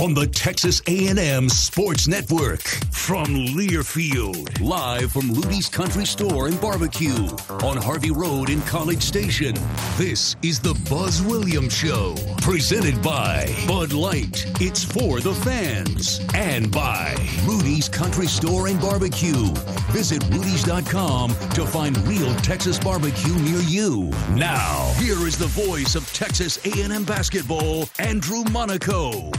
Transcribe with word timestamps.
On 0.00 0.14
the 0.14 0.26
Texas 0.26 0.80
A&M 0.86 1.50
Sports 1.50 2.08
Network 2.08 2.62
from 2.90 3.26
Learfield, 3.26 4.58
live 4.58 5.12
from 5.12 5.30
Rudy's 5.34 5.68
Country 5.68 6.06
Store 6.06 6.46
and 6.46 6.58
Barbecue 6.58 7.28
on 7.62 7.76
Harvey 7.76 8.10
Road 8.10 8.48
in 8.48 8.62
College 8.62 9.02
Station. 9.02 9.54
This 9.98 10.36
is 10.42 10.58
the 10.58 10.72
Buzz 10.88 11.20
Williams 11.20 11.74
Show, 11.74 12.14
presented 12.40 13.02
by 13.02 13.54
Bud 13.68 13.92
Light. 13.92 14.46
It's 14.58 14.82
for 14.82 15.20
the 15.20 15.34
fans 15.34 16.22
and 16.34 16.72
by 16.72 17.14
Rudy's 17.44 17.90
Country 17.90 18.26
Store 18.26 18.68
and 18.68 18.80
Barbecue. 18.80 19.52
Visit 19.92 20.22
rudys.com 20.30 21.30
to 21.50 21.66
find 21.66 21.98
real 22.08 22.34
Texas 22.36 22.78
barbecue 22.78 23.34
near 23.40 23.60
you. 23.60 24.04
Now, 24.30 24.94
here 24.96 25.26
is 25.26 25.36
the 25.36 25.48
voice 25.48 25.94
of 25.94 26.10
Texas 26.14 26.58
A&M 26.64 27.04
basketball, 27.04 27.86
Andrew 27.98 28.44
Monaco. 28.44 29.30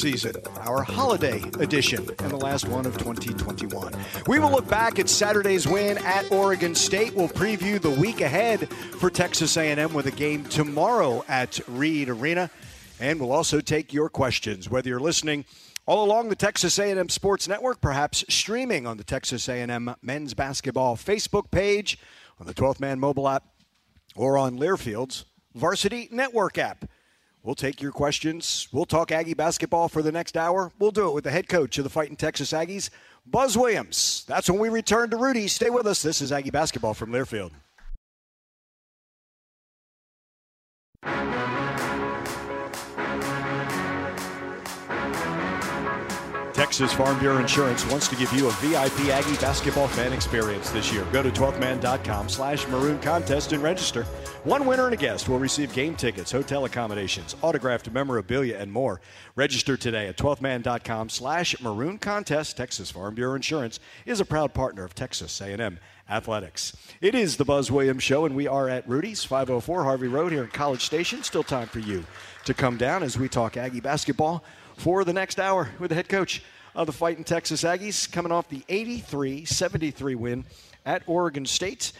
Season, 0.00 0.34
our 0.60 0.82
holiday 0.82 1.42
edition, 1.58 2.08
and 2.20 2.30
the 2.30 2.36
last 2.36 2.66
one 2.66 2.86
of 2.86 2.96
2021. 2.96 3.92
We 4.26 4.38
will 4.38 4.50
look 4.50 4.66
back 4.66 4.98
at 4.98 5.10
Saturday's 5.10 5.68
win 5.68 5.98
at 5.98 6.30
Oregon 6.32 6.74
State. 6.74 7.14
We'll 7.14 7.28
preview 7.28 7.78
the 7.78 7.90
week 7.90 8.22
ahead 8.22 8.68
for 8.70 9.10
Texas 9.10 9.58
A&M 9.58 9.92
with 9.92 10.06
a 10.06 10.10
game 10.10 10.44
tomorrow 10.44 11.22
at 11.28 11.60
Reed 11.68 12.08
Arena, 12.08 12.50
and 12.98 13.20
we'll 13.20 13.32
also 13.32 13.60
take 13.60 13.92
your 13.92 14.08
questions, 14.08 14.70
whether 14.70 14.88
you're 14.88 15.00
listening 15.00 15.44
all 15.84 16.04
along 16.04 16.30
the 16.30 16.36
Texas 16.36 16.78
A&M 16.78 17.08
Sports 17.08 17.46
Network, 17.46 17.80
perhaps 17.80 18.24
streaming 18.28 18.86
on 18.86 18.96
the 18.96 19.04
Texas 19.04 19.48
A&M 19.48 19.94
Men's 20.00 20.32
Basketball 20.32 20.96
Facebook 20.96 21.50
page, 21.50 21.98
on 22.38 22.46
the 22.46 22.54
12th 22.54 22.80
Man 22.80 22.98
mobile 22.98 23.28
app, 23.28 23.44
or 24.16 24.38
on 24.38 24.56
Learfield's 24.56 25.26
Varsity 25.54 26.08
Network 26.10 26.56
app. 26.56 26.86
We'll 27.42 27.54
take 27.54 27.80
your 27.80 27.92
questions. 27.92 28.68
We'll 28.70 28.84
talk 28.84 29.10
Aggie 29.10 29.34
basketball 29.34 29.88
for 29.88 30.02
the 30.02 30.12
next 30.12 30.36
hour. 30.36 30.72
We'll 30.78 30.90
do 30.90 31.08
it 31.08 31.14
with 31.14 31.24
the 31.24 31.30
head 31.30 31.48
coach 31.48 31.78
of 31.78 31.84
the 31.84 31.90
Fighting 31.90 32.16
Texas 32.16 32.52
Aggies, 32.52 32.90
Buzz 33.26 33.56
Williams. 33.56 34.24
That's 34.28 34.50
when 34.50 34.58
we 34.58 34.68
return 34.68 35.08
to 35.10 35.16
Rudy. 35.16 35.48
Stay 35.48 35.70
with 35.70 35.86
us. 35.86 36.02
This 36.02 36.20
is 36.20 36.32
Aggie 36.32 36.50
basketball 36.50 36.94
from 36.94 37.12
Learfield. 37.12 37.52
Texas 46.70 46.92
Farm 46.92 47.18
Bureau 47.18 47.38
Insurance 47.38 47.84
wants 47.86 48.06
to 48.06 48.14
give 48.14 48.32
you 48.32 48.46
a 48.46 48.52
VIP 48.52 49.08
Aggie 49.08 49.34
basketball 49.38 49.88
fan 49.88 50.12
experience 50.12 50.70
this 50.70 50.92
year. 50.92 51.04
Go 51.12 51.20
to 51.20 51.28
12thman.com 51.28 52.28
slash 52.28 52.68
maroon 52.68 53.00
contest 53.00 53.52
and 53.52 53.60
register. 53.60 54.04
One 54.44 54.66
winner 54.66 54.84
and 54.84 54.94
a 54.94 54.96
guest 54.96 55.28
will 55.28 55.40
receive 55.40 55.74
game 55.74 55.96
tickets, 55.96 56.30
hotel 56.30 56.66
accommodations, 56.66 57.34
autographed 57.42 57.90
memorabilia, 57.90 58.56
and 58.56 58.70
more. 58.70 59.00
Register 59.34 59.76
today 59.76 60.06
at 60.06 60.16
12thman.com 60.16 61.08
slash 61.08 61.60
maroon 61.60 61.98
contest. 61.98 62.56
Texas 62.56 62.92
Farm 62.92 63.16
Bureau 63.16 63.34
Insurance 63.34 63.80
is 64.06 64.20
a 64.20 64.24
proud 64.24 64.54
partner 64.54 64.84
of 64.84 64.94
Texas 64.94 65.40
A&M 65.40 65.80
Athletics. 66.08 66.76
It 67.00 67.16
is 67.16 67.36
the 67.36 67.44
Buzz 67.44 67.72
Williams 67.72 68.04
Show, 68.04 68.26
and 68.26 68.36
we 68.36 68.46
are 68.46 68.68
at 68.68 68.88
Rudy's, 68.88 69.24
504 69.24 69.82
Harvey 69.82 70.06
Road 70.06 70.30
here 70.30 70.44
in 70.44 70.50
College 70.50 70.84
Station. 70.84 71.24
Still 71.24 71.42
time 71.42 71.66
for 71.66 71.80
you 71.80 72.04
to 72.44 72.54
come 72.54 72.76
down 72.76 73.02
as 73.02 73.18
we 73.18 73.28
talk 73.28 73.56
Aggie 73.56 73.80
basketball 73.80 74.44
for 74.76 75.02
the 75.02 75.12
next 75.12 75.40
hour 75.40 75.70
with 75.80 75.88
the 75.88 75.96
head 75.96 76.08
coach 76.08 76.44
of 76.74 76.86
the 76.86 76.92
Fighting 76.92 77.24
Texas 77.24 77.62
Aggies, 77.62 78.10
coming 78.10 78.32
off 78.32 78.48
the 78.48 78.62
83 78.68 79.44
73 79.44 80.14
win 80.14 80.44
at 80.86 81.02
Oregon 81.06 81.46
State. 81.46 81.92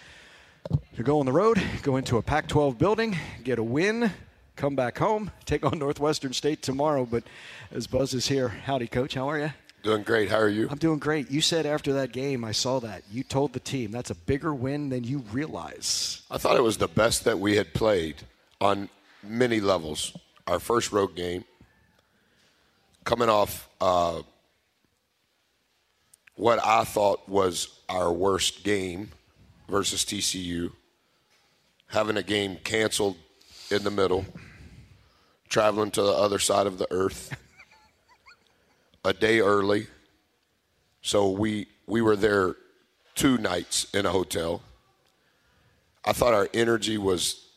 To 0.96 1.02
go 1.02 1.20
on 1.20 1.26
the 1.26 1.32
road, 1.32 1.60
go 1.82 1.96
into 1.96 2.18
a 2.18 2.22
Pac 2.22 2.46
12 2.46 2.78
building, 2.78 3.16
get 3.42 3.58
a 3.58 3.62
win, 3.62 4.12
come 4.56 4.76
back 4.76 4.98
home, 4.98 5.30
take 5.46 5.64
on 5.64 5.78
Northwestern 5.78 6.32
State 6.32 6.62
tomorrow. 6.62 7.06
But 7.06 7.24
as 7.72 7.86
Buzz 7.86 8.14
is 8.14 8.28
here, 8.28 8.48
howdy, 8.48 8.86
coach. 8.86 9.14
How 9.14 9.28
are 9.28 9.38
you? 9.38 9.52
Doing 9.82 10.02
great. 10.02 10.28
How 10.28 10.36
are 10.36 10.48
you? 10.48 10.68
I'm 10.70 10.76
doing 10.78 10.98
great. 10.98 11.30
You 11.30 11.40
said 11.40 11.64
after 11.64 11.94
that 11.94 12.12
game, 12.12 12.44
I 12.44 12.52
saw 12.52 12.80
that. 12.80 13.02
You 13.10 13.22
told 13.22 13.54
the 13.54 13.60
team 13.60 13.90
that's 13.90 14.10
a 14.10 14.14
bigger 14.14 14.52
win 14.52 14.90
than 14.90 15.04
you 15.04 15.24
realize. 15.32 16.22
I 16.30 16.36
thought 16.36 16.56
it 16.56 16.62
was 16.62 16.76
the 16.76 16.88
best 16.88 17.24
that 17.24 17.38
we 17.38 17.56
had 17.56 17.72
played 17.72 18.16
on 18.60 18.90
many 19.22 19.58
levels. 19.60 20.14
Our 20.46 20.58
first 20.58 20.92
road 20.92 21.16
game, 21.16 21.44
coming 23.04 23.30
off 23.30 23.70
uh, 23.80 24.20
what 26.40 26.58
I 26.64 26.84
thought 26.84 27.28
was 27.28 27.80
our 27.90 28.10
worst 28.10 28.64
game 28.64 29.10
versus 29.68 30.06
TCU, 30.06 30.72
having 31.88 32.16
a 32.16 32.22
game 32.22 32.56
canceled 32.64 33.18
in 33.70 33.84
the 33.84 33.90
middle, 33.90 34.24
traveling 35.50 35.90
to 35.90 36.00
the 36.00 36.12
other 36.12 36.38
side 36.38 36.66
of 36.66 36.78
the 36.78 36.86
earth 36.90 37.36
a 39.04 39.12
day 39.12 39.40
early. 39.40 39.86
So 41.02 41.28
we 41.28 41.66
we 41.86 42.00
were 42.00 42.16
there 42.16 42.56
two 43.14 43.36
nights 43.36 43.92
in 43.92 44.06
a 44.06 44.10
hotel. 44.10 44.62
I 46.06 46.14
thought 46.14 46.32
our 46.32 46.48
energy 46.54 46.96
was 46.96 47.48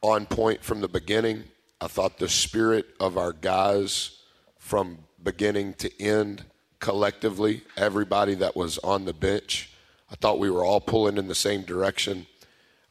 on 0.00 0.24
point 0.24 0.64
from 0.64 0.80
the 0.80 0.88
beginning. 0.88 1.44
I 1.82 1.88
thought 1.88 2.16
the 2.16 2.30
spirit 2.30 2.86
of 2.98 3.18
our 3.18 3.34
guys 3.34 4.22
from 4.58 5.00
beginning 5.22 5.74
to 5.74 6.02
end 6.02 6.46
collectively, 6.80 7.62
everybody 7.76 8.34
that 8.34 8.56
was 8.56 8.78
on 8.78 9.04
the 9.04 9.12
bench, 9.12 9.70
I 10.10 10.16
thought 10.16 10.38
we 10.38 10.50
were 10.50 10.64
all 10.64 10.80
pulling 10.80 11.16
in 11.16 11.28
the 11.28 11.34
same 11.34 11.62
direction. 11.62 12.26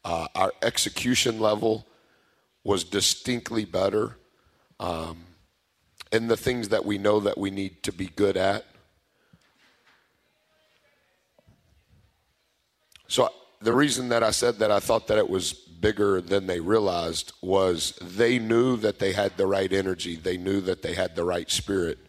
Uh, 0.03 0.27
our 0.35 0.53
execution 0.61 1.39
level 1.39 1.85
was 2.63 2.83
distinctly 2.83 3.65
better. 3.65 4.17
Um, 4.79 5.23
and 6.11 6.29
the 6.29 6.37
things 6.37 6.69
that 6.69 6.85
we 6.85 6.97
know 6.97 7.19
that 7.21 7.37
we 7.37 7.49
need 7.49 7.83
to 7.83 7.91
be 7.91 8.07
good 8.07 8.37
at. 8.37 8.65
So 13.07 13.29
the 13.61 13.73
reason 13.73 14.09
that 14.09 14.23
I 14.23 14.31
said 14.31 14.59
that 14.59 14.71
I 14.71 14.79
thought 14.79 15.07
that 15.07 15.17
it 15.17 15.29
was 15.29 15.53
bigger 15.53 16.21
than 16.21 16.47
they 16.47 16.59
realized 16.59 17.33
was 17.41 17.97
they 18.01 18.39
knew 18.39 18.77
that 18.77 18.99
they 18.99 19.11
had 19.11 19.35
the 19.37 19.47
right 19.47 19.71
energy, 19.71 20.15
they 20.15 20.37
knew 20.37 20.61
that 20.61 20.81
they 20.81 20.93
had 20.93 21.15
the 21.15 21.23
right 21.23 21.49
spirit, 21.49 21.99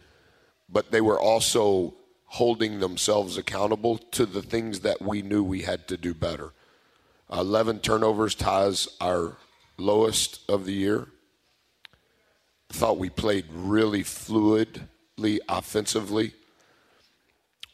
but 0.69 0.91
they 0.91 1.01
were 1.01 1.19
also 1.19 1.93
holding 2.25 2.79
themselves 2.79 3.37
accountable 3.37 3.97
to 3.97 4.25
the 4.25 4.41
things 4.41 4.81
that 4.81 5.01
we 5.01 5.21
knew 5.21 5.43
we 5.43 5.61
had 5.61 5.87
to 5.87 5.97
do 5.97 6.13
better. 6.13 6.51
11 7.31 7.79
turnovers 7.79 8.35
ties 8.35 8.87
our 8.99 9.37
lowest 9.77 10.39
of 10.49 10.65
the 10.65 10.73
year. 10.73 11.07
Thought 12.69 12.97
we 12.97 13.09
played 13.09 13.45
really 13.51 14.03
fluidly 14.03 15.39
offensively. 15.47 16.33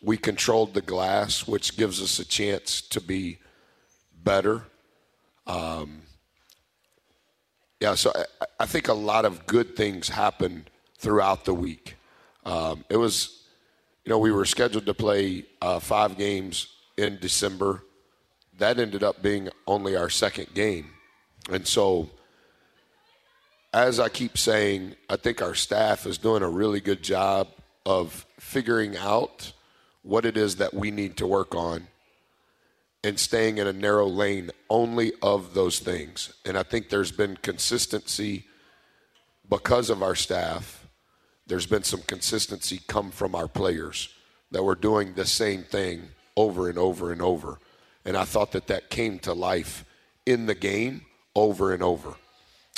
We 0.01 0.17
controlled 0.17 0.73
the 0.73 0.81
glass, 0.81 1.47
which 1.47 1.77
gives 1.77 2.01
us 2.01 2.19
a 2.19 2.25
chance 2.25 2.81
to 2.81 3.01
be 3.01 3.39
better. 4.23 4.63
Um, 5.47 6.01
yeah, 7.79 7.95
so 7.95 8.11
I, 8.15 8.45
I, 8.59 8.65
think 8.67 8.87
a 8.87 8.93
lot 8.93 9.25
of 9.25 9.47
good 9.47 9.75
things 9.75 10.09
happened 10.09 10.69
throughout 10.97 11.45
the 11.45 11.53
week. 11.53 11.95
Um, 12.45 12.83
it 12.89 12.97
was, 12.97 13.43
you 14.05 14.09
know, 14.09 14.17
we 14.17 14.31
were 14.31 14.45
scheduled 14.45 14.85
to 14.85 14.93
play 14.93 15.45
uh, 15.61 15.79
five 15.79 16.17
games 16.17 16.67
in 16.97 17.17
December. 17.19 17.83
That 18.57 18.79
ended 18.79 19.03
up 19.03 19.21
being 19.21 19.49
only 19.67 19.95
our 19.95 20.09
second 20.09 20.53
game. 20.53 20.91
And 21.49 21.67
so, 21.67 22.09
as 23.73 23.99
I 23.99 24.09
keep 24.09 24.37
saying, 24.37 24.95
I 25.09 25.15
think 25.15 25.41
our 25.41 25.55
staff 25.55 26.05
is 26.05 26.17
doing 26.17 26.43
a 26.43 26.49
really 26.49 26.81
good 26.81 27.01
job 27.01 27.47
of 27.85 28.25
figuring 28.39 28.97
out 28.97 29.53
what 30.03 30.25
it 30.25 30.37
is 30.37 30.57
that 30.57 30.73
we 30.73 30.91
need 30.91 31.17
to 31.17 31.27
work 31.27 31.55
on 31.55 31.87
and 33.03 33.19
staying 33.19 33.57
in 33.57 33.67
a 33.67 33.73
narrow 33.73 34.07
lane 34.07 34.51
only 34.69 35.13
of 35.21 35.53
those 35.53 35.79
things. 35.79 36.33
And 36.45 36.57
I 36.57 36.63
think 36.63 36.89
there's 36.89 37.11
been 37.11 37.37
consistency 37.37 38.45
because 39.49 39.89
of 39.89 40.03
our 40.03 40.15
staff. 40.15 40.80
There's 41.51 41.65
been 41.65 41.83
some 41.83 42.03
consistency 42.03 42.79
come 42.87 43.11
from 43.11 43.35
our 43.35 43.49
players 43.49 44.07
that 44.51 44.63
we're 44.63 44.73
doing 44.73 45.15
the 45.15 45.25
same 45.25 45.63
thing 45.63 46.03
over 46.37 46.69
and 46.69 46.77
over 46.77 47.11
and 47.11 47.21
over. 47.21 47.59
And 48.05 48.15
I 48.15 48.23
thought 48.23 48.53
that 48.53 48.67
that 48.67 48.89
came 48.89 49.19
to 49.19 49.33
life 49.33 49.83
in 50.25 50.45
the 50.45 50.55
game 50.55 51.01
over 51.35 51.73
and 51.73 51.83
over. 51.83 52.13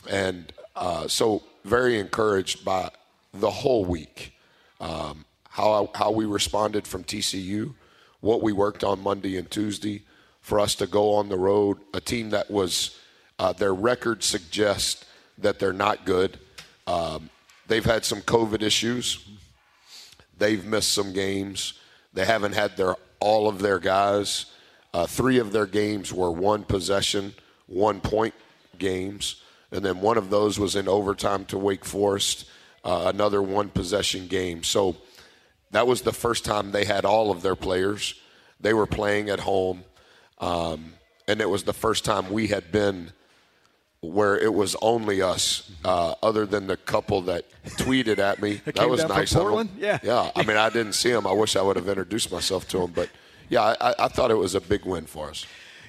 And 0.09 0.51
uh, 0.75 1.07
so, 1.07 1.43
very 1.63 1.99
encouraged 1.99 2.65
by 2.65 2.89
the 3.31 3.51
whole 3.51 3.85
week. 3.85 4.33
Um, 4.81 5.23
how, 5.49 5.91
how 5.93 6.09
we 6.09 6.25
responded 6.25 6.87
from 6.87 7.03
TCU, 7.03 7.75
what 8.21 8.41
we 8.41 8.53
worked 8.53 8.83
on 8.83 9.03
Monday 9.03 9.37
and 9.37 9.51
Tuesday 9.51 10.01
for 10.41 10.59
us 10.59 10.73
to 10.77 10.87
go 10.87 11.13
on 11.13 11.29
the 11.29 11.37
road, 11.37 11.77
a 11.93 12.01
team 12.01 12.31
that 12.31 12.49
was, 12.49 12.97
uh, 13.37 13.53
their 13.53 13.75
record 13.75 14.23
suggests 14.23 15.05
that 15.37 15.59
they're 15.59 15.73
not 15.73 16.05
good. 16.07 16.39
Um, 16.87 17.29
they've 17.67 17.85
had 17.85 18.05
some 18.05 18.21
COVID 18.21 18.61
issues. 18.61 19.25
They've 20.37 20.65
missed 20.65 20.93
some 20.93 21.13
games. 21.13 21.73
They 22.13 22.25
haven't 22.25 22.53
had 22.53 22.77
their 22.77 22.95
all 23.19 23.47
of 23.47 23.59
their 23.59 23.79
guys. 23.79 24.47
Uh, 24.93 25.07
three 25.07 25.39
of 25.39 25.51
their 25.51 25.65
games 25.65 26.13
were 26.13 26.31
one 26.31 26.63
possession, 26.63 27.33
one 27.67 27.99
point 27.99 28.33
games, 28.77 29.41
and 29.71 29.83
then 29.83 30.01
one 30.01 30.17
of 30.17 30.29
those 30.29 30.59
was 30.59 30.75
in 30.75 30.87
overtime 30.87 31.45
to 31.45 31.57
Wake 31.57 31.85
Forest, 31.85 32.45
uh, 32.83 33.11
another 33.13 33.41
one 33.41 33.69
possession 33.69 34.27
game. 34.27 34.63
So 34.63 34.97
that 35.71 35.87
was 35.87 36.01
the 36.01 36.11
first 36.11 36.45
time 36.45 36.71
they 36.71 36.85
had 36.85 37.05
all 37.05 37.31
of 37.31 37.41
their 37.41 37.55
players. 37.55 38.13
They 38.59 38.73
were 38.73 38.85
playing 38.85 39.29
at 39.29 39.39
home, 39.39 39.83
um, 40.39 40.93
and 41.27 41.41
it 41.41 41.49
was 41.49 41.63
the 41.63 41.73
first 41.73 42.05
time 42.05 42.29
we 42.29 42.47
had 42.47 42.71
been 42.71 43.11
where 44.03 44.37
it 44.37 44.53
was 44.53 44.75
only 44.81 45.21
us, 45.21 45.71
uh, 45.85 46.13
other 46.21 46.45
than 46.45 46.67
the 46.67 46.75
couple 46.75 47.21
that 47.21 47.45
tweeted 47.77 48.19
at 48.19 48.41
me. 48.41 48.61
that, 48.65 48.89
was 48.89 49.05
nice 49.05 49.31
them. 49.31 49.69
Yeah, 49.79 49.99
yeah. 50.03 50.29
I 50.35 50.43
mean, 50.43 50.57
I 50.57 50.69
didn't 50.69 50.93
see 50.93 51.11
them. 51.11 51.25
I 51.25 51.31
wish 51.31 51.55
I 51.55 51.61
would 51.61 51.77
have 51.77 51.87
introduced 51.87 52.31
myself 52.31 52.67
to 52.69 52.79
them, 52.79 52.91
but 52.91 53.09
yeah, 53.49 53.75
I, 53.79 53.95
I 53.97 54.07
thought 54.09 54.29
it 54.29 54.35
was 54.35 54.55
a 54.55 54.61
big 54.61 54.85
win 54.85 55.05
for 55.05 55.29
us. 55.29 55.45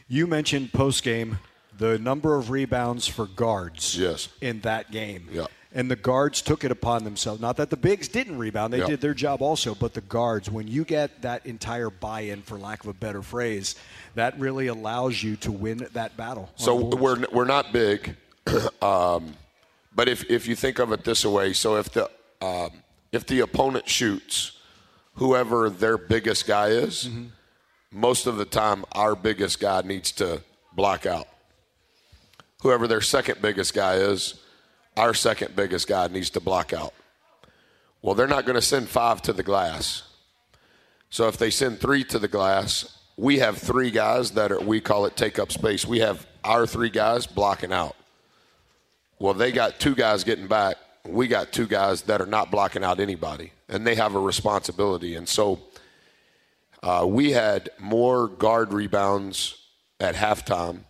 You 0.07 0.27
mentioned 0.27 0.73
post 0.73 1.03
game 1.03 1.39
the 1.77 1.99
number 1.99 2.37
of 2.37 2.51
rebounds 2.51 3.09
for 3.09 3.27
guards 3.27 3.99
yes. 3.99 4.29
in 4.41 4.61
that 4.61 4.93
game. 4.93 5.29
Yeah 5.33 5.47
and 5.75 5.91
the 5.91 5.97
guards 5.97 6.41
took 6.41 6.63
it 6.63 6.71
upon 6.71 7.03
themselves. 7.03 7.41
Not 7.41 7.57
that 7.57 7.69
the 7.69 7.77
bigs 7.77 8.07
didn't 8.07 8.39
rebound, 8.39 8.73
they 8.73 8.79
yep. 8.79 8.87
did 8.87 9.01
their 9.01 9.13
job 9.13 9.43
also, 9.43 9.75
but 9.75 9.93
the 9.93 10.01
guards, 10.03 10.49
when 10.49 10.69
you 10.69 10.85
get 10.85 11.23
that 11.23 11.45
entire 11.45 11.91
buy 11.91 12.21
in, 12.21 12.43
for 12.43 12.57
lack 12.57 12.85
of 12.85 12.91
a 12.91 12.95
better 12.95 13.23
phrase, 13.23 13.75
that 14.15 14.39
really 14.39 14.69
allows 14.69 15.23
you 15.23 15.35
to 15.37 15.51
win 15.51 15.87
that 15.93 16.17
battle. 16.17 16.49
So 16.55 16.77
we're, 16.77 17.25
we're 17.33 17.45
not 17.45 17.73
big, 17.73 18.17
um, 18.83 19.35
but 19.95 20.09
if, 20.09 20.31
if 20.31 20.47
you 20.47 20.55
think 20.55 20.79
of 20.79 20.93
it 20.93 21.03
this 21.05 21.27
way, 21.27 21.53
so 21.53 21.77
if 21.77 21.91
the, 21.91 22.09
um, 22.41 22.71
if 23.11 23.27
the 23.27 23.41
opponent 23.41 23.89
shoots, 23.89 24.53
whoever 25.15 25.69
their 25.69 25.99
biggest 25.99 26.47
guy 26.47 26.69
is, 26.69 27.09
mm-hmm. 27.09 27.27
most 27.91 28.27
of 28.29 28.37
the 28.37 28.45
time 28.45 28.85
our 28.93 29.17
biggest 29.17 29.59
guy 29.59 29.83
needs 29.83 30.13
to 30.13 30.41
block 30.73 31.05
out. 31.05 31.27
Whoever 32.63 32.87
their 32.87 33.01
second 33.01 33.43
biggest 33.43 33.75
guy 33.75 33.97
is, 33.97 34.41
our 34.97 35.15
second 35.15 35.57
biggest 35.57 35.89
guy 35.89 36.07
needs 36.09 36.31
to 36.31 36.41
block 36.41 36.73
out. 36.73 36.95
Well, 38.03 38.15
they're 38.15 38.27
not 38.27 38.45
going 38.45 38.57
to 38.57 38.63
send 38.63 38.89
five 38.89 39.23
to 39.23 39.33
the 39.33 39.43
glass. 39.43 40.03
So 41.11 41.29
if 41.29 41.37
they 41.37 41.51
send 41.51 41.81
three 41.81 42.05
to 42.05 42.19
the 42.19 42.29
glass, 42.29 42.99
we 43.17 43.39
have 43.39 43.59
three 43.59 43.91
guys 43.91 44.33
that 44.33 44.53
are, 44.53 44.61
we 44.61 44.81
call 44.81 45.07
it 45.07 45.17
take 45.17 45.39
up 45.39 45.53
space. 45.53 45.87
We 45.87 46.01
have 46.01 46.27
our 46.43 46.67
three 46.67 46.91
guys 46.91 47.27
blocking 47.27 47.73
out. 47.73 47.97
Well, 49.19 49.35
they 49.35 49.53
got 49.53 49.79
two 49.79 49.95
guys 49.95 50.25
getting 50.25 50.49
back. 50.49 50.77
We 51.07 51.29
got 51.29 51.53
two 51.53 51.67
guys 51.67 52.03
that 52.03 52.21
are 52.21 52.27
not 52.27 52.51
blocking 52.51 52.83
out 52.83 52.99
anybody, 52.99 53.53
and 53.69 53.87
they 53.87 53.95
have 53.95 54.15
a 54.15 54.21
responsibility. 54.21 55.15
And 55.15 55.29
so 55.29 55.61
uh, 56.83 57.07
we 57.09 57.31
had 57.33 57.71
more 57.79 58.29
guard 58.29 58.73
rebounds 58.73 59.57
at 60.01 60.15
halftime 60.15 60.81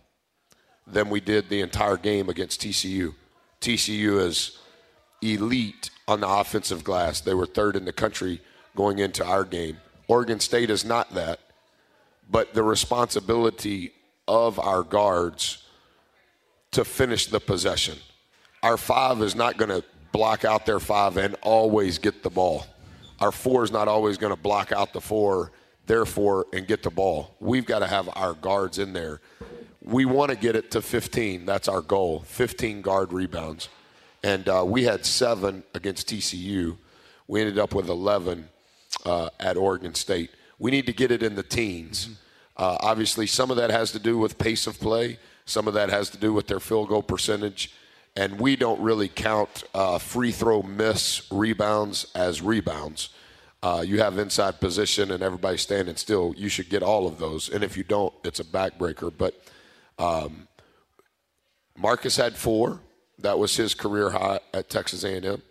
than 0.87 1.11
we 1.11 1.21
did 1.21 1.49
the 1.49 1.61
entire 1.61 1.97
game 1.97 2.29
against 2.29 2.61
TCU. 2.61 3.15
TCU 3.65 4.21
is 4.21 4.59
elite 5.23 5.89
on 6.07 6.21
the 6.21 6.29
offensive 6.29 6.85
glass. 6.85 7.23
They 7.23 7.33
were 7.33 7.47
third 7.47 7.77
in 7.77 7.87
the 7.87 7.95
country 7.95 8.43
going 8.77 8.99
into 8.99 9.25
our 9.25 9.43
game. 9.43 9.79
Oregon 10.07 10.39
State 10.39 10.69
is 10.69 10.85
not 10.85 11.15
that, 11.15 11.41
but 12.31 12.53
the 12.53 12.63
responsibility 12.63 13.93
of 14.29 14.59
our 14.59 14.83
guards 14.83 15.65
to 16.73 16.85
finish 16.85 17.29
the 17.29 17.41
possession. 17.41 17.97
Our 18.63 18.77
five 18.77 19.23
is 19.23 19.35
not 19.35 19.57
going 19.57 19.71
to 19.71 19.83
block 20.13 20.45
out 20.45 20.67
their 20.67 20.81
five 20.81 21.17
and 21.17 21.35
always 21.41 21.97
get 21.97 22.23
the 22.23 22.29
ball. 22.29 22.67
Our 23.21 23.33
four 23.33 23.65
is 23.65 23.73
not 23.73 23.89
always 23.89 24.19
going 24.19 24.35
to 24.35 24.41
block 24.41 24.73
out 24.73 24.93
the 24.93 25.01
four, 25.01 25.53
therefore, 25.87 26.45
and 26.53 26.67
get 26.67 26.83
the 26.83 26.91
ball. 26.91 27.35
We've 27.41 27.65
got 27.65 27.79
to 27.79 27.87
have 27.87 28.11
our 28.15 28.35
guards 28.35 28.79
in 28.79 28.93
there 28.93 29.23
we 29.85 30.05
want 30.05 30.31
to 30.31 30.37
get 30.37 30.57
it 30.57 30.71
to 30.73 30.83
15. 30.83 31.45
That's 31.47 31.69
our 31.69 31.83
goal 31.83 32.21
15 32.27 32.83
guard 32.83 33.13
rebounds. 33.13 33.69
And 34.23 34.49
uh, 34.49 34.65
we 34.67 34.85
had 34.85 35.05
seven 35.05 35.63
against 35.75 36.09
TCU. 36.09 36.79
We 37.29 37.41
ended 37.41 37.59
up 37.59 37.75
with 37.75 37.89
11 37.89 38.49
uh, 39.05 39.29
at 39.39 39.57
Oregon 39.57 39.95
State. 39.95 40.31
We 40.59 40.71
need 40.71 40.87
to 40.87 40.93
get 40.93 41.11
it 41.11 41.23
in 41.23 41.35
the 41.35 41.43
teens. 41.43 42.07
Mm-hmm. 42.07 42.13
Uh, 42.57 42.77
obviously, 42.81 43.27
some 43.27 43.51
of 43.51 43.57
that 43.59 43.71
has 43.71 43.93
to 43.93 43.99
do 43.99 44.17
with 44.17 44.39
pace 44.39 44.67
of 44.67 44.79
play, 44.81 45.19
some 45.45 45.69
of 45.69 45.75
that 45.75 45.91
has 45.91 46.09
to 46.11 46.17
do 46.17 46.33
with 46.33 46.47
their 46.47 46.61
field 46.61 46.89
goal 46.89 47.03
percentage. 47.03 47.73
And 48.17 48.41
we 48.41 48.55
don't 48.57 48.81
really 48.81 49.09
count 49.09 49.65
uh, 49.75 49.99
free 49.99 50.31
throw 50.31 50.63
miss 50.63 51.27
rebounds 51.33 52.07
as 52.15 52.41
rebounds. 52.41 53.11
uh, 53.65 53.81
you 53.81 53.99
have 53.99 54.19
inside 54.19 54.61
position 54.61 55.11
and 55.11 55.23
everybody 55.23 55.57
standing 55.57 55.97
still, 55.97 56.35
you 56.37 56.51
should 56.51 56.69
get 56.69 56.83
all 56.83 57.07
of 57.07 57.19
those. 57.19 57.49
And 57.49 57.65
if 57.65 57.79
you 57.79 57.83
don't, 57.83 58.13
it's 58.23 58.39
a 58.39 58.45
backbreaker. 58.45 59.11
But 59.17 59.41
um, 59.99 60.49
Marcus 61.77 62.17
had 62.17 62.37
four. 62.37 62.81
That 63.19 63.39
was 63.39 63.57
his 63.57 63.75
career 63.75 64.11
high 64.11 64.41
at 64.53 64.69
Texas 64.69 65.05
A&M. 65.05 65.43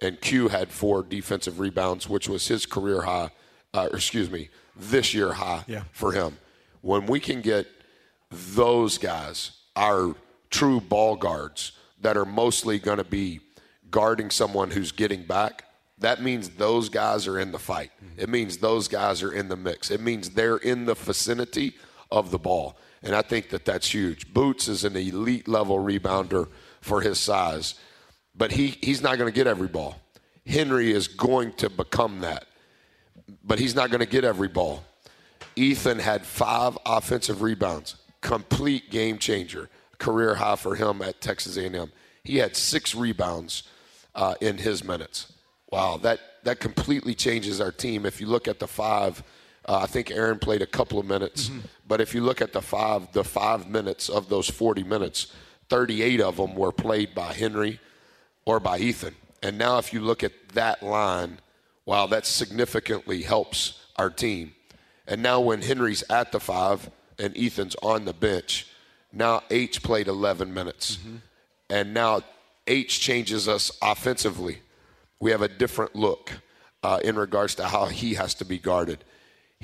And 0.00 0.20
Q 0.20 0.48
had 0.48 0.70
four 0.70 1.02
defensive 1.02 1.58
rebounds, 1.60 2.08
which 2.08 2.28
was 2.28 2.46
his 2.48 2.66
career 2.66 3.02
high, 3.02 3.30
uh, 3.72 3.88
excuse 3.92 4.30
me, 4.30 4.50
this 4.76 5.14
year 5.14 5.32
high 5.32 5.64
Yeah. 5.66 5.84
for 5.92 6.12
him. 6.12 6.36
When 6.82 7.06
we 7.06 7.20
can 7.20 7.40
get 7.40 7.66
those 8.30 8.98
guys, 8.98 9.52
our 9.76 10.14
true 10.50 10.80
ball 10.80 11.16
guards, 11.16 11.72
that 12.00 12.16
are 12.16 12.26
mostly 12.26 12.78
going 12.78 12.98
to 12.98 13.04
be 13.04 13.40
guarding 13.90 14.28
someone 14.30 14.72
who's 14.72 14.92
getting 14.92 15.22
back, 15.22 15.64
that 15.98 16.20
means 16.20 16.50
those 16.50 16.88
guys 16.90 17.26
are 17.26 17.38
in 17.38 17.52
the 17.52 17.58
fight. 17.58 17.92
It 18.18 18.28
means 18.28 18.58
those 18.58 18.88
guys 18.88 19.22
are 19.22 19.32
in 19.32 19.48
the 19.48 19.56
mix. 19.56 19.90
It 19.90 20.00
means 20.00 20.30
they're 20.30 20.56
in 20.58 20.84
the 20.84 20.94
vicinity 20.94 21.74
of 22.14 22.30
the 22.30 22.38
ball. 22.38 22.76
And 23.02 23.14
I 23.14 23.22
think 23.22 23.50
that 23.50 23.64
that's 23.64 23.92
huge. 23.92 24.32
Boots 24.32 24.68
is 24.68 24.84
an 24.84 24.96
elite 24.96 25.48
level 25.48 25.78
rebounder 25.78 26.48
for 26.80 27.00
his 27.00 27.18
size, 27.18 27.74
but 28.34 28.52
he, 28.52 28.78
he's 28.80 29.02
not 29.02 29.18
going 29.18 29.30
to 29.30 29.34
get 29.34 29.46
every 29.46 29.68
ball. 29.68 30.00
Henry 30.46 30.92
is 30.92 31.08
going 31.08 31.52
to 31.54 31.68
become 31.68 32.20
that, 32.20 32.46
but 33.42 33.58
he's 33.58 33.74
not 33.74 33.90
going 33.90 34.00
to 34.00 34.06
get 34.06 34.24
every 34.24 34.48
ball. 34.48 34.84
Ethan 35.56 35.98
had 35.98 36.24
five 36.24 36.78
offensive 36.86 37.42
rebounds, 37.42 37.96
complete 38.20 38.90
game 38.90 39.18
changer, 39.18 39.68
career 39.98 40.34
high 40.34 40.56
for 40.56 40.74
him 40.74 41.02
at 41.02 41.20
Texas 41.20 41.56
A&M. 41.56 41.92
He 42.22 42.38
had 42.38 42.56
six 42.56 42.94
rebounds 42.94 43.64
uh, 44.14 44.34
in 44.40 44.58
his 44.58 44.84
minutes. 44.84 45.32
Wow, 45.70 45.98
that 45.98 46.20
that 46.44 46.60
completely 46.60 47.14
changes 47.14 47.60
our 47.60 47.72
team. 47.72 48.06
If 48.06 48.20
you 48.20 48.26
look 48.26 48.46
at 48.48 48.58
the 48.58 48.68
five, 48.68 49.22
uh, 49.66 49.78
I 49.78 49.86
think 49.86 50.10
Aaron 50.10 50.38
played 50.38 50.62
a 50.62 50.66
couple 50.66 50.98
of 50.98 51.06
minutes, 51.06 51.50
but 51.86 52.00
if 52.00 52.14
you 52.14 52.22
look 52.22 52.40
at 52.40 52.52
the 52.52 52.60
five, 52.62 53.12
the 53.12 53.24
five 53.24 53.68
minutes 53.68 54.08
of 54.08 54.28
those 54.28 54.48
40 54.48 54.82
minutes, 54.82 55.32
38 55.68 56.20
of 56.20 56.36
them 56.36 56.54
were 56.54 56.72
played 56.72 57.14
by 57.14 57.32
Henry 57.32 57.80
or 58.44 58.60
by 58.60 58.78
Ethan. 58.78 59.14
And 59.42 59.58
now, 59.58 59.78
if 59.78 59.92
you 59.92 60.00
look 60.00 60.22
at 60.22 60.32
that 60.50 60.82
line, 60.82 61.38
wow, 61.86 62.06
that 62.06 62.26
significantly 62.26 63.22
helps 63.22 63.80
our 63.96 64.10
team. 64.10 64.54
And 65.06 65.22
now, 65.22 65.40
when 65.40 65.62
Henry's 65.62 66.02
at 66.08 66.32
the 66.32 66.40
five 66.40 66.90
and 67.18 67.36
Ethan's 67.36 67.76
on 67.82 68.04
the 68.04 68.14
bench, 68.14 68.66
now 69.12 69.42
H 69.50 69.82
played 69.82 70.08
11 70.08 70.52
minutes. 70.52 70.98
And 71.70 71.94
now 71.94 72.22
H 72.66 73.00
changes 73.00 73.48
us 73.48 73.70
offensively. 73.82 74.60
We 75.20 75.30
have 75.30 75.42
a 75.42 75.48
different 75.48 75.94
look 75.94 76.32
uh, 76.82 77.00
in 77.04 77.16
regards 77.16 77.54
to 77.56 77.64
how 77.64 77.86
he 77.86 78.14
has 78.14 78.34
to 78.34 78.44
be 78.44 78.58
guarded. 78.58 79.04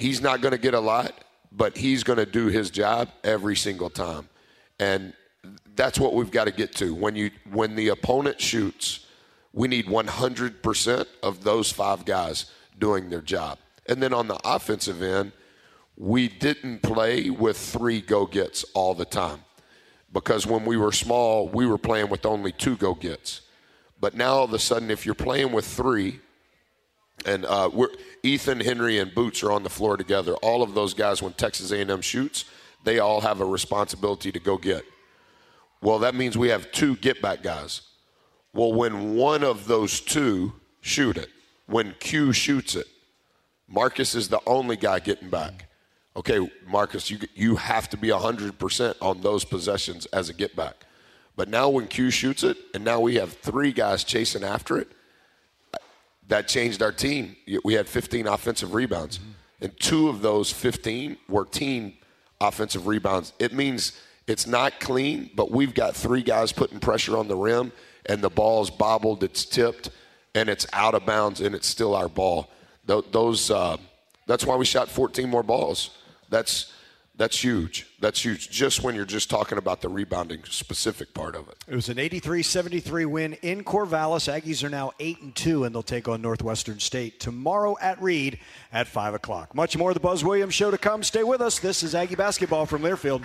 He's 0.00 0.22
not 0.22 0.40
going 0.40 0.52
to 0.52 0.58
get 0.58 0.72
a 0.72 0.80
lot, 0.80 1.12
but 1.52 1.76
he's 1.76 2.02
going 2.04 2.18
to 2.18 2.24
do 2.24 2.46
his 2.46 2.70
job 2.70 3.10
every 3.22 3.54
single 3.54 3.90
time. 3.90 4.30
And 4.78 5.12
that's 5.76 6.00
what 6.00 6.14
we've 6.14 6.30
got 6.30 6.44
to 6.44 6.52
get 6.52 6.74
to. 6.76 6.94
When 6.94 7.14
you 7.16 7.30
when 7.50 7.76
the 7.76 7.88
opponent 7.88 8.40
shoots, 8.40 9.06
we 9.52 9.68
need 9.68 9.86
100% 9.86 11.06
of 11.22 11.44
those 11.44 11.70
five 11.70 12.06
guys 12.06 12.50
doing 12.78 13.10
their 13.10 13.20
job. 13.20 13.58
And 13.86 14.02
then 14.02 14.14
on 14.14 14.26
the 14.26 14.40
offensive 14.42 15.02
end, 15.02 15.32
we 15.98 16.28
didn't 16.28 16.80
play 16.80 17.28
with 17.28 17.58
three 17.58 18.00
go 18.00 18.24
gets 18.24 18.64
all 18.72 18.94
the 18.94 19.04
time 19.04 19.40
because 20.14 20.46
when 20.46 20.64
we 20.64 20.78
were 20.78 20.92
small, 20.92 21.46
we 21.46 21.66
were 21.66 21.76
playing 21.76 22.08
with 22.08 22.24
only 22.24 22.52
two 22.52 22.76
go 22.76 22.94
gets. 22.94 23.42
But 24.00 24.14
now 24.14 24.32
all 24.32 24.44
of 24.44 24.54
a 24.54 24.58
sudden, 24.58 24.90
if 24.90 25.04
you're 25.04 25.14
playing 25.14 25.52
with 25.52 25.66
three, 25.66 26.20
and 27.26 27.44
uh, 27.44 27.70
we're, 27.72 27.88
Ethan, 28.22 28.60
Henry, 28.60 28.98
and 28.98 29.14
Boots 29.14 29.42
are 29.42 29.52
on 29.52 29.62
the 29.62 29.70
floor 29.70 29.96
together, 29.96 30.34
all 30.36 30.62
of 30.62 30.74
those 30.74 30.94
guys, 30.94 31.22
when 31.22 31.32
Texas 31.32 31.70
A&M 31.70 32.00
shoots, 32.00 32.44
they 32.84 32.98
all 32.98 33.20
have 33.20 33.40
a 33.40 33.44
responsibility 33.44 34.32
to 34.32 34.38
go 34.38 34.56
get. 34.56 34.84
Well, 35.82 35.98
that 36.00 36.14
means 36.14 36.36
we 36.36 36.48
have 36.48 36.70
two 36.72 36.96
get 36.96 37.22
back 37.22 37.42
guys. 37.42 37.82
Well, 38.52 38.72
when 38.72 39.14
one 39.14 39.44
of 39.44 39.66
those 39.66 40.00
two 40.00 40.52
shoot 40.80 41.16
it, 41.16 41.30
when 41.66 41.94
Q 42.00 42.32
shoots 42.32 42.74
it, 42.74 42.86
Marcus 43.68 44.14
is 44.14 44.28
the 44.28 44.40
only 44.46 44.76
guy 44.76 44.98
getting 44.98 45.30
back. 45.30 45.68
Okay, 46.16 46.50
Marcus, 46.66 47.10
you 47.10 47.18
you 47.34 47.56
have 47.56 47.88
to 47.90 47.96
be 47.96 48.08
100% 48.08 48.94
on 49.00 49.20
those 49.20 49.44
possessions 49.44 50.06
as 50.06 50.28
a 50.28 50.34
get 50.34 50.56
back. 50.56 50.84
But 51.36 51.48
now 51.48 51.68
when 51.68 51.86
Q 51.86 52.10
shoots 52.10 52.42
it, 52.42 52.56
and 52.74 52.84
now 52.84 53.00
we 53.00 53.14
have 53.14 53.32
three 53.34 53.72
guys 53.72 54.02
chasing 54.02 54.42
after 54.42 54.76
it, 54.76 54.88
that 56.30 56.48
changed 56.48 56.80
our 56.80 56.92
team. 56.92 57.36
We 57.64 57.74
had 57.74 57.88
15 57.88 58.26
offensive 58.26 58.72
rebounds, 58.72 59.20
and 59.60 59.78
two 59.78 60.08
of 60.08 60.22
those 60.22 60.50
15 60.50 61.16
were 61.28 61.44
team 61.44 61.94
offensive 62.40 62.86
rebounds. 62.86 63.32
It 63.38 63.52
means 63.52 64.00
it's 64.26 64.46
not 64.46 64.78
clean, 64.80 65.30
but 65.34 65.50
we've 65.50 65.74
got 65.74 65.94
three 65.94 66.22
guys 66.22 66.52
putting 66.52 66.78
pressure 66.78 67.16
on 67.16 67.28
the 67.28 67.36
rim, 67.36 67.72
and 68.06 68.22
the 68.22 68.30
ball's 68.30 68.70
bobbled, 68.70 69.24
it's 69.24 69.44
tipped, 69.44 69.90
and 70.34 70.48
it's 70.48 70.66
out 70.72 70.94
of 70.94 71.04
bounds, 71.04 71.40
and 71.40 71.54
it's 71.54 71.66
still 71.66 71.94
our 71.94 72.08
ball. 72.08 72.48
Those, 72.86 73.50
uh, 73.50 73.76
that's 74.26 74.46
why 74.46 74.56
we 74.56 74.64
shot 74.64 74.88
14 74.88 75.28
more 75.28 75.42
balls. 75.42 75.90
That's 76.28 76.72
that's 77.20 77.44
huge. 77.44 77.86
That's 77.98 78.24
huge. 78.24 78.48
Just 78.48 78.82
when 78.82 78.94
you're 78.94 79.04
just 79.04 79.28
talking 79.28 79.58
about 79.58 79.82
the 79.82 79.90
rebounding 79.90 80.42
specific 80.44 81.12
part 81.12 81.36
of 81.36 81.50
it. 81.50 81.56
It 81.68 81.74
was 81.74 81.90
an 81.90 81.98
83-73 81.98 83.04
win 83.04 83.34
in 83.42 83.62
Corvallis. 83.62 84.32
Aggies 84.32 84.64
are 84.64 84.70
now 84.70 84.92
8 84.98 85.20
and 85.20 85.34
2 85.34 85.64
and 85.64 85.74
they'll 85.74 85.82
take 85.82 86.08
on 86.08 86.22
Northwestern 86.22 86.80
State 86.80 87.20
tomorrow 87.20 87.76
at 87.78 88.00
Reed 88.00 88.38
at 88.72 88.88
5 88.88 89.12
o'clock. 89.12 89.54
Much 89.54 89.76
more 89.76 89.90
of 89.90 89.94
the 89.94 90.00
Buzz 90.00 90.24
Williams 90.24 90.54
show 90.54 90.70
to 90.70 90.78
come. 90.78 91.02
Stay 91.02 91.22
with 91.22 91.42
us. 91.42 91.58
This 91.58 91.82
is 91.82 91.94
Aggie 91.94 92.14
basketball 92.14 92.64
from 92.64 92.80
Learfield. 92.80 93.22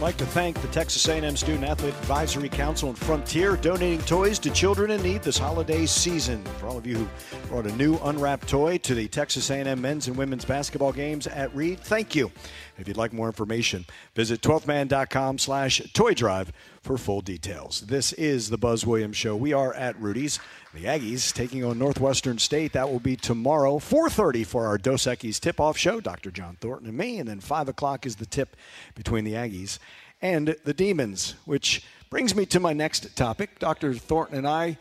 Like 0.00 0.16
to 0.18 0.26
thank 0.26 0.60
the 0.62 0.68
Texas 0.68 1.08
A&M 1.08 1.36
Student 1.36 1.64
Athlete 1.64 1.92
Advisory 1.94 2.48
Council 2.48 2.88
and 2.88 2.96
Frontier 2.96 3.56
donating 3.56 4.00
toys 4.02 4.38
to 4.38 4.50
children 4.50 4.92
in 4.92 5.02
need 5.02 5.24
this 5.24 5.36
holiday 5.36 5.86
season. 5.86 6.44
For 6.60 6.68
all 6.68 6.78
of 6.78 6.86
you 6.86 6.98
who 6.98 7.08
brought 7.48 7.66
a 7.66 7.74
new 7.74 7.98
unwrapped 8.04 8.48
toy 8.48 8.78
to 8.78 8.94
the 8.94 9.08
Texas 9.08 9.50
A&M 9.50 9.80
men's 9.80 10.06
and 10.06 10.16
women's 10.16 10.44
basketball 10.44 10.92
games 10.92 11.26
at 11.26 11.52
Reed, 11.52 11.80
thank 11.80 12.14
you. 12.14 12.30
If 12.78 12.86
you'd 12.86 12.96
like 12.96 13.12
more 13.12 13.26
information, 13.26 13.84
visit 14.14 14.40
12thman.com 14.40 15.38
slash 15.38 15.82
toy 15.92 16.14
drive 16.14 16.52
for 16.80 16.96
full 16.96 17.20
details. 17.20 17.80
This 17.82 18.12
is 18.12 18.50
the 18.50 18.56
Buzz 18.56 18.86
Williams 18.86 19.16
Show. 19.16 19.34
We 19.34 19.52
are 19.52 19.74
at 19.74 20.00
Rudy's. 20.00 20.38
The 20.72 20.84
Aggies 20.84 21.32
taking 21.32 21.64
on 21.64 21.78
Northwestern 21.78 22.38
State. 22.38 22.74
That 22.74 22.88
will 22.88 23.00
be 23.00 23.16
tomorrow, 23.16 23.78
4.30 23.78 24.46
for 24.46 24.66
our 24.66 24.78
Dos 24.78 25.04
Equis 25.04 25.40
tip-off 25.40 25.76
show, 25.76 26.00
Dr. 26.00 26.30
John 26.30 26.56
Thornton 26.60 26.88
and 26.88 26.96
me. 26.96 27.18
And 27.18 27.28
then 27.28 27.40
5 27.40 27.68
o'clock 27.68 28.06
is 28.06 28.16
the 28.16 28.26
tip 28.26 28.54
between 28.94 29.24
the 29.24 29.32
Aggies 29.32 29.78
and 30.22 30.54
the 30.64 30.74
Demons, 30.74 31.34
which 31.46 31.84
brings 32.10 32.34
me 32.36 32.46
to 32.46 32.60
my 32.60 32.72
next 32.72 33.16
topic. 33.16 33.58
Dr. 33.58 33.92
Thornton 33.94 34.38
and 34.38 34.46
I 34.46 34.78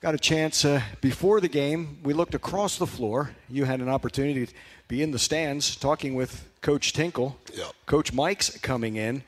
got 0.00 0.14
a 0.14 0.18
chance 0.18 0.64
uh, 0.64 0.82
before 1.00 1.40
the 1.40 1.48
game. 1.48 1.98
We 2.02 2.12
looked 2.12 2.34
across 2.34 2.76
the 2.76 2.86
floor. 2.86 3.30
You 3.48 3.64
had 3.64 3.80
an 3.80 3.88
opportunity 3.88 4.48
be 4.92 5.00
in 5.00 5.10
the 5.10 5.18
stands 5.18 5.74
talking 5.74 6.14
with 6.14 6.46
Coach 6.60 6.92
Tinkle. 6.92 7.38
Yep. 7.54 7.72
Coach 7.86 8.12
Mike's 8.12 8.58
coming 8.58 8.96
in. 8.96 9.22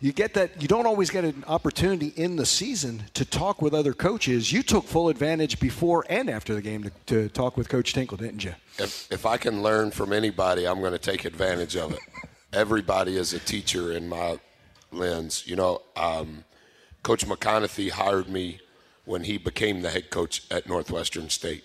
You 0.00 0.12
get 0.12 0.34
that. 0.34 0.60
You 0.60 0.66
don't 0.66 0.86
always 0.86 1.08
get 1.08 1.22
an 1.22 1.44
opportunity 1.46 2.08
in 2.16 2.34
the 2.34 2.44
season 2.44 3.04
to 3.14 3.24
talk 3.24 3.62
with 3.62 3.74
other 3.74 3.92
coaches. 3.92 4.50
You 4.50 4.64
took 4.64 4.84
full 4.84 5.08
advantage 5.08 5.60
before 5.60 6.04
and 6.08 6.28
after 6.28 6.52
the 6.52 6.60
game 6.60 6.82
to, 6.82 6.90
to 7.06 7.28
talk 7.28 7.56
with 7.56 7.68
Coach 7.68 7.94
Tinkle, 7.94 8.16
didn't 8.16 8.42
you? 8.42 8.56
If, 8.76 9.06
if 9.12 9.24
I 9.24 9.36
can 9.36 9.62
learn 9.62 9.92
from 9.92 10.12
anybody, 10.12 10.66
I'm 10.66 10.80
going 10.80 10.90
to 10.90 10.98
take 10.98 11.24
advantage 11.24 11.76
of 11.76 11.92
it. 11.92 12.00
Everybody 12.52 13.16
is 13.16 13.32
a 13.32 13.38
teacher 13.38 13.92
in 13.92 14.08
my 14.08 14.40
lens. 14.90 15.44
You 15.46 15.54
know, 15.54 15.82
um, 15.94 16.42
Coach 17.04 17.24
McConathy 17.24 17.90
hired 17.90 18.28
me 18.28 18.58
when 19.04 19.22
he 19.22 19.38
became 19.38 19.82
the 19.82 19.90
head 19.90 20.10
coach 20.10 20.42
at 20.50 20.68
Northwestern 20.68 21.30
State. 21.30 21.62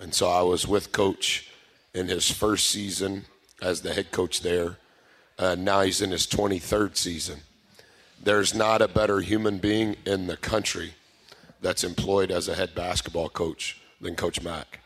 And 0.00 0.12
so 0.12 0.28
I 0.28 0.42
was 0.42 0.66
with 0.66 0.90
Coach 0.90 1.48
in 1.94 2.08
his 2.08 2.30
first 2.30 2.68
season 2.68 3.24
as 3.62 3.82
the 3.82 3.94
head 3.94 4.10
coach 4.10 4.40
there. 4.42 4.76
Uh, 5.38 5.54
now 5.58 5.82
he's 5.82 6.00
in 6.00 6.10
his 6.10 6.26
23rd 6.26 6.96
season. 6.96 7.40
There's 8.22 8.54
not 8.54 8.82
a 8.82 8.88
better 8.88 9.20
human 9.20 9.58
being 9.58 9.96
in 10.04 10.26
the 10.26 10.36
country 10.36 10.94
that's 11.60 11.84
employed 11.84 12.30
as 12.30 12.48
a 12.48 12.54
head 12.54 12.74
basketball 12.74 13.28
coach 13.28 13.80
than 14.00 14.16
Coach 14.16 14.42
Mack. 14.42 14.80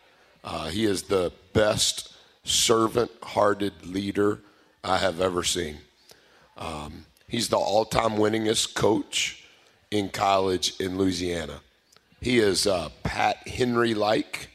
Uh, 0.45 0.69
he 0.69 0.85
is 0.85 1.05
the 1.05 1.33
best 1.53 2.15
servant 2.45 3.11
hearted 3.23 3.87
leader 3.87 4.41
I 4.83 4.99
have 4.99 5.21
ever 5.21 5.43
seen. 5.43 5.79
Um, 6.57 7.07
he's 7.29 7.49
the 7.49 7.57
all 7.57 7.85
time 7.85 8.13
winningest 8.13 8.75
coach 8.75 9.45
in 9.91 10.09
college 10.09 10.79
in 10.81 10.99
Louisiana. 10.99 11.61
He 12.21 12.39
is 12.39 12.67
uh, 12.67 12.91
Pat 13.03 13.49
Henry 13.49 13.95
like 13.95 14.49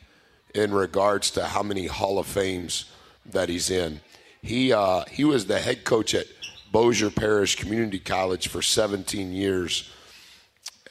in 0.58 0.74
regards 0.74 1.32
to 1.32 1.46
how 1.46 1.62
many 1.64 1.86
Hall 1.86 2.20
of 2.20 2.26
Fames 2.26 2.86
that 3.26 3.48
he's 3.48 3.70
in. 3.70 4.02
He, 4.42 4.74
uh, 4.74 5.04
he 5.10 5.24
was 5.24 5.46
the 5.46 5.60
head 5.60 5.84
coach 5.84 6.14
at 6.14 6.26
Bossier 6.72 7.10
Parish 7.10 7.56
Community 7.56 8.00
College 8.00 8.48
for 8.48 8.62
17 8.62 9.32
years 9.32 9.90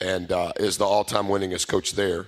and 0.01 0.31
uh, 0.31 0.53
is 0.59 0.79
the 0.79 0.85
all 0.85 1.05
time 1.05 1.27
winningest 1.27 1.69
coach 1.69 1.93
there. 1.93 2.27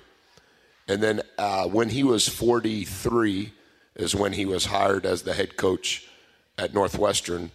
And 0.88 1.02
then 1.02 1.22
uh, 1.36 1.66
when 1.68 1.90
he 1.90 2.02
was 2.02 2.28
43 2.28 3.52
is 3.94 4.14
when 4.14 4.32
he 4.32 4.46
was 4.46 4.66
hired 4.66 5.04
as 5.04 5.22
the 5.22 5.34
head 5.34 5.56
coach 5.56 6.08
at 6.56 6.72
Northwestern. 6.72 7.50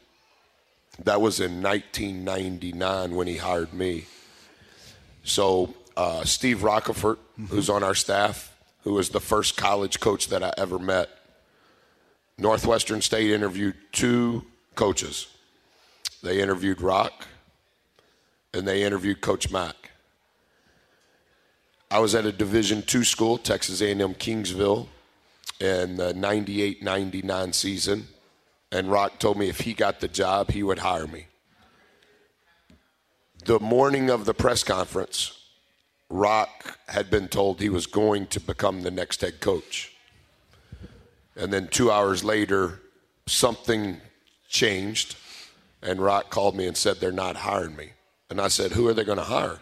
That 1.04 1.22
was 1.22 1.40
in 1.40 1.64
1999 1.64 3.16
when 3.16 3.28
he 3.28 3.38
hired 3.38 3.74
me. 3.74 4.06
So 5.24 5.74
uh, 5.98 6.24
Steve 6.24 6.60
Roccaforte, 6.60 7.18
who's 7.50 7.70
on 7.70 7.84
our 7.84 7.96
staff, 7.96 8.53
who 8.84 8.94
was 8.94 9.10
the 9.10 9.20
first 9.20 9.58
college 9.58 10.00
coach 10.00 10.28
that 10.28 10.44
I 10.44 10.54
ever 10.58 10.80
met, 10.80 11.10
Northwestern 12.38 13.02
State 13.02 13.32
interviewed 13.32 13.76
two 13.92 14.46
coaches. 14.76 15.28
They 16.22 16.42
interviewed 16.42 16.82
Rock, 16.82 17.28
and 18.54 18.68
they 18.68 18.84
interviewed 18.84 19.22
Coach 19.22 19.52
Mack. 19.52 19.92
I 21.92 22.00
was 22.00 22.16
at 22.16 22.26
a 22.26 22.32
Division 22.32 22.82
two 22.82 23.04
school, 23.04 23.38
Texas 23.38 23.82
A&M 23.82 24.16
Kingsville, 24.16 24.88
in 25.60 25.96
the 25.96 26.14
98-99 26.14 27.54
season, 27.54 28.08
and 28.72 28.92
Rock 28.92 29.20
told 29.20 29.38
me 29.38 29.48
if 29.48 29.62
he 29.62 29.74
got 29.74 30.00
the 30.00 30.08
job, 30.08 30.50
he 30.52 30.64
would 30.64 30.80
hire 30.80 31.08
me. 31.08 31.28
The 33.46 33.60
morning 33.60 34.10
of 34.10 34.26
the 34.26 34.34
press 34.34 34.64
conference, 34.64 35.43
Rock 36.14 36.78
had 36.90 37.10
been 37.10 37.28
told 37.28 37.60
he 37.60 37.70
was 37.70 37.88
going 37.88 38.28
to 38.28 38.40
become 38.40 38.84
the 38.84 38.92
next 38.92 39.22
head 39.22 39.40
coach. 39.40 39.92
And 41.36 41.52
then 41.52 41.70
two 41.70 41.90
hours 41.90 42.24
later, 42.24 42.82
something 43.26 44.00
changed, 44.48 45.16
and 45.82 46.00
Rock 46.00 46.30
called 46.30 46.56
me 46.56 46.68
and 46.68 46.78
said 46.78 46.98
they're 46.98 47.12
not 47.12 47.38
hiring 47.38 47.76
me. 47.76 47.94
And 48.30 48.40
I 48.40 48.50
said, 48.50 48.74
Who 48.74 48.88
are 48.88 48.94
they 48.94 49.04
going 49.04 49.18
to 49.18 49.24
hire? 49.24 49.58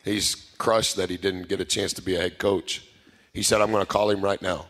He's 0.03 0.53
crushed 0.57 0.95
that 0.95 1.09
he 1.09 1.17
didn't 1.17 1.47
get 1.47 1.59
a 1.61 1.65
chance 1.65 1.93
to 1.93 2.01
be 2.01 2.15
a 2.15 2.19
head 2.19 2.37
coach. 2.37 2.85
He 3.33 3.43
said, 3.43 3.61
I'm 3.61 3.71
going 3.71 3.83
to 3.83 3.87
call 3.87 4.09
him 4.09 4.21
right 4.21 4.41
now. 4.41 4.67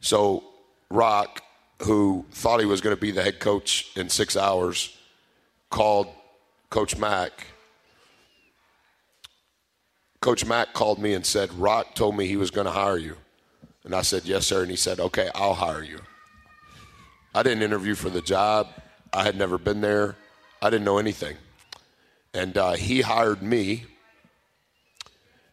So, 0.00 0.44
Rock, 0.90 1.42
who 1.82 2.24
thought 2.32 2.60
he 2.60 2.66
was 2.66 2.80
going 2.80 2.94
to 2.94 3.00
be 3.00 3.10
the 3.10 3.22
head 3.22 3.40
coach 3.40 3.90
in 3.96 4.08
six 4.08 4.36
hours, 4.36 4.96
called 5.70 6.08
Coach 6.70 6.96
Mack. 6.96 7.46
Coach 10.20 10.44
Mack 10.44 10.72
called 10.72 10.98
me 10.98 11.14
and 11.14 11.24
said, 11.24 11.52
Rock 11.54 11.94
told 11.94 12.16
me 12.16 12.26
he 12.26 12.36
was 12.36 12.50
going 12.50 12.66
to 12.66 12.70
hire 12.70 12.98
you. 12.98 13.16
And 13.84 13.94
I 13.94 14.02
said, 14.02 14.24
Yes, 14.24 14.46
sir. 14.46 14.62
And 14.62 14.70
he 14.70 14.76
said, 14.76 15.00
Okay, 15.00 15.30
I'll 15.34 15.54
hire 15.54 15.82
you. 15.82 16.00
I 17.34 17.42
didn't 17.42 17.62
interview 17.62 17.94
for 17.94 18.10
the 18.10 18.20
job. 18.20 18.68
I 19.12 19.24
had 19.24 19.36
never 19.36 19.58
been 19.58 19.80
there. 19.80 20.16
I 20.60 20.70
didn't 20.70 20.84
know 20.84 20.98
anything. 20.98 21.36
And 22.34 22.56
uh, 22.58 22.72
he 22.72 23.00
hired 23.00 23.42
me, 23.42 23.84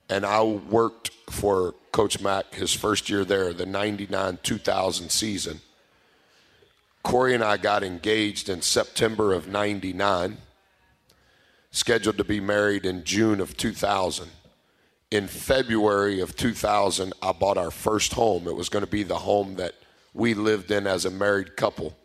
and 0.09 0.25
I 0.25 0.43
worked 0.43 1.12
for 1.29 1.75
Coach 1.91 2.19
Mack 2.19 2.53
his 2.53 2.74
first 2.74 3.09
year 3.09 3.24
there, 3.24 3.53
the 3.53 3.65
99 3.65 4.39
2000 4.43 5.09
season. 5.09 5.62
Corey 7.03 7.35
and 7.35 7.43
I 7.43 7.57
got 7.57 7.83
engaged 7.83 8.50
in 8.50 8.62
September 8.62 9.31
of 9.31 9.47
99, 9.47 10.38
scheduled 11.71 12.18
to 12.18 12.24
be 12.24 12.39
married 12.39 12.85
in 12.85 13.03
June 13.03 13.39
of 13.39 13.55
2000. 13.55 14.27
In 15.11 15.27
February 15.27 16.20
of 16.20 16.35
2000, 16.35 17.13
I 17.22 17.31
bought 17.31 17.57
our 17.57 17.72
first 17.72 18.13
home. 18.13 18.48
It 18.48 18.55
was 18.55 18.70
going 18.70 18.83
to 18.83 18.91
be 18.91 19.03
the 19.03 19.20
home 19.20 19.55
that 19.55 19.75
we 20.13 20.33
lived 20.33 20.72
in 20.72 20.87
as 20.87 21.05
a 21.05 21.11
married 21.11 21.55
couple. 21.55 21.96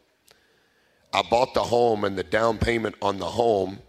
I 1.13 1.23
bought 1.23 1.55
the 1.55 1.65
home, 1.65 2.05
and 2.05 2.17
the 2.17 2.23
down 2.23 2.59
payment 2.59 2.95
on 3.03 3.19
the 3.19 3.27
home 3.27 3.81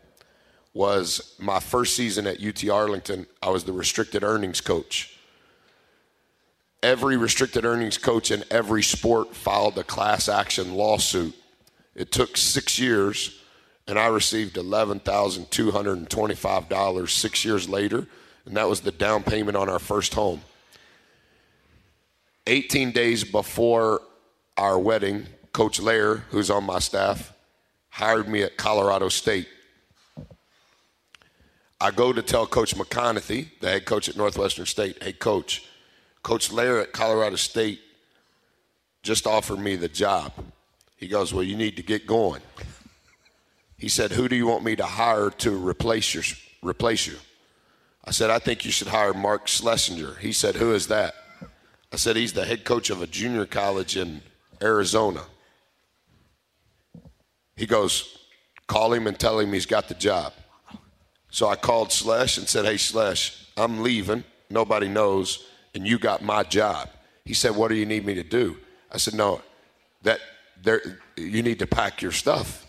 was 0.73 1.35
my 1.39 1.59
first 1.59 1.95
season 1.95 2.25
at 2.25 2.43
UT 2.43 2.67
Arlington. 2.69 3.27
I 3.41 3.49
was 3.49 3.65
the 3.65 3.73
restricted 3.73 4.23
earnings 4.23 4.61
coach. 4.61 5.19
Every 6.81 7.17
restricted 7.17 7.65
earnings 7.65 7.99
coach 7.99 8.31
in 8.31 8.43
every 8.49 8.81
sport 8.81 9.35
filed 9.35 9.77
a 9.77 9.83
class 9.83 10.27
action 10.27 10.73
lawsuit. 10.73 11.35
It 11.93 12.11
took 12.11 12.35
six 12.37 12.79
years, 12.79 13.39
and 13.87 13.99
I 13.99 14.07
received 14.07 14.55
$11,225 14.55 17.09
six 17.09 17.45
years 17.45 17.69
later, 17.69 18.07
and 18.45 18.57
that 18.57 18.67
was 18.67 18.81
the 18.81 18.91
down 18.91 19.21
payment 19.21 19.55
on 19.57 19.69
our 19.69 19.77
first 19.77 20.15
home. 20.15 20.41
18 22.47 22.91
days 22.91 23.23
before 23.23 24.01
our 24.57 24.79
wedding, 24.79 25.27
Coach 25.53 25.79
Layer, 25.79 26.23
who's 26.29 26.49
on 26.49 26.63
my 26.63 26.79
staff, 26.79 27.33
hired 27.89 28.27
me 28.27 28.43
at 28.43 28.57
Colorado 28.57 29.09
State. 29.09 29.47
I 31.79 31.91
go 31.91 32.13
to 32.13 32.21
tell 32.21 32.45
Coach 32.45 32.75
McConathy, 32.75 33.49
the 33.59 33.69
head 33.69 33.85
coach 33.85 34.07
at 34.07 34.15
Northwestern 34.15 34.65
State, 34.65 35.01
hey, 35.01 35.13
coach, 35.13 35.65
Coach 36.23 36.51
Layer 36.51 36.79
at 36.79 36.93
Colorado 36.93 37.35
State 37.35 37.81
just 39.01 39.25
offered 39.25 39.59
me 39.59 39.75
the 39.75 39.87
job. 39.87 40.31
He 40.95 41.07
goes, 41.07 41.33
well, 41.33 41.43
you 41.43 41.57
need 41.57 41.75
to 41.77 41.83
get 41.83 42.05
going. 42.05 42.41
He 43.77 43.89
said, 43.89 44.11
who 44.11 44.29
do 44.29 44.35
you 44.35 44.45
want 44.45 44.63
me 44.63 44.75
to 44.75 44.85
hire 44.85 45.31
to 45.31 45.51
replace, 45.57 46.13
your, 46.13 46.23
replace 46.61 47.07
you? 47.07 47.17
I 48.05 48.11
said, 48.11 48.29
I 48.29 48.37
think 48.37 48.63
you 48.63 48.71
should 48.71 48.89
hire 48.89 49.13
Mark 49.13 49.47
Slessinger. 49.47 50.19
He 50.19 50.31
said, 50.31 50.55
who 50.55 50.73
is 50.73 50.87
that? 50.87 51.15
I 51.91 51.95
said, 51.95 52.15
he's 52.15 52.33
the 52.33 52.45
head 52.45 52.63
coach 52.63 52.91
of 52.91 53.01
a 53.01 53.07
junior 53.07 53.47
college 53.47 53.97
in 53.97 54.21
Arizona. 54.61 55.23
He 57.61 57.67
goes, 57.67 58.17
call 58.65 58.91
him 58.91 59.05
and 59.05 59.19
tell 59.19 59.37
him 59.37 59.53
he's 59.53 59.67
got 59.67 59.87
the 59.87 59.93
job. 59.93 60.33
So 61.29 61.47
I 61.47 61.55
called 61.55 61.89
Slesh 61.89 62.39
and 62.39 62.49
said, 62.49 62.65
hey, 62.65 62.73
Slesh, 62.73 63.49
I'm 63.55 63.83
leaving. 63.83 64.23
Nobody 64.49 64.87
knows. 64.87 65.45
And 65.75 65.87
you 65.87 65.99
got 65.99 66.23
my 66.23 66.41
job. 66.41 66.89
He 67.23 67.35
said, 67.35 67.55
what 67.55 67.67
do 67.67 67.75
you 67.75 67.85
need 67.85 68.03
me 68.03 68.15
to 68.15 68.23
do? 68.23 68.57
I 68.91 68.97
said, 68.97 69.13
no, 69.13 69.43
that 70.01 70.21
there, 70.63 70.81
you 71.15 71.43
need 71.43 71.59
to 71.59 71.67
pack 71.67 72.01
your 72.01 72.11
stuff. 72.11 72.65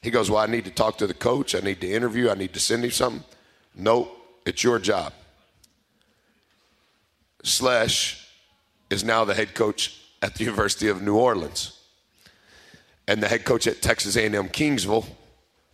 He 0.00 0.10
goes, 0.10 0.28
well, 0.28 0.40
I 0.40 0.46
need 0.46 0.64
to 0.64 0.72
talk 0.72 0.98
to 0.98 1.06
the 1.06 1.14
coach. 1.14 1.54
I 1.54 1.60
need 1.60 1.80
to 1.80 1.88
interview. 1.88 2.28
I 2.28 2.34
need 2.34 2.52
to 2.54 2.60
send 2.60 2.82
him 2.82 2.90
something. 2.90 3.22
Nope, 3.76 4.10
it's 4.44 4.64
your 4.64 4.80
job. 4.80 5.12
Slash 7.44 8.28
is 8.90 9.04
now 9.04 9.24
the 9.24 9.34
head 9.34 9.54
coach 9.54 10.00
at 10.20 10.34
the 10.34 10.42
University 10.42 10.88
of 10.88 11.00
New 11.00 11.16
Orleans. 11.16 11.78
And 13.08 13.22
the 13.22 13.28
head 13.28 13.44
coach 13.44 13.66
at 13.66 13.82
Texas 13.82 14.16
A&M 14.16 14.48
Kingsville 14.48 15.06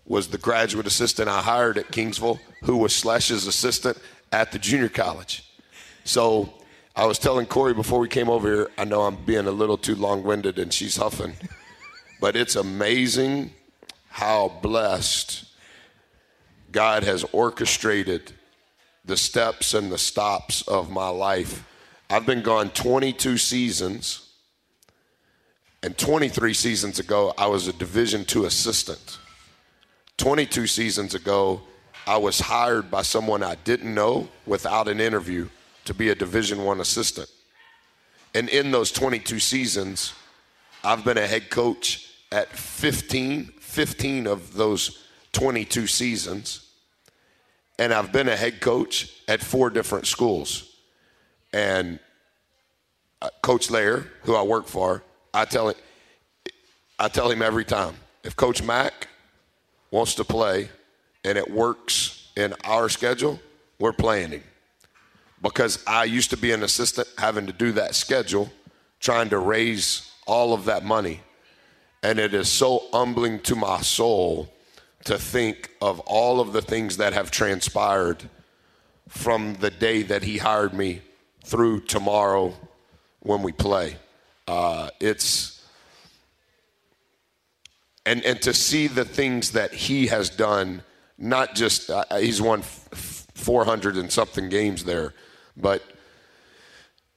was 0.06 0.28
the 0.28 0.38
graduate 0.38 0.86
assistant 0.86 1.28
I 1.28 1.42
hired 1.42 1.76
at 1.76 1.88
Kingsville, 1.88 2.40
who 2.62 2.78
was 2.78 2.94
Slash's 2.94 3.46
assistant 3.46 3.98
at 4.32 4.52
the 4.52 4.58
junior 4.58 4.88
college. 4.88 5.44
So 6.04 6.52
I 6.96 7.04
was 7.04 7.18
telling 7.18 7.46
Corey 7.46 7.74
before 7.74 7.98
we 7.98 8.08
came 8.08 8.30
over 8.30 8.48
here, 8.48 8.70
I 8.78 8.84
know 8.84 9.02
I'm 9.02 9.24
being 9.24 9.46
a 9.46 9.52
little 9.52 9.76
too 9.76 9.94
long 9.94 10.22
winded 10.22 10.58
and 10.58 10.72
she's 10.72 10.96
huffing, 10.96 11.34
but 12.20 12.34
it's 12.34 12.56
amazing 12.56 13.52
how 14.08 14.48
blessed 14.62 15.44
God 16.72 17.04
has 17.04 17.24
orchestrated 17.32 18.32
the 19.04 19.16
steps 19.16 19.74
and 19.74 19.92
the 19.92 19.98
stops 19.98 20.62
of 20.62 20.90
my 20.90 21.08
life. 21.08 21.64
I've 22.10 22.26
been 22.26 22.42
gone 22.42 22.70
22 22.70 23.36
seasons 23.38 24.27
and 25.82 25.96
23 25.96 26.54
seasons 26.54 26.98
ago, 26.98 27.32
I 27.38 27.46
was 27.46 27.68
a 27.68 27.72
Division 27.72 28.24
two 28.24 28.44
assistant. 28.46 29.18
22 30.16 30.66
seasons 30.66 31.14
ago, 31.14 31.60
I 32.06 32.16
was 32.16 32.40
hired 32.40 32.90
by 32.90 33.02
someone 33.02 33.42
I 33.42 33.54
didn't 33.56 33.94
know 33.94 34.28
without 34.46 34.88
an 34.88 35.00
interview 35.00 35.48
to 35.84 35.94
be 35.94 36.08
a 36.08 36.14
Division 36.14 36.64
one 36.64 36.80
assistant. 36.80 37.30
And 38.34 38.48
in 38.48 38.70
those 38.72 38.90
22 38.90 39.38
seasons, 39.38 40.14
I've 40.82 41.04
been 41.04 41.18
a 41.18 41.26
head 41.26 41.50
coach 41.50 42.10
at 42.32 42.48
15, 42.48 43.46
15 43.60 44.26
of 44.26 44.54
those 44.54 45.04
22 45.32 45.86
seasons. 45.86 46.70
And 47.78 47.92
I've 47.92 48.12
been 48.12 48.28
a 48.28 48.36
head 48.36 48.60
coach 48.60 49.14
at 49.28 49.40
four 49.40 49.70
different 49.70 50.06
schools. 50.06 50.76
And 51.52 52.00
uh, 53.22 53.30
Coach 53.42 53.70
Layer, 53.70 54.10
who 54.22 54.34
I 54.34 54.42
work 54.42 54.66
for, 54.66 55.02
I 55.32 55.44
tell 55.44 55.68
him, 55.68 55.76
I 56.98 57.08
tell 57.08 57.30
him 57.30 57.42
every 57.42 57.64
time, 57.64 57.94
if 58.24 58.34
Coach 58.36 58.62
Mack 58.62 59.08
wants 59.90 60.14
to 60.16 60.24
play 60.24 60.68
and 61.24 61.38
it 61.38 61.50
works 61.50 62.30
in 62.36 62.54
our 62.64 62.88
schedule, 62.88 63.40
we're 63.78 63.92
playing 63.92 64.30
him. 64.30 64.42
Because 65.40 65.82
I 65.86 66.04
used 66.04 66.30
to 66.30 66.36
be 66.36 66.52
an 66.52 66.62
assistant 66.62 67.08
having 67.16 67.46
to 67.46 67.52
do 67.52 67.72
that 67.72 67.94
schedule, 67.94 68.50
trying 69.00 69.28
to 69.28 69.38
raise 69.38 70.10
all 70.26 70.52
of 70.52 70.64
that 70.64 70.84
money. 70.84 71.20
And 72.02 72.18
it 72.18 72.34
is 72.34 72.48
so 72.48 72.82
humbling 72.92 73.40
to 73.40 73.54
my 73.54 73.80
soul 73.80 74.52
to 75.04 75.18
think 75.18 75.70
of 75.80 76.00
all 76.00 76.40
of 76.40 76.52
the 76.52 76.62
things 76.62 76.96
that 76.96 77.12
have 77.12 77.30
transpired 77.30 78.28
from 79.08 79.54
the 79.54 79.70
day 79.70 80.02
that 80.02 80.22
he 80.22 80.38
hired 80.38 80.74
me 80.74 81.02
through 81.44 81.80
tomorrow 81.80 82.54
when 83.20 83.42
we 83.42 83.52
play. 83.52 83.96
Uh, 84.48 84.88
it's 84.98 85.62
and 88.06 88.24
and 88.24 88.40
to 88.40 88.54
see 88.54 88.87
the 88.87 89.04
things 89.04 89.52
that 89.52 89.74
he 89.74 90.06
has 90.06 90.30
done, 90.30 90.82
not 91.18 91.54
just 91.54 91.90
uh, 91.90 92.04
he's 92.16 92.40
won 92.40 92.61
f- 92.61 93.26
400 93.34 93.98
and 93.98 94.11
something 94.11 94.48
games 94.48 94.84
there, 94.84 95.12
but 95.54 95.82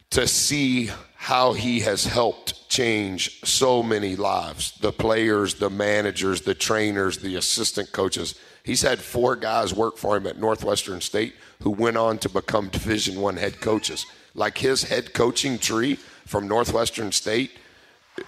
to 0.10 0.28
see 0.28 0.90
how 1.16 1.54
he 1.54 1.80
has 1.80 2.04
helped 2.04 2.68
change 2.70 3.42
so 3.46 3.82
many 3.82 4.18
lives 4.18 4.74
the 4.82 4.92
players 4.92 5.54
the 5.56 5.70
managers 5.70 6.42
the 6.42 6.56
trainers 6.56 7.20
the 7.20 7.36
assistant 7.36 7.92
coaches 7.92 8.36
he's 8.64 8.82
had 8.82 9.00
four 9.00 9.36
guys 9.36 9.74
work 9.74 9.98
for 9.98 10.18
him 10.18 10.28
at 10.28 10.38
northwestern 10.38 11.02
state 11.02 11.36
who 11.62 11.70
went 11.70 11.98
on 11.98 12.18
to 12.18 12.30
become 12.30 12.70
division 12.70 13.20
one 13.20 13.38
head 13.38 13.60
coaches 13.62 14.06
like 14.34 14.58
his 14.58 14.84
head 14.84 15.14
coaching 15.14 15.58
tree 15.58 15.96
from 16.26 16.48
northwestern 16.48 17.12
state 17.12 17.52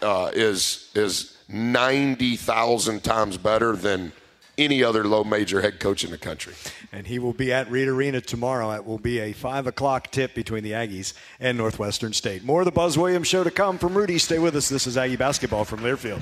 uh, 0.01 0.31
is 0.33 0.89
is 0.95 1.37
90000 1.49 3.03
times 3.03 3.37
better 3.37 3.75
than 3.75 4.11
any 4.57 4.83
other 4.83 5.03
low 5.03 5.23
major 5.23 5.61
head 5.61 5.79
coach 5.79 6.03
in 6.03 6.11
the 6.11 6.17
country. 6.17 6.53
And 6.91 7.07
he 7.07 7.19
will 7.19 7.33
be 7.33 7.51
at 7.51 7.69
Reed 7.71 7.87
Arena 7.87 8.21
tomorrow. 8.21 8.71
It 8.71 8.85
will 8.85 8.99
be 8.99 9.19
a 9.19 9.33
5 9.33 9.67
o'clock 9.67 10.11
tip 10.11 10.35
between 10.35 10.63
the 10.63 10.71
Aggies 10.71 11.13
and 11.39 11.57
Northwestern 11.57 12.13
State. 12.13 12.43
More 12.43 12.61
of 12.61 12.65
the 12.65 12.71
Buzz 12.71 12.97
Williams 12.97 13.27
show 13.27 13.43
to 13.43 13.51
come 13.51 13.77
from 13.77 13.95
Rudy. 13.95 14.19
Stay 14.19 14.39
with 14.39 14.55
us. 14.55 14.69
This 14.69 14.85
is 14.85 14.95
Aggie 14.97 15.15
Basketball 15.15 15.65
from 15.65 15.79
Learfield. 15.79 16.21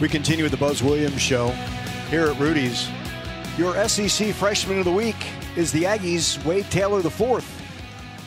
We 0.00 0.08
continue 0.08 0.44
with 0.44 0.52
the 0.52 0.58
Buzz 0.58 0.82
Williams 0.82 1.20
show 1.20 1.48
here 2.08 2.28
at 2.28 2.40
Rudy's. 2.40 2.88
Your 3.58 3.86
SEC 3.86 4.32
Freshman 4.32 4.78
of 4.78 4.86
the 4.86 4.90
Week 4.90 5.14
is 5.56 5.72
the 5.72 5.82
Aggies' 5.82 6.42
Wade 6.46 6.70
Taylor 6.70 7.00
IV. 7.00 7.44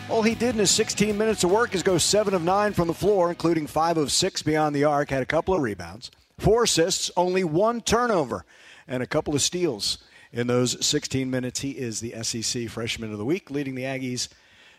All 0.07 0.21
he 0.21 0.35
did 0.35 0.53
in 0.53 0.59
his 0.59 0.69
16 0.69 1.17
minutes 1.17 1.43
of 1.43 1.49
work 1.49 1.73
is 1.73 1.81
go 1.81 1.97
7 1.97 2.35
of 2.35 2.43
9 2.43 2.73
from 2.73 2.87
the 2.87 2.93
floor, 2.93 3.29
including 3.29 3.65
5 3.65 3.97
of 3.97 4.11
6 4.11 4.43
beyond 4.43 4.75
the 4.75 4.83
arc, 4.83 5.09
had 5.09 5.23
a 5.23 5.25
couple 5.25 5.55
of 5.55 5.63
rebounds, 5.63 6.11
4 6.37 6.65
assists, 6.65 7.09
only 7.17 7.43
one 7.43 7.81
turnover, 7.81 8.45
and 8.87 9.01
a 9.01 9.07
couple 9.07 9.33
of 9.33 9.41
steals. 9.41 9.97
In 10.31 10.45
those 10.45 10.85
16 10.85 11.27
minutes, 11.27 11.61
he 11.61 11.71
is 11.71 12.01
the 12.01 12.13
SEC 12.21 12.69
Freshman 12.69 13.11
of 13.11 13.17
the 13.17 13.25
Week, 13.25 13.49
leading 13.49 13.73
the 13.73 13.81
Aggies 13.81 14.27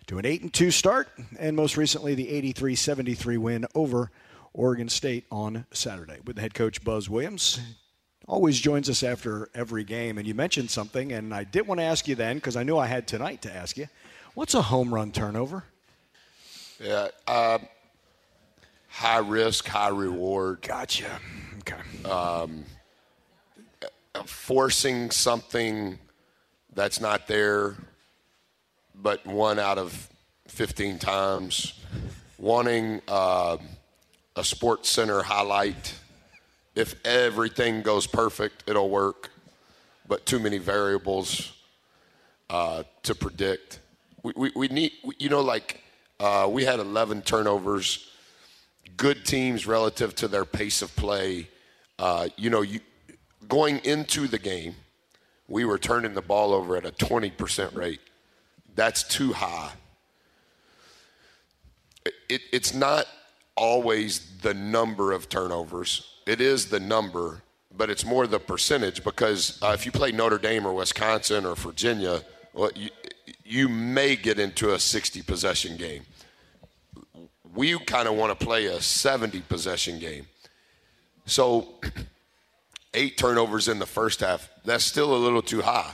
to 0.06 0.18
an 0.18 0.26
8 0.26 0.42
and 0.42 0.54
2 0.54 0.70
start, 0.70 1.08
and 1.40 1.56
most 1.56 1.76
recently 1.76 2.14
the 2.14 2.28
83 2.28 2.76
73 2.76 3.36
win 3.36 3.66
over 3.74 4.12
Oregon 4.54 4.88
State 4.88 5.26
on 5.30 5.66
Saturday. 5.72 6.18
With 6.24 6.36
the 6.36 6.42
head 6.42 6.54
coach 6.54 6.82
Buzz 6.82 7.10
Williams, 7.10 7.60
always 8.26 8.58
joins 8.60 8.88
us 8.88 9.02
after 9.02 9.50
every 9.54 9.84
game. 9.84 10.16
And 10.16 10.26
you 10.26 10.34
mentioned 10.34 10.70
something, 10.70 11.12
and 11.12 11.34
I 11.34 11.44
did 11.44 11.66
want 11.66 11.80
to 11.80 11.84
ask 11.84 12.08
you 12.08 12.14
then 12.14 12.36
because 12.36 12.56
I 12.56 12.62
knew 12.62 12.78
I 12.78 12.86
had 12.86 13.06
tonight 13.06 13.42
to 13.42 13.54
ask 13.54 13.76
you. 13.76 13.88
What's 14.34 14.54
a 14.54 14.62
home 14.62 14.94
run 14.94 15.12
turnover? 15.12 15.64
Yeah, 16.82 17.08
uh, 17.26 17.58
high 18.88 19.18
risk, 19.18 19.66
high 19.66 19.88
reward. 19.88 20.62
Gotcha. 20.62 21.20
Okay. 21.58 22.08
Um, 22.08 22.64
forcing 24.24 25.10
something 25.10 25.98
that's 26.74 27.00
not 27.00 27.26
there, 27.26 27.76
but 28.94 29.24
one 29.26 29.58
out 29.58 29.78
of 29.78 30.08
15 30.48 30.98
times. 30.98 31.80
Wanting 32.38 33.00
uh, 33.08 33.56
a 34.36 34.40
SportsCenter 34.40 35.22
highlight. 35.22 35.94
If 36.74 36.94
everything 37.06 37.82
goes 37.82 38.06
perfect, 38.06 38.64
it'll 38.66 38.90
work, 38.90 39.30
but 40.08 40.26
too 40.26 40.38
many 40.38 40.58
variables 40.58 41.52
uh, 42.50 42.82
to 43.04 43.14
predict 43.14 43.78
we, 44.24 44.32
we, 44.36 44.52
we 44.56 44.68
need, 44.68 44.92
you 45.18 45.28
know, 45.28 45.42
like 45.42 45.80
uh, 46.18 46.48
we 46.50 46.64
had 46.64 46.80
11 46.80 47.22
turnovers. 47.22 48.10
Good 48.96 49.24
teams 49.24 49.66
relative 49.66 50.14
to 50.16 50.28
their 50.28 50.44
pace 50.44 50.82
of 50.82 50.94
play. 50.96 51.48
Uh, 51.98 52.28
you 52.36 52.50
know, 52.50 52.62
you, 52.62 52.80
going 53.46 53.78
into 53.84 54.26
the 54.26 54.38
game, 54.38 54.74
we 55.46 55.64
were 55.64 55.78
turning 55.78 56.14
the 56.14 56.22
ball 56.22 56.52
over 56.52 56.76
at 56.76 56.86
a 56.86 56.90
20% 56.90 57.76
rate. 57.76 58.00
That's 58.74 59.02
too 59.02 59.34
high. 59.34 59.72
It, 62.28 62.40
it's 62.50 62.72
not 62.72 63.06
always 63.56 64.38
the 64.42 64.54
number 64.54 65.12
of 65.12 65.28
turnovers. 65.28 66.06
It 66.26 66.40
is 66.40 66.66
the 66.66 66.80
number, 66.80 67.42
but 67.76 67.90
it's 67.90 68.04
more 68.04 68.26
the 68.26 68.38
percentage 68.38 69.04
because 69.04 69.58
uh, 69.62 69.72
if 69.74 69.86
you 69.86 69.92
play 69.92 70.12
Notre 70.12 70.38
Dame 70.38 70.66
or 70.66 70.74
Wisconsin 70.74 71.44
or 71.44 71.54
Virginia, 71.54 72.22
well, 72.52 72.70
you, 72.74 72.90
you 73.44 73.68
may 73.68 74.16
get 74.16 74.38
into 74.38 74.72
a 74.72 74.78
60 74.78 75.22
possession 75.22 75.76
game. 75.76 76.04
We 77.54 77.78
kind 77.80 78.08
of 78.08 78.14
want 78.14 78.38
to 78.38 78.44
play 78.44 78.66
a 78.66 78.80
70 78.80 79.40
possession 79.42 79.98
game. 79.98 80.26
So, 81.26 81.74
eight 82.94 83.16
turnovers 83.16 83.68
in 83.68 83.78
the 83.78 83.86
first 83.86 84.20
half, 84.20 84.48
that's 84.64 84.84
still 84.84 85.14
a 85.14 85.18
little 85.18 85.42
too 85.42 85.62
high. 85.62 85.92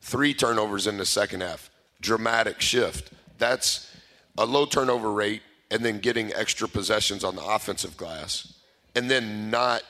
Three 0.00 0.32
turnovers 0.32 0.86
in 0.86 0.96
the 0.96 1.06
second 1.06 1.42
half, 1.42 1.70
dramatic 2.00 2.60
shift. 2.60 3.12
That's 3.38 3.94
a 4.36 4.46
low 4.46 4.66
turnover 4.66 5.12
rate 5.12 5.42
and 5.70 5.84
then 5.84 5.98
getting 5.98 6.32
extra 6.34 6.68
possessions 6.68 7.24
on 7.24 7.36
the 7.36 7.44
offensive 7.44 7.96
glass 7.96 8.54
and 8.94 9.10
then 9.10 9.50
not 9.50 9.82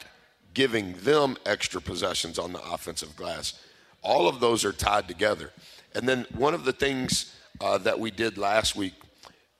giving 0.54 0.92
them 0.94 1.36
extra 1.46 1.80
possessions 1.80 2.38
on 2.38 2.52
the 2.52 2.60
offensive 2.60 3.14
glass. 3.16 3.54
All 4.02 4.28
of 4.28 4.40
those 4.40 4.64
are 4.64 4.72
tied 4.72 5.06
together. 5.06 5.52
And 5.94 6.08
then 6.08 6.26
one 6.34 6.54
of 6.54 6.64
the 6.64 6.72
things 6.72 7.34
uh, 7.60 7.78
that 7.78 7.98
we 7.98 8.10
did 8.10 8.38
last 8.38 8.76
week 8.76 8.94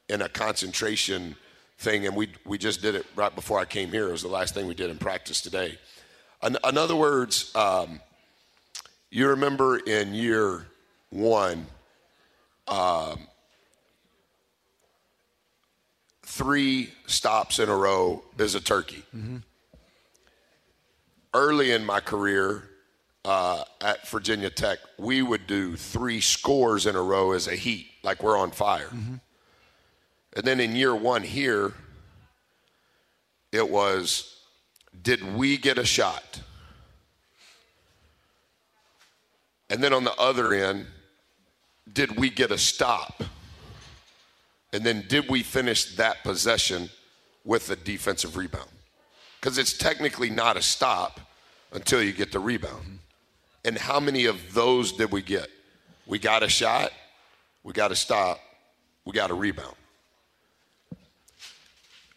in 0.08 0.22
a 0.22 0.28
concentration 0.28 1.36
thing, 1.78 2.06
and 2.06 2.16
we, 2.16 2.28
we 2.44 2.58
just 2.58 2.82
did 2.82 2.94
it 2.94 3.06
right 3.14 3.34
before 3.34 3.58
I 3.58 3.64
came 3.64 3.90
here. 3.90 4.08
It 4.08 4.12
was 4.12 4.22
the 4.22 4.28
last 4.28 4.54
thing 4.54 4.66
we 4.66 4.74
did 4.74 4.90
in 4.90 4.98
practice 4.98 5.40
today. 5.40 5.78
In, 6.42 6.56
in 6.64 6.78
other 6.78 6.96
words, 6.96 7.54
um, 7.54 8.00
you 9.10 9.28
remember 9.28 9.78
in 9.78 10.14
year 10.14 10.66
one, 11.10 11.66
um, 12.66 13.26
three 16.28 16.92
stops 17.06 17.58
in 17.58 17.70
a 17.70 17.74
row 17.74 18.22
is 18.36 18.54
a 18.54 18.60
turkey. 18.60 19.02
Mm-hmm. 19.16 19.38
Early 21.32 21.72
in 21.72 21.86
my 21.86 22.00
career, 22.00 22.64
uh, 23.24 23.64
at 23.80 24.06
Virginia 24.08 24.50
Tech, 24.50 24.78
we 24.98 25.22
would 25.22 25.46
do 25.46 25.74
three 25.74 26.20
scores 26.20 26.84
in 26.84 26.96
a 26.96 27.02
row 27.02 27.32
as 27.32 27.48
a 27.48 27.56
heat, 27.56 27.88
like 28.02 28.22
we're 28.22 28.38
on 28.38 28.50
fire. 28.50 28.88
Mm-hmm. 28.88 29.14
And 30.36 30.44
then 30.44 30.60
in 30.60 30.76
year 30.76 30.94
one 30.94 31.22
here, 31.22 31.72
it 33.50 33.68
was 33.68 34.36
did 35.02 35.34
we 35.34 35.56
get 35.56 35.78
a 35.78 35.84
shot? 35.84 36.42
And 39.70 39.82
then 39.82 39.94
on 39.94 40.04
the 40.04 40.14
other 40.14 40.52
end, 40.52 40.86
did 41.90 42.18
we 42.18 42.28
get 42.28 42.50
a 42.50 42.58
stop? 42.58 43.22
And 44.72 44.84
then 44.84 45.04
did 45.08 45.28
we 45.30 45.42
finish 45.42 45.96
that 45.96 46.22
possession 46.22 46.90
with 47.44 47.70
a 47.70 47.76
defensive 47.76 48.36
rebound? 48.36 48.68
Because 49.40 49.56
it's 49.58 49.76
technically 49.76 50.30
not 50.30 50.56
a 50.56 50.62
stop 50.62 51.20
until 51.72 52.02
you 52.02 52.12
get 52.12 52.32
the 52.32 52.38
rebound. 52.38 52.82
Mm-hmm. 52.82 52.94
And 53.64 53.78
how 53.78 54.00
many 54.00 54.26
of 54.26 54.54
those 54.54 54.92
did 54.92 55.10
we 55.10 55.22
get? 55.22 55.48
We 56.06 56.18
got 56.18 56.42
a 56.42 56.48
shot, 56.48 56.90
we 57.62 57.72
got 57.72 57.92
a 57.92 57.96
stop, 57.96 58.40
we 59.04 59.12
got 59.12 59.30
a 59.30 59.34
rebound. 59.34 59.74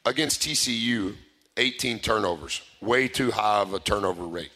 Against 0.06 0.42
TCU, 0.42 1.16
18 1.58 2.00
turnovers, 2.00 2.62
way 2.82 3.08
too 3.08 3.32
high 3.32 3.62
of 3.62 3.74
a 3.74 3.80
turnover 3.80 4.24
rate. 4.24 4.52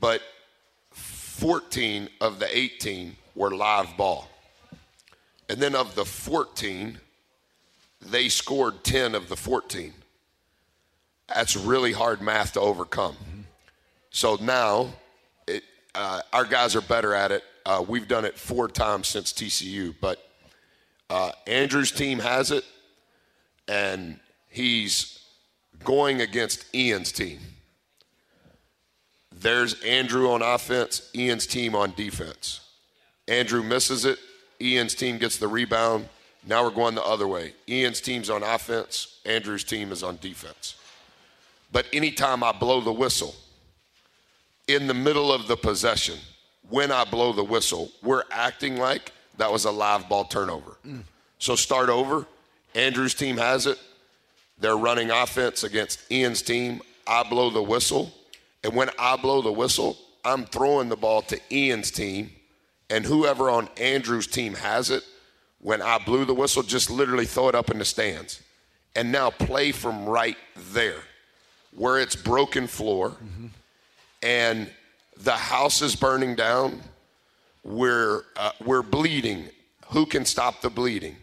But 0.00 0.22
14 0.92 2.08
of 2.20 2.38
the 2.38 2.58
18 2.58 3.16
were 3.34 3.50
live 3.50 3.96
ball. 3.96 4.28
And 5.50 5.60
then 5.60 5.74
of 5.74 5.96
the 5.96 6.04
14, 6.04 7.00
they 8.00 8.28
scored 8.28 8.84
10 8.84 9.16
of 9.16 9.28
the 9.28 9.34
14. 9.34 9.92
That's 11.26 11.56
really 11.56 11.90
hard 11.90 12.22
math 12.22 12.52
to 12.52 12.60
overcome. 12.60 13.16
So 14.10 14.36
now 14.40 14.90
it, 15.48 15.64
uh, 15.92 16.20
our 16.32 16.44
guys 16.44 16.76
are 16.76 16.80
better 16.80 17.14
at 17.14 17.32
it. 17.32 17.42
Uh, 17.66 17.84
we've 17.86 18.06
done 18.06 18.24
it 18.24 18.38
four 18.38 18.68
times 18.68 19.08
since 19.08 19.32
TCU, 19.32 19.92
but 20.00 20.24
uh, 21.10 21.32
Andrew's 21.48 21.90
team 21.90 22.20
has 22.20 22.52
it, 22.52 22.64
and 23.66 24.20
he's 24.48 25.18
going 25.82 26.20
against 26.20 26.72
Ian's 26.72 27.10
team. 27.10 27.40
there's 29.34 29.82
Andrew 29.82 30.30
on 30.30 30.42
offense, 30.42 31.10
Ian's 31.12 31.46
team 31.48 31.74
on 31.74 31.92
defense. 31.96 32.60
Andrew 33.26 33.64
misses 33.64 34.04
it, 34.04 34.20
Ian's 34.60 34.94
team 34.94 35.18
gets 35.18 35.36
the 35.36 35.48
rebound. 35.48 36.08
Now 36.46 36.64
we're 36.64 36.70
going 36.70 36.94
the 36.94 37.04
other 37.04 37.26
way. 37.26 37.54
Ian's 37.68 38.00
team's 38.00 38.30
on 38.30 38.42
offense, 38.42 39.20
Andrew's 39.24 39.64
team 39.64 39.92
is 39.92 40.02
on 40.02 40.18
defense. 40.20 40.76
But 41.72 41.86
anytime 41.92 42.42
I 42.42 42.52
blow 42.52 42.80
the 42.80 42.92
whistle, 42.92 43.34
in 44.66 44.86
the 44.86 44.94
middle 44.94 45.32
of 45.32 45.48
the 45.48 45.56
possession, 45.56 46.18
when 46.68 46.92
I 46.92 47.04
blow 47.04 47.32
the 47.32 47.44
whistle, 47.44 47.90
we're 48.02 48.24
acting 48.30 48.76
like 48.76 49.12
that 49.38 49.50
was 49.50 49.64
a 49.64 49.70
live 49.70 50.08
ball 50.08 50.24
turnover. 50.24 50.76
Mm. 50.86 51.02
So 51.38 51.56
start 51.56 51.88
over. 51.88 52.26
Andrew's 52.74 53.14
team 53.14 53.36
has 53.36 53.66
it. 53.66 53.78
They're 54.58 54.76
running 54.76 55.10
offense 55.10 55.64
against 55.64 56.10
Ian's 56.12 56.42
team. 56.42 56.82
I 57.06 57.22
blow 57.22 57.50
the 57.50 57.62
whistle. 57.62 58.12
And 58.62 58.74
when 58.74 58.90
I 58.98 59.16
blow 59.16 59.42
the 59.42 59.52
whistle, 59.52 59.96
I'm 60.24 60.44
throwing 60.44 60.88
the 60.88 60.96
ball 60.96 61.22
to 61.22 61.40
Ian's 61.50 61.90
team. 61.90 62.30
And 62.90 63.04
whoever 63.04 63.48
on 63.48 63.68
Andrew's 63.76 64.26
team 64.26 64.54
has 64.54 64.90
it, 64.90 65.04
when 65.60 65.80
I 65.80 65.98
blew 65.98 66.24
the 66.24 66.34
whistle, 66.34 66.62
just 66.62 66.90
literally 66.90 67.26
throw 67.26 67.48
it 67.48 67.54
up 67.54 67.70
in 67.70 67.78
the 67.78 67.84
stands. 67.84 68.42
And 68.96 69.12
now 69.12 69.30
play 69.30 69.70
from 69.70 70.06
right 70.06 70.36
there 70.72 71.02
where 71.76 72.00
it's 72.00 72.16
broken 72.16 72.66
floor 72.66 73.10
mm-hmm. 73.10 73.46
and 74.22 74.68
the 75.16 75.36
house 75.36 75.82
is 75.82 75.94
burning 75.94 76.34
down. 76.34 76.80
We're, 77.62 78.22
uh, 78.36 78.52
we're 78.64 78.82
bleeding. 78.82 79.48
Who 79.90 80.06
can 80.06 80.24
stop 80.24 80.60
the 80.60 80.70
bleeding? 80.70 81.16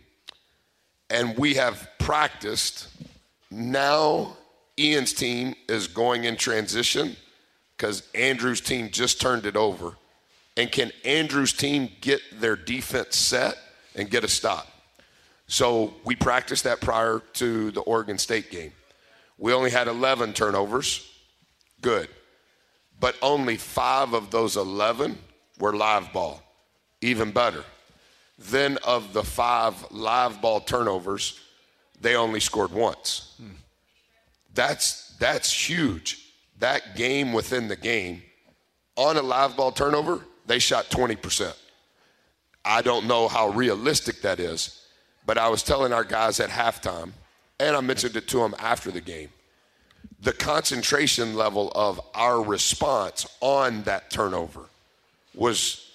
And 1.09 1.37
we 1.37 1.55
have 1.55 1.89
practiced. 1.99 2.87
Now, 3.49 4.37
Ian's 4.79 5.13
team 5.13 5.55
is 5.67 5.87
going 5.87 6.25
in 6.25 6.37
transition 6.37 7.15
because 7.75 8.07
Andrew's 8.13 8.61
team 8.61 8.89
just 8.91 9.19
turned 9.19 9.45
it 9.45 9.55
over. 9.55 9.97
And 10.57 10.71
can 10.71 10.91
Andrew's 11.05 11.53
team 11.53 11.89
get 12.01 12.19
their 12.41 12.55
defense 12.55 13.15
set 13.15 13.57
and 13.95 14.09
get 14.09 14.23
a 14.23 14.27
stop? 14.27 14.67
So 15.45 15.93
we 16.03 16.15
practiced 16.15 16.65
that 16.65 16.81
prior 16.81 17.21
to 17.33 17.71
the 17.71 17.81
Oregon 17.81 18.17
State 18.17 18.51
game. 18.51 18.73
We 19.37 19.53
only 19.53 19.69
had 19.69 19.87
11 19.87 20.33
turnovers. 20.33 21.09
Good. 21.81 22.09
But 22.99 23.15
only 23.21 23.55
five 23.55 24.13
of 24.13 24.31
those 24.31 24.57
11 24.57 25.17
were 25.59 25.75
live 25.75 26.11
ball. 26.11 26.41
Even 27.01 27.31
better. 27.31 27.63
Then, 28.39 28.77
of 28.85 29.13
the 29.13 29.23
five 29.23 29.91
live 29.91 30.41
ball 30.41 30.59
turnovers, 30.59 31.39
they 32.01 32.15
only 32.15 32.39
scored 32.39 32.71
once. 32.71 33.33
Hmm. 33.37 33.55
That's, 34.53 35.15
that's 35.19 35.51
huge. 35.51 36.33
That 36.59 36.95
game 36.95 37.33
within 37.33 37.67
the 37.67 37.75
game, 37.75 38.21
on 38.95 39.17
a 39.17 39.21
live 39.21 39.55
ball 39.55 39.71
turnover, 39.71 40.21
they 40.47 40.59
shot 40.59 40.89
20%. 40.89 41.53
I 42.65 42.81
don't 42.81 43.05
know 43.05 43.27
how 43.27 43.49
realistic 43.49 44.21
that 44.21 44.39
is, 44.39 44.85
but 45.25 45.37
I 45.37 45.49
was 45.49 45.63
telling 45.63 45.93
our 45.93 46.03
guys 46.03 46.39
at 46.39 46.49
halftime, 46.49 47.11
and 47.59 47.75
I 47.75 47.81
mentioned 47.81 48.15
it 48.15 48.27
to 48.29 48.39
them 48.39 48.55
after 48.59 48.91
the 48.91 49.01
game. 49.01 49.29
The 50.21 50.33
concentration 50.33 51.35
level 51.35 51.71
of 51.75 52.01
our 52.15 52.41
response 52.41 53.27
on 53.39 53.83
that 53.83 54.09
turnover 54.09 54.65
was 55.35 55.91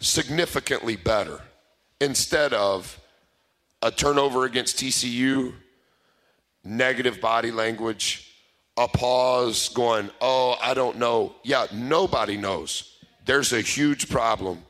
significantly 0.00 0.96
better 0.96 1.40
instead 2.00 2.52
of 2.52 3.00
a 3.82 3.90
turnover 3.90 4.44
against 4.44 4.76
TCU, 4.76 5.54
negative 6.64 7.20
body 7.20 7.50
language, 7.50 8.34
a 8.76 8.86
pause 8.86 9.70
going, 9.70 10.10
oh, 10.20 10.56
I 10.60 10.74
don't 10.74 10.98
know. 10.98 11.34
Yeah, 11.42 11.66
nobody 11.72 12.36
knows. 12.36 12.95
There's 13.26 13.52
a 13.52 13.60
huge 13.60 14.08
problem. 14.08 14.62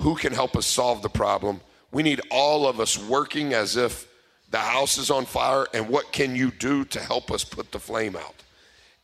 Who 0.00 0.14
can 0.14 0.32
help 0.32 0.56
us 0.56 0.66
solve 0.66 1.02
the 1.02 1.08
problem? 1.08 1.60
We 1.90 2.02
need 2.02 2.20
all 2.30 2.66
of 2.66 2.78
us 2.78 2.98
working 2.98 3.52
as 3.52 3.76
if 3.76 4.06
the 4.50 4.58
house 4.58 4.98
is 4.98 5.10
on 5.10 5.24
fire, 5.24 5.66
and 5.72 5.88
what 5.88 6.12
can 6.12 6.36
you 6.36 6.50
do 6.50 6.84
to 6.84 7.00
help 7.00 7.30
us 7.30 7.42
put 7.42 7.72
the 7.72 7.80
flame 7.80 8.14
out? 8.16 8.34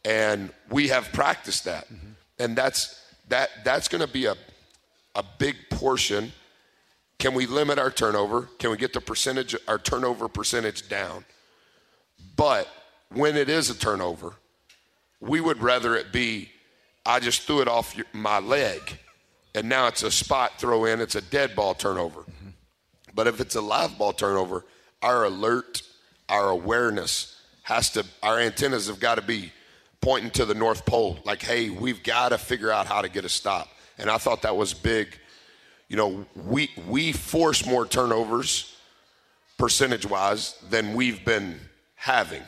And 0.05 0.51
we 0.71 0.89
have 0.89 1.11
practiced 1.13 1.65
that. 1.65 1.87
Mm-hmm. 1.87 2.11
And 2.39 2.57
that's 2.57 3.03
that 3.29 3.51
that's 3.65 3.89
going 3.89 4.07
to 4.07 4.13
be 4.13 4.27
a 4.27 4.37
a 5.15 5.25
big 5.39 5.57
portion. 5.71 6.33
Can 7.19 7.35
we 7.35 7.47
limit 7.47 7.79
our 7.79 7.91
turnover? 7.91 8.49
Can 8.59 8.71
we 8.71 8.77
get 8.77 8.93
the 8.93 9.01
percentage 9.01 9.57
our 9.67 9.79
turnover 9.79 10.29
percentage 10.29 10.89
down? 10.89 11.25
But 12.37 12.69
when 13.13 13.37
it 13.37 13.49
is 13.49 13.71
a 13.71 13.75
turnover, 13.75 14.35
we 15.21 15.41
would 15.41 15.61
rather 15.63 15.97
it 15.97 16.13
be 16.13 16.51
I 17.09 17.21
just 17.21 17.43
threw 17.43 17.63
it 17.63 17.69
off 17.69 17.97
my 18.13 18.39
leg 18.39 18.99
and 19.55 19.69
now 19.69 19.89
it's 19.89 20.03
a 20.03 20.11
spot 20.11 20.61
throw 20.61 20.85
in, 20.85 21.01
it's 21.01 21.15
a 21.15 21.23
dead 21.23 21.57
ball 21.57 21.75
turnover. 21.75 22.25
But 23.15 23.27
if 23.27 23.41
it's 23.41 23.57
a 23.57 23.61
live 23.61 23.99
ball 23.99 24.13
turnover, 24.13 24.65
our 25.03 25.25
alert, 25.25 25.83
our 26.29 26.51
awareness 26.51 27.41
has 27.63 27.91
to, 27.93 28.05
our 28.23 28.39
antennas 28.39 28.89
have 28.89 29.01
got 29.01 29.15
to 29.15 29.23
be 29.23 29.53
pointing 30.01 30.31
to 30.33 30.45
the 30.45 30.55
North 30.55 30.87
Pole. 30.87 31.19
Like, 31.25 31.43
hey, 31.43 31.71
we've 31.71 32.03
got 32.03 32.29
to 32.29 32.39
figure 32.39 32.71
out 32.71 32.87
how 32.87 33.01
to 33.01 33.09
get 33.09 33.25
a 33.25 33.29
stop. 33.29 33.69
And 33.97 34.11
I 34.11 34.19
thought 34.19 34.43
that 34.43 34.57
was 34.57 34.75
big. 34.75 35.19
You 35.89 35.97
know, 35.97 36.27
we, 36.47 36.71
we 36.87 37.13
force 37.13 37.67
more 37.67 37.87
turnovers 37.87 38.77
percentage 39.57 40.07
wise 40.07 40.57
than 40.69 40.95
we've 40.95 41.25
been 41.25 41.59
having. 41.95 42.43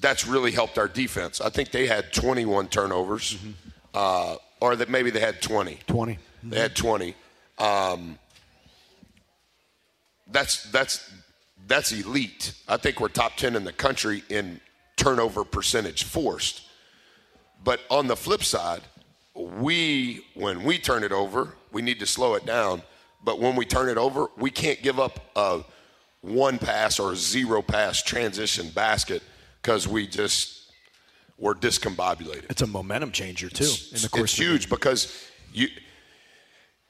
That's 0.00 0.26
really 0.26 0.52
helped 0.52 0.78
our 0.78 0.88
defense. 0.88 1.40
I 1.40 1.48
think 1.48 1.70
they 1.70 1.86
had 1.86 2.12
21 2.12 2.68
turnovers, 2.68 3.34
mm-hmm. 3.34 3.50
uh, 3.94 4.36
or 4.60 4.76
that 4.76 4.88
maybe 4.88 5.10
they 5.10 5.20
had 5.20 5.40
20. 5.40 5.78
20. 5.86 6.12
Mm-hmm. 6.12 6.50
They 6.50 6.60
had 6.60 6.76
20. 6.76 7.14
Um, 7.58 8.18
that's 10.30 10.64
that's 10.70 11.10
that's 11.66 11.92
elite. 11.92 12.52
I 12.68 12.76
think 12.76 13.00
we're 13.00 13.08
top 13.08 13.36
10 13.36 13.56
in 13.56 13.64
the 13.64 13.72
country 13.72 14.22
in 14.28 14.60
turnover 14.96 15.44
percentage 15.44 16.04
forced. 16.04 16.62
But 17.64 17.80
on 17.90 18.06
the 18.06 18.16
flip 18.16 18.44
side, 18.44 18.82
we 19.34 20.24
when 20.34 20.62
we 20.62 20.78
turn 20.78 21.04
it 21.04 21.12
over, 21.12 21.54
we 21.72 21.82
need 21.82 22.00
to 22.00 22.06
slow 22.06 22.34
it 22.34 22.46
down. 22.46 22.82
But 23.24 23.40
when 23.40 23.56
we 23.56 23.64
turn 23.64 23.88
it 23.88 23.98
over, 23.98 24.28
we 24.36 24.50
can't 24.50 24.80
give 24.82 25.00
up 25.00 25.20
a 25.36 25.62
one 26.20 26.58
pass 26.58 26.98
or 26.98 27.12
a 27.12 27.16
zero 27.16 27.62
pass 27.62 28.02
transition 28.02 28.68
basket 28.70 29.22
because 29.66 29.88
we 29.88 30.06
just 30.06 30.70
we're 31.38 31.54
discombobulated. 31.54 32.48
It's 32.48 32.62
a 32.62 32.68
momentum 32.68 33.10
changer 33.10 33.48
too. 33.48 33.64
It's, 33.64 33.92
in 33.92 34.00
the 34.00 34.08
course 34.08 34.30
it's 34.30 34.38
huge 34.38 34.70
because 34.70 35.28
you 35.52 35.66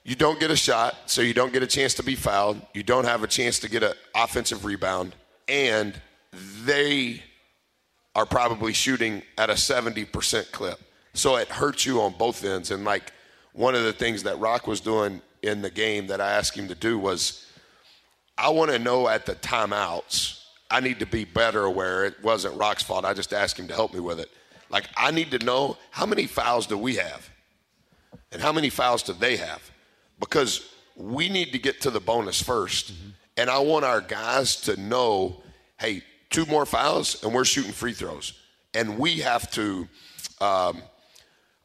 you 0.04 0.14
don't 0.14 0.38
get 0.38 0.50
a 0.50 0.56
shot, 0.56 0.94
so 1.06 1.22
you 1.22 1.32
don't 1.32 1.54
get 1.54 1.62
a 1.62 1.66
chance 1.66 1.94
to 1.94 2.02
be 2.02 2.14
fouled. 2.14 2.60
You 2.74 2.82
don't 2.82 3.06
have 3.06 3.22
a 3.22 3.26
chance 3.26 3.58
to 3.60 3.70
get 3.70 3.82
an 3.82 3.94
offensive 4.14 4.66
rebound, 4.66 5.16
and 5.48 6.00
they 6.64 7.22
are 8.14 8.26
probably 8.26 8.72
shooting 8.72 9.22
at 9.36 9.50
a 9.50 9.54
70% 9.54 10.52
clip. 10.52 10.78
So 11.14 11.36
it 11.36 11.48
hurts 11.48 11.84
you 11.84 12.00
on 12.02 12.14
both 12.16 12.44
ends. 12.44 12.70
And 12.70 12.84
like 12.84 13.12
one 13.52 13.74
of 13.74 13.82
the 13.82 13.92
things 13.92 14.22
that 14.22 14.38
Rock 14.38 14.66
was 14.66 14.80
doing 14.80 15.22
in 15.42 15.60
the 15.60 15.70
game 15.70 16.06
that 16.06 16.20
I 16.20 16.30
asked 16.30 16.56
him 16.56 16.68
to 16.68 16.74
do 16.74 16.98
was 16.98 17.46
I 18.38 18.50
want 18.50 18.70
to 18.70 18.78
know 18.78 19.08
at 19.08 19.26
the 19.26 19.34
timeouts, 19.34 20.35
I 20.70 20.80
need 20.80 20.98
to 21.00 21.06
be 21.06 21.24
better 21.24 21.64
aware. 21.64 22.04
It 22.04 22.22
wasn't 22.22 22.56
Rock's 22.56 22.82
fault. 22.82 23.04
I 23.04 23.14
just 23.14 23.32
asked 23.32 23.58
him 23.58 23.68
to 23.68 23.74
help 23.74 23.94
me 23.94 24.00
with 24.00 24.20
it. 24.20 24.30
Like 24.70 24.86
I 24.96 25.10
need 25.10 25.30
to 25.30 25.38
know 25.38 25.76
how 25.90 26.06
many 26.06 26.26
fouls 26.26 26.66
do 26.66 26.76
we 26.76 26.96
have? 26.96 27.30
And 28.32 28.42
how 28.42 28.52
many 28.52 28.70
fouls 28.70 29.02
do 29.02 29.12
they 29.12 29.36
have? 29.36 29.70
because 30.20 30.72
we 30.96 31.28
need 31.28 31.52
to 31.52 31.58
get 31.58 31.80
to 31.82 31.90
the 31.90 32.00
bonus 32.00 32.42
1st 32.42 32.92
mm-hmm. 32.92 33.10
And 33.38 33.50
I 33.50 33.58
want 33.58 33.84
our 33.84 34.00
guys 34.00 34.56
to 34.62 34.80
know 34.80 35.42
hey, 35.78 36.02
two 36.30 36.46
more 36.46 36.64
fouls 36.64 37.22
and 37.22 37.34
we're 37.34 37.44
shooting 37.44 37.70
free 37.70 37.92
throws. 37.92 38.32
And 38.72 38.98
we 38.98 39.18
have 39.18 39.50
to, 39.50 39.86
um, 40.40 40.82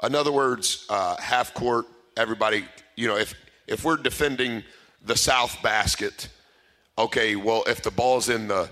in 0.03 0.13
other 0.13 0.33
words, 0.33 0.85
uh, 0.89 1.15
half 1.21 1.53
court, 1.53 1.85
everybody, 2.17 2.65
you 2.97 3.07
know, 3.07 3.15
if, 3.15 3.33
if 3.67 3.85
we're 3.85 3.95
defending 3.95 4.65
the 5.05 5.15
south 5.15 5.63
basket, 5.63 6.27
okay, 6.97 7.37
well, 7.37 7.63
if 7.67 7.81
the 7.81 7.91
ball's 7.91 8.27
in 8.27 8.49
the 8.49 8.69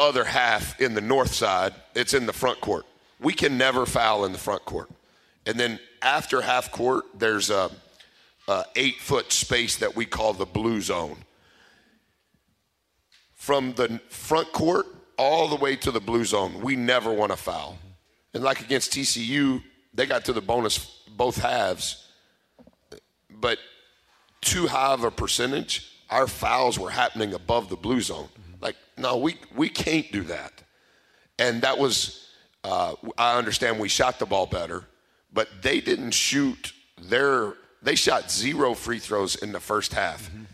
other 0.00 0.24
half 0.24 0.80
in 0.80 0.94
the 0.94 1.00
north 1.00 1.32
side, 1.32 1.74
it's 1.94 2.14
in 2.14 2.26
the 2.26 2.32
front 2.32 2.60
court. 2.60 2.86
We 3.20 3.34
can 3.34 3.58
never 3.58 3.84
foul 3.84 4.24
in 4.24 4.32
the 4.32 4.38
front 4.38 4.64
court. 4.64 4.88
And 5.46 5.60
then 5.60 5.78
after 6.00 6.40
half 6.40 6.72
court, 6.72 7.04
there's 7.14 7.50
a, 7.50 7.70
uh, 8.48 8.64
eight 8.74 8.96
foot 8.96 9.30
space 9.30 9.76
that 9.76 9.94
we 9.94 10.06
call 10.06 10.32
the 10.32 10.46
blue 10.46 10.80
zone. 10.80 11.18
From 13.34 13.74
the 13.74 14.00
front 14.08 14.52
court 14.52 14.86
all 15.16 15.48
the 15.48 15.56
way 15.56 15.76
to 15.76 15.90
the 15.90 16.00
blue 16.00 16.24
zone, 16.24 16.60
we 16.60 16.74
never 16.76 17.12
want 17.12 17.30
to 17.30 17.36
foul. 17.36 17.78
And 18.32 18.42
like 18.42 18.60
against 18.60 18.92
TCU, 18.92 19.62
they 19.92 20.06
got 20.06 20.24
to 20.24 20.32
the 20.32 20.40
bonus 20.40 20.78
both 21.16 21.36
halves, 21.36 22.08
but 23.28 23.58
too 24.40 24.66
high 24.66 24.94
of 24.94 25.04
a 25.04 25.10
percentage. 25.10 25.86
Our 26.08 26.26
fouls 26.26 26.78
were 26.78 26.90
happening 26.90 27.34
above 27.34 27.68
the 27.68 27.76
blue 27.76 28.00
zone. 28.00 28.28
No, 29.00 29.16
we 29.16 29.36
we 29.54 29.68
can't 29.68 30.10
do 30.12 30.22
that. 30.24 30.52
And 31.38 31.62
that 31.62 31.78
was 31.78 32.26
Uh, 32.62 32.94
I 33.16 33.38
understand 33.38 33.80
we 33.80 33.88
shot 33.88 34.18
the 34.18 34.26
ball 34.26 34.46
better, 34.46 34.84
but 35.32 35.48
they 35.62 35.80
didn't 35.80 36.12
shoot 36.12 36.74
their. 37.00 37.54
They 37.82 37.94
shot 37.94 38.30
zero 38.30 38.74
free 38.74 38.98
throws 38.98 39.36
in 39.36 39.52
the 39.52 39.60
first 39.60 39.94
half. 39.94 40.28
Mm-hmm. 40.28 40.44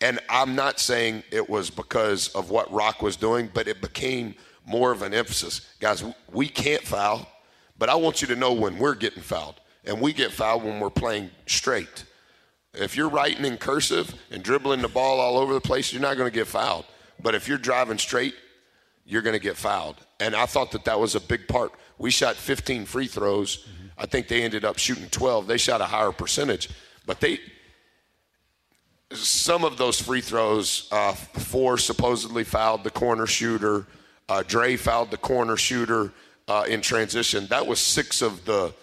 And 0.00 0.20
I'm 0.28 0.54
not 0.54 0.78
saying 0.78 1.24
it 1.32 1.48
was 1.48 1.70
because 1.70 2.28
of 2.28 2.50
what 2.50 2.70
Rock 2.72 3.02
was 3.02 3.16
doing, 3.16 3.50
but 3.52 3.66
it 3.66 3.80
became 3.80 4.34
more 4.64 4.92
of 4.92 5.02
an 5.02 5.12
emphasis. 5.14 5.74
Guys, 5.80 6.04
we 6.32 6.48
can't 6.48 6.82
foul, 6.82 7.26
but 7.78 7.88
I 7.88 7.94
want 7.96 8.20
you 8.20 8.28
to 8.28 8.36
know 8.36 8.52
when 8.52 8.78
we're 8.78 8.94
getting 8.94 9.22
fouled. 9.22 9.60
And 9.84 10.00
we 10.00 10.12
get 10.12 10.32
fouled 10.32 10.64
when 10.64 10.80
we're 10.80 10.90
playing 10.90 11.30
straight. 11.46 12.04
If 12.74 12.96
you're 12.96 13.08
writing 13.08 13.44
in 13.44 13.56
cursive 13.56 14.14
and 14.30 14.42
dribbling 14.42 14.82
the 14.82 14.88
ball 14.88 15.18
all 15.18 15.38
over 15.38 15.54
the 15.54 15.60
place, 15.60 15.92
you're 15.92 16.02
not 16.02 16.16
going 16.16 16.30
to 16.30 16.34
get 16.34 16.46
fouled. 16.46 16.84
But 17.22 17.34
if 17.34 17.48
you're 17.48 17.58
driving 17.58 17.98
straight, 17.98 18.34
you're 19.04 19.22
going 19.22 19.34
to 19.34 19.42
get 19.42 19.56
fouled. 19.56 19.96
And 20.20 20.34
I 20.34 20.46
thought 20.46 20.72
that 20.72 20.84
that 20.84 20.98
was 20.98 21.14
a 21.14 21.20
big 21.20 21.48
part. 21.48 21.72
We 21.98 22.10
shot 22.10 22.36
15 22.36 22.84
free 22.84 23.06
throws. 23.06 23.58
Mm-hmm. 23.58 23.86
I 23.98 24.06
think 24.06 24.28
they 24.28 24.42
ended 24.42 24.64
up 24.64 24.78
shooting 24.78 25.08
12. 25.08 25.46
They 25.46 25.56
shot 25.56 25.80
a 25.80 25.84
higher 25.84 26.12
percentage, 26.12 26.68
but 27.06 27.20
they 27.20 27.40
some 29.12 29.64
of 29.64 29.78
those 29.78 30.00
free 30.00 30.20
throws, 30.20 30.88
uh, 30.90 31.12
four 31.12 31.78
supposedly 31.78 32.42
fouled 32.42 32.82
the 32.82 32.90
corner 32.90 33.26
shooter. 33.26 33.86
Uh, 34.28 34.42
Dre 34.46 34.76
fouled 34.76 35.12
the 35.12 35.16
corner 35.16 35.56
shooter 35.56 36.12
uh, 36.48 36.64
in 36.68 36.80
transition. 36.80 37.46
That 37.46 37.66
was 37.66 37.78
six 37.78 38.22
of 38.22 38.44
the 38.44 38.74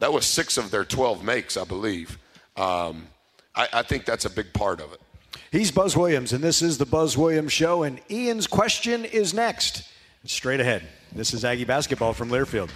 that 0.00 0.12
was 0.12 0.26
six 0.26 0.58
of 0.58 0.72
their 0.72 0.84
12 0.84 1.22
makes, 1.22 1.56
I 1.56 1.62
believe. 1.62 2.18
Um, 2.56 3.06
I, 3.54 3.68
I 3.72 3.82
think 3.82 4.04
that's 4.04 4.24
a 4.24 4.30
big 4.30 4.52
part 4.52 4.80
of 4.80 4.92
it. 4.92 5.00
He's 5.52 5.70
Buzz 5.70 5.94
Williams, 5.94 6.32
and 6.32 6.42
this 6.42 6.62
is 6.62 6.78
the 6.78 6.86
Buzz 6.86 7.18
Williams 7.18 7.52
Show. 7.52 7.82
And 7.82 8.00
Ian's 8.10 8.46
question 8.46 9.04
is 9.04 9.34
next. 9.34 9.86
Straight 10.24 10.60
ahead. 10.60 10.82
This 11.14 11.34
is 11.34 11.44
Aggie 11.44 11.66
basketball 11.66 12.14
from 12.14 12.30
Learfield. 12.30 12.70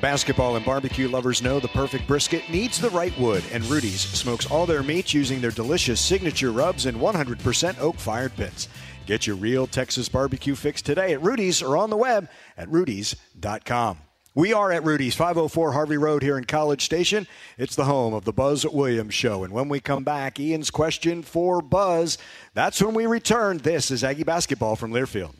Basketball 0.00 0.56
and 0.56 0.64
barbecue 0.64 1.08
lovers 1.08 1.42
know 1.42 1.60
the 1.60 1.68
perfect 1.68 2.06
brisket 2.06 2.48
needs 2.48 2.80
the 2.80 2.88
right 2.90 3.16
wood, 3.18 3.44
and 3.52 3.64
Rudy's 3.66 4.00
smokes 4.00 4.50
all 4.50 4.64
their 4.64 4.82
meats 4.82 5.12
using 5.12 5.42
their 5.42 5.50
delicious 5.50 6.00
signature 6.00 6.52
rubs 6.52 6.86
in 6.86 6.94
100% 6.94 7.78
oak 7.80 7.96
fired 7.96 8.34
pits. 8.34 8.68
Get 9.06 9.26
your 9.26 9.36
real 9.36 9.66
Texas 9.66 10.08
barbecue 10.08 10.54
fix 10.54 10.80
today 10.80 11.12
at 11.12 11.22
Rudy's 11.22 11.60
or 11.60 11.76
on 11.76 11.90
the 11.90 11.96
web 11.96 12.28
at 12.56 12.68
rudys.com. 12.68 13.98
We 14.36 14.52
are 14.52 14.72
at 14.72 14.82
Rudy's, 14.82 15.14
504 15.14 15.72
Harvey 15.72 15.96
Road 15.96 16.24
here 16.24 16.36
in 16.36 16.44
College 16.44 16.84
Station. 16.84 17.28
It's 17.56 17.76
the 17.76 17.84
home 17.84 18.14
of 18.14 18.24
the 18.24 18.32
Buzz 18.32 18.66
Williams 18.66 19.14
Show. 19.14 19.44
And 19.44 19.52
when 19.52 19.68
we 19.68 19.78
come 19.78 20.02
back, 20.02 20.40
Ian's 20.40 20.72
question 20.72 21.22
for 21.22 21.62
Buzz. 21.62 22.18
That's 22.52 22.82
when 22.82 22.94
we 22.94 23.06
return. 23.06 23.58
This 23.58 23.92
is 23.92 24.02
Aggie 24.02 24.24
Basketball 24.24 24.74
from 24.74 24.92
Learfield. 24.92 25.34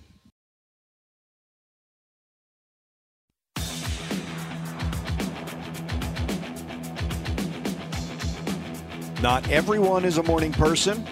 Not 9.21 9.51
everyone 9.51 10.05
is 10.05 10.19
a 10.19 10.23
morning 10.23 10.53
person 10.53 11.05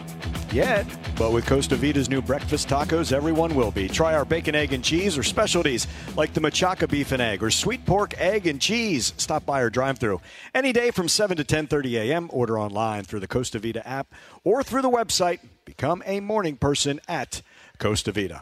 yet, 0.52 0.86
but 1.16 1.32
with 1.32 1.46
Costa 1.46 1.76
Vida's 1.76 2.08
new 2.08 2.20
breakfast 2.22 2.68
tacos, 2.68 3.12
everyone 3.12 3.54
will 3.54 3.70
be. 3.70 3.88
Try 3.88 4.14
our 4.14 4.24
bacon, 4.24 4.54
egg, 4.54 4.72
and 4.72 4.84
cheese 4.84 5.16
or 5.16 5.22
specialties 5.22 5.86
like 6.16 6.32
the 6.32 6.40
machaca 6.40 6.88
beef 6.88 7.12
and 7.12 7.22
egg 7.22 7.42
or 7.42 7.50
sweet 7.50 7.84
pork, 7.86 8.14
egg, 8.18 8.46
and 8.46 8.60
cheese. 8.60 9.14
Stop 9.16 9.46
by 9.46 9.62
our 9.62 9.70
drive-through 9.70 10.20
any 10.54 10.72
day 10.72 10.90
from 10.90 11.08
7 11.08 11.36
to 11.36 11.44
10:30 11.44 11.94
a.m. 11.94 12.28
Order 12.32 12.58
online 12.58 13.04
through 13.04 13.20
the 13.20 13.28
Costa 13.28 13.58
Vida 13.58 13.86
app 13.86 14.12
or 14.44 14.62
through 14.62 14.82
the 14.82 14.90
website. 14.90 15.40
Become 15.64 16.02
a 16.06 16.20
morning 16.20 16.56
person 16.56 17.00
at 17.08 17.42
Costa 17.78 18.12
Vida. 18.12 18.40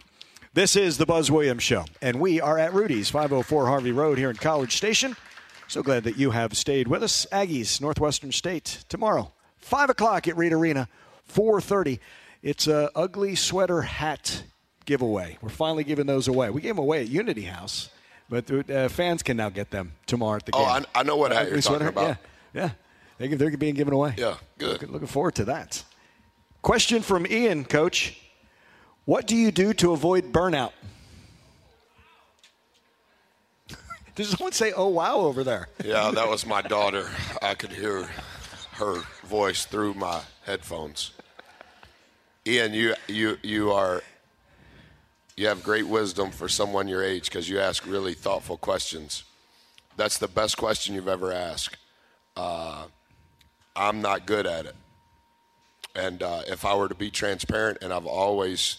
This 0.52 0.74
is 0.74 0.98
the 0.98 1.06
Buzz 1.06 1.30
Williams 1.30 1.62
Show, 1.62 1.84
and 2.02 2.18
we 2.18 2.40
are 2.40 2.58
at 2.58 2.74
Rudy's, 2.74 3.08
504 3.08 3.66
Harvey 3.66 3.92
Road 3.92 4.18
here 4.18 4.30
in 4.30 4.36
College 4.36 4.76
Station. 4.76 5.16
So 5.68 5.82
glad 5.82 6.02
that 6.02 6.16
you 6.16 6.32
have 6.32 6.56
stayed 6.56 6.88
with 6.88 7.04
us. 7.04 7.26
Aggies, 7.30 7.80
Northwestern 7.80 8.32
State, 8.32 8.84
tomorrow 8.88 9.32
5 9.58 9.90
o'clock 9.90 10.26
at 10.26 10.36
Reed 10.36 10.52
Arena, 10.52 10.88
4.30. 11.32 11.98
It's 12.42 12.66
a 12.66 12.90
ugly 12.94 13.34
sweater 13.34 13.82
hat 13.82 14.44
giveaway. 14.86 15.38
We're 15.40 15.50
finally 15.50 15.84
giving 15.84 16.06
those 16.06 16.28
away. 16.28 16.50
We 16.50 16.60
gave 16.60 16.76
them 16.76 16.82
away 16.84 17.02
at 17.02 17.08
Unity 17.08 17.42
House, 17.42 17.90
but 18.28 18.50
uh, 18.70 18.88
fans 18.88 19.22
can 19.22 19.36
now 19.36 19.50
get 19.50 19.70
them 19.70 19.92
tomorrow 20.06 20.36
at 20.36 20.46
the 20.46 20.52
oh, 20.54 20.58
game. 20.58 20.68
Oh, 20.68 20.98
I, 20.98 21.00
I 21.00 21.02
know 21.02 21.16
what 21.16 21.32
hat 21.32 21.50
you're 21.50 21.60
talking 21.60 21.86
about. 21.86 22.18
Yeah, 22.52 22.70
yeah. 23.18 23.26
They, 23.36 23.46
are 23.46 23.56
being 23.56 23.74
given 23.74 23.92
away. 23.92 24.14
Yeah, 24.16 24.36
good. 24.56 24.88
Looking 24.88 25.06
forward 25.06 25.34
to 25.34 25.44
that. 25.44 25.84
Question 26.62 27.02
from 27.02 27.26
Ian, 27.26 27.64
Coach. 27.64 28.18
What 29.04 29.26
do 29.26 29.36
you 29.36 29.50
do 29.50 29.74
to 29.74 29.92
avoid 29.92 30.32
burnout? 30.32 30.72
Did 34.14 34.26
someone 34.26 34.52
say, 34.52 34.72
oh, 34.72 34.88
wow, 34.88 35.16
over 35.18 35.44
there? 35.44 35.68
Yeah, 35.84 36.10
that 36.10 36.28
was 36.28 36.46
my 36.46 36.62
daughter. 36.76 37.08
I 37.42 37.54
could 37.54 37.72
hear 37.72 38.08
her 38.72 39.02
voice 39.24 39.66
through 39.66 39.94
my 39.94 40.22
headphones. 40.44 41.12
Ian, 42.50 42.74
you 42.74 42.94
you 43.06 43.38
you 43.44 43.70
are 43.70 44.02
you 45.36 45.46
have 45.46 45.62
great 45.62 45.86
wisdom 45.86 46.32
for 46.32 46.48
someone 46.48 46.88
your 46.88 47.00
age 47.00 47.26
because 47.26 47.48
you 47.48 47.60
ask 47.60 47.86
really 47.86 48.12
thoughtful 48.12 48.56
questions. 48.56 49.22
That's 49.96 50.18
the 50.18 50.26
best 50.26 50.56
question 50.56 50.96
you've 50.96 51.06
ever 51.06 51.32
asked. 51.32 51.76
Uh, 52.36 52.86
I'm 53.76 54.02
not 54.02 54.26
good 54.26 54.48
at 54.48 54.66
it, 54.66 54.74
and 55.94 56.24
uh, 56.24 56.42
if 56.48 56.64
I 56.64 56.74
were 56.74 56.88
to 56.88 56.94
be 56.96 57.08
transparent, 57.08 57.78
and 57.82 57.92
I've 57.92 58.06
always 58.06 58.78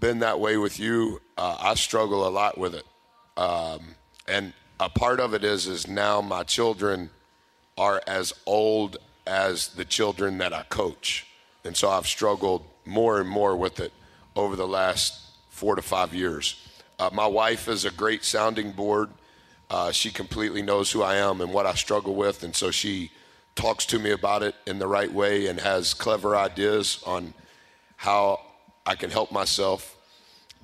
been 0.00 0.20
that 0.20 0.40
way 0.40 0.56
with 0.56 0.80
you, 0.80 1.20
uh, 1.36 1.58
I 1.60 1.74
struggle 1.74 2.26
a 2.26 2.30
lot 2.30 2.56
with 2.56 2.74
it, 2.74 2.86
um, 3.36 3.80
and 4.26 4.54
a 4.80 4.88
part 4.88 5.20
of 5.20 5.34
it 5.34 5.44
is 5.44 5.66
is 5.66 5.86
now 5.86 6.22
my 6.22 6.42
children 6.42 7.10
are 7.76 8.00
as 8.06 8.32
old 8.46 8.96
as 9.26 9.68
the 9.68 9.84
children 9.84 10.38
that 10.38 10.54
I 10.54 10.62
coach. 10.70 11.27
And 11.68 11.76
so 11.76 11.90
I've 11.90 12.06
struggled 12.06 12.64
more 12.86 13.20
and 13.20 13.28
more 13.28 13.54
with 13.54 13.78
it 13.78 13.92
over 14.34 14.56
the 14.56 14.66
last 14.66 15.20
four 15.50 15.76
to 15.76 15.82
five 15.82 16.14
years. 16.14 16.66
Uh, 16.98 17.10
my 17.12 17.26
wife 17.26 17.68
is 17.68 17.84
a 17.84 17.90
great 17.90 18.24
sounding 18.24 18.72
board. 18.72 19.10
Uh, 19.68 19.92
she 19.92 20.10
completely 20.10 20.62
knows 20.62 20.90
who 20.90 21.02
I 21.02 21.16
am 21.16 21.42
and 21.42 21.52
what 21.52 21.66
I 21.66 21.74
struggle 21.74 22.14
with. 22.14 22.42
And 22.42 22.56
so 22.56 22.70
she 22.70 23.10
talks 23.54 23.84
to 23.84 23.98
me 23.98 24.12
about 24.12 24.42
it 24.42 24.54
in 24.66 24.78
the 24.78 24.86
right 24.86 25.12
way 25.12 25.48
and 25.48 25.60
has 25.60 25.92
clever 25.92 26.34
ideas 26.34 27.02
on 27.06 27.34
how 27.96 28.40
I 28.86 28.94
can 28.94 29.10
help 29.10 29.30
myself. 29.30 29.94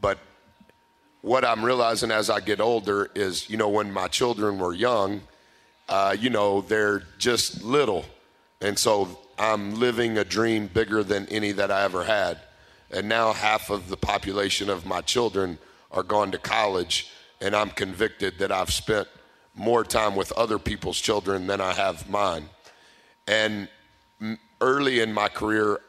But 0.01 0.19
what 1.21 1.45
I'm 1.45 1.63
realizing 1.63 2.13
as 2.13 2.31
I 2.31 2.41
get 2.41 2.63
older 2.63 3.11
is, 3.15 3.51
you 3.51 3.59
know, 3.59 3.69
when 3.69 3.93
my 3.93 4.09
children 4.09 4.59
were 4.59 4.73
young, 4.73 5.21
uh, 5.87 6.17
you 6.19 6.31
know, 6.31 6.63
they're 6.63 7.03
just 7.19 7.63
little. 7.63 8.07
And 8.63 8.79
so 8.79 9.19
I'm 9.39 9.79
living 9.81 10.19
a 10.19 10.25
dream 10.25 10.69
bigger 10.69 11.03
than 11.03 11.27
any 11.29 11.53
that 11.53 11.71
I 11.71 11.85
ever 11.85 12.05
had. 12.05 12.41
And 12.91 13.09
now 13.09 13.33
half 13.33 13.71
of 13.71 13.89
the 13.89 13.97
population 13.97 14.71
of 14.71 14.87
my 14.87 15.01
children 15.01 15.59
are 15.91 16.03
gone 16.03 16.31
to 16.33 16.39
college, 16.39 17.11
and 17.41 17.55
I'm 17.55 17.71
convicted 17.71 18.39
that 18.39 18.53
I've 18.53 18.73
spent 18.73 19.09
more 19.55 19.85
time 19.85 20.17
with 20.17 20.33
other 20.33 20.59
people's 20.59 21.01
children 21.01 21.47
than 21.47 21.61
I 21.61 21.73
have 21.73 22.09
mine. 22.09 22.49
And 23.27 23.69
early 24.61 25.01
in 25.01 25.13
my 25.13 25.29
career, 25.29 25.81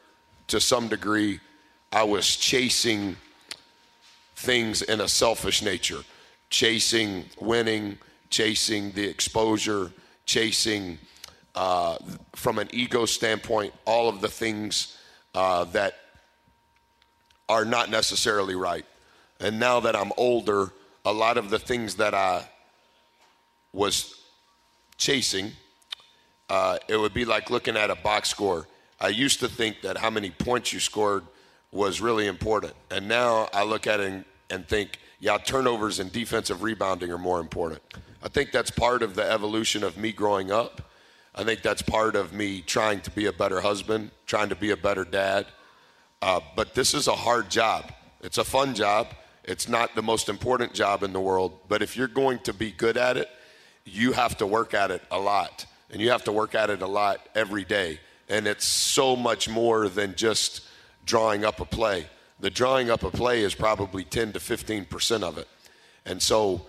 to 0.48 0.60
some 0.60 0.88
degree, 0.88 1.40
I 1.92 2.04
was 2.04 2.36
chasing 2.36 3.16
things 4.36 4.82
in 4.82 5.00
a 5.00 5.08
selfish 5.08 5.62
nature, 5.62 6.02
chasing 6.50 7.24
winning, 7.40 7.98
chasing 8.30 8.92
the 8.92 9.06
exposure, 9.06 9.92
chasing 10.24 10.98
uh, 11.56 11.98
from 12.34 12.58
an 12.58 12.68
ego 12.72 13.06
standpoint 13.06 13.72
all 13.86 14.08
of 14.08 14.20
the 14.20 14.28
things 14.28 14.96
uh, 15.34 15.64
that 15.64 15.94
are 17.48 17.64
not 17.64 17.90
necessarily 17.90 18.54
right. 18.54 18.84
And 19.40 19.58
now 19.58 19.80
that 19.80 19.94
I'm 19.94 20.12
older, 20.16 20.72
a 21.04 21.12
lot 21.12 21.36
of 21.36 21.50
the 21.50 21.58
things 21.58 21.96
that 21.96 22.14
I 22.14 22.48
was 23.72 24.14
chasing, 24.96 25.52
uh, 26.48 26.78
it 26.88 26.96
would 26.96 27.14
be 27.14 27.24
like 27.24 27.50
looking 27.50 27.76
at 27.76 27.90
a 27.90 27.94
box 27.96 28.30
score. 28.30 28.66
I 29.00 29.08
used 29.08 29.40
to 29.40 29.48
think 29.48 29.82
that 29.82 29.98
how 29.98 30.10
many 30.10 30.30
points 30.30 30.72
you 30.72 30.80
scored 30.80 31.24
was 31.70 32.00
really 32.00 32.26
important. 32.26 32.72
And 32.90 33.06
now 33.08 33.48
I 33.52 33.64
look 33.64 33.86
at 33.86 34.00
it 34.00 34.10
and, 34.10 34.24
and 34.48 34.66
think, 34.66 34.98
yeah, 35.20 35.38
turnovers 35.38 35.98
and 35.98 36.10
defensive 36.10 36.62
rebounding 36.62 37.10
are 37.12 37.18
more 37.18 37.40
important. 37.40 37.82
I 38.22 38.28
think 38.28 38.52
that's 38.52 38.70
part 38.70 39.02
of 39.02 39.14
the 39.14 39.30
evolution 39.30 39.84
of 39.84 39.96
me 39.96 40.12
growing 40.12 40.50
up. 40.50 40.85
I 41.36 41.44
think 41.44 41.62
that's 41.62 41.82
part 41.82 42.16
of 42.16 42.32
me 42.32 42.62
trying 42.62 43.00
to 43.02 43.10
be 43.10 43.26
a 43.26 43.32
better 43.32 43.60
husband, 43.60 44.10
trying 44.24 44.48
to 44.48 44.56
be 44.56 44.70
a 44.70 44.76
better 44.76 45.04
dad. 45.04 45.46
Uh, 46.22 46.40
but 46.54 46.74
this 46.74 46.94
is 46.94 47.08
a 47.08 47.14
hard 47.14 47.50
job. 47.50 47.92
It's 48.22 48.38
a 48.38 48.44
fun 48.44 48.74
job. 48.74 49.08
It's 49.44 49.68
not 49.68 49.94
the 49.94 50.02
most 50.02 50.28
important 50.28 50.72
job 50.72 51.02
in 51.02 51.12
the 51.12 51.20
world. 51.20 51.58
But 51.68 51.82
if 51.82 51.96
you're 51.96 52.08
going 52.08 52.38
to 52.40 52.54
be 52.54 52.72
good 52.72 52.96
at 52.96 53.16
it, 53.16 53.28
you 53.84 54.12
have 54.12 54.38
to 54.38 54.46
work 54.46 54.72
at 54.72 54.90
it 54.90 55.02
a 55.10 55.18
lot. 55.18 55.66
And 55.90 56.00
you 56.00 56.10
have 56.10 56.24
to 56.24 56.32
work 56.32 56.54
at 56.54 56.70
it 56.70 56.80
a 56.80 56.86
lot 56.86 57.28
every 57.34 57.64
day. 57.64 58.00
And 58.28 58.46
it's 58.46 58.64
so 58.64 59.14
much 59.14 59.48
more 59.48 59.88
than 59.88 60.14
just 60.16 60.62
drawing 61.04 61.44
up 61.44 61.60
a 61.60 61.64
play. 61.64 62.06
The 62.40 62.50
drawing 62.50 62.90
up 62.90 63.02
a 63.02 63.10
play 63.10 63.42
is 63.42 63.54
probably 63.54 64.04
10 64.04 64.32
to 64.32 64.38
15% 64.38 65.22
of 65.22 65.38
it. 65.38 65.48
And 66.04 66.20
so 66.20 66.66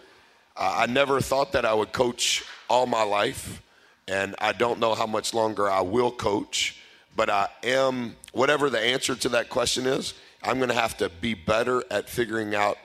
uh, 0.56 0.76
I 0.80 0.86
never 0.86 1.22
thought 1.22 1.54
that 1.54 1.66
I 1.66 1.74
would 1.74 1.92
coach 1.92 2.44
all 2.70 2.86
my 2.86 3.04
life, 3.04 3.62
and 4.08 4.36
I 4.40 4.54
don't 4.54 4.80
know 4.80 4.96
how 4.96 5.08
much 5.08 5.34
longer 5.34 5.70
I 5.70 5.82
will 5.82 6.12
coach, 6.12 6.82
but 7.16 7.30
I 7.30 7.50
am, 7.64 8.16
whatever 8.32 8.70
the 8.70 8.80
answer 8.80 9.16
to 9.16 9.30
that 9.30 9.50
question 9.50 9.86
is, 9.86 10.14
I'm 10.44 10.58
going 10.58 10.70
to 10.70 10.76
have 10.76 10.98
to 10.98 11.10
be 11.10 11.34
better 11.34 11.84
at 11.92 12.10
figuring 12.10 12.56
out 12.56 12.78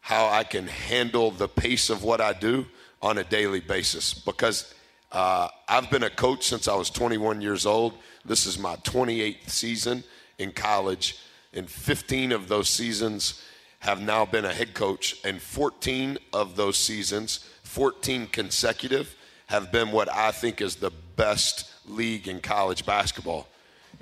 how 0.00 0.28
I 0.28 0.42
can 0.44 0.66
handle 0.66 1.30
the 1.30 1.48
pace 1.48 1.90
of 1.90 2.02
what 2.02 2.20
I 2.20 2.32
do 2.32 2.66
on 3.02 3.18
a 3.18 3.24
daily 3.24 3.60
basis 3.60 4.14
because 4.14 4.74
uh, 5.12 5.48
I've 5.68 5.90
been 5.90 6.02
a 6.02 6.10
coach 6.10 6.46
since 6.46 6.68
I 6.68 6.74
was 6.74 6.90
21 6.90 7.40
years 7.40 7.66
old. 7.66 7.94
This 8.24 8.46
is 8.46 8.58
my 8.58 8.76
28th 8.76 9.48
season 9.48 10.04
in 10.38 10.52
college, 10.52 11.18
and 11.52 11.68
15 11.68 12.32
of 12.32 12.48
those 12.48 12.68
seasons 12.68 13.42
have 13.80 14.00
now 14.00 14.24
been 14.24 14.44
a 14.44 14.52
head 14.52 14.74
coach, 14.74 15.16
and 15.24 15.40
14 15.40 16.18
of 16.32 16.56
those 16.56 16.76
seasons, 16.76 17.48
14 17.62 18.26
consecutive, 18.26 19.14
have 19.48 19.72
been 19.72 19.90
what 19.92 20.12
I 20.12 20.30
think 20.30 20.60
is 20.60 20.76
the 20.76 20.92
best 21.16 21.70
league 21.86 22.28
in 22.28 22.40
college 22.40 22.86
basketball. 22.86 23.48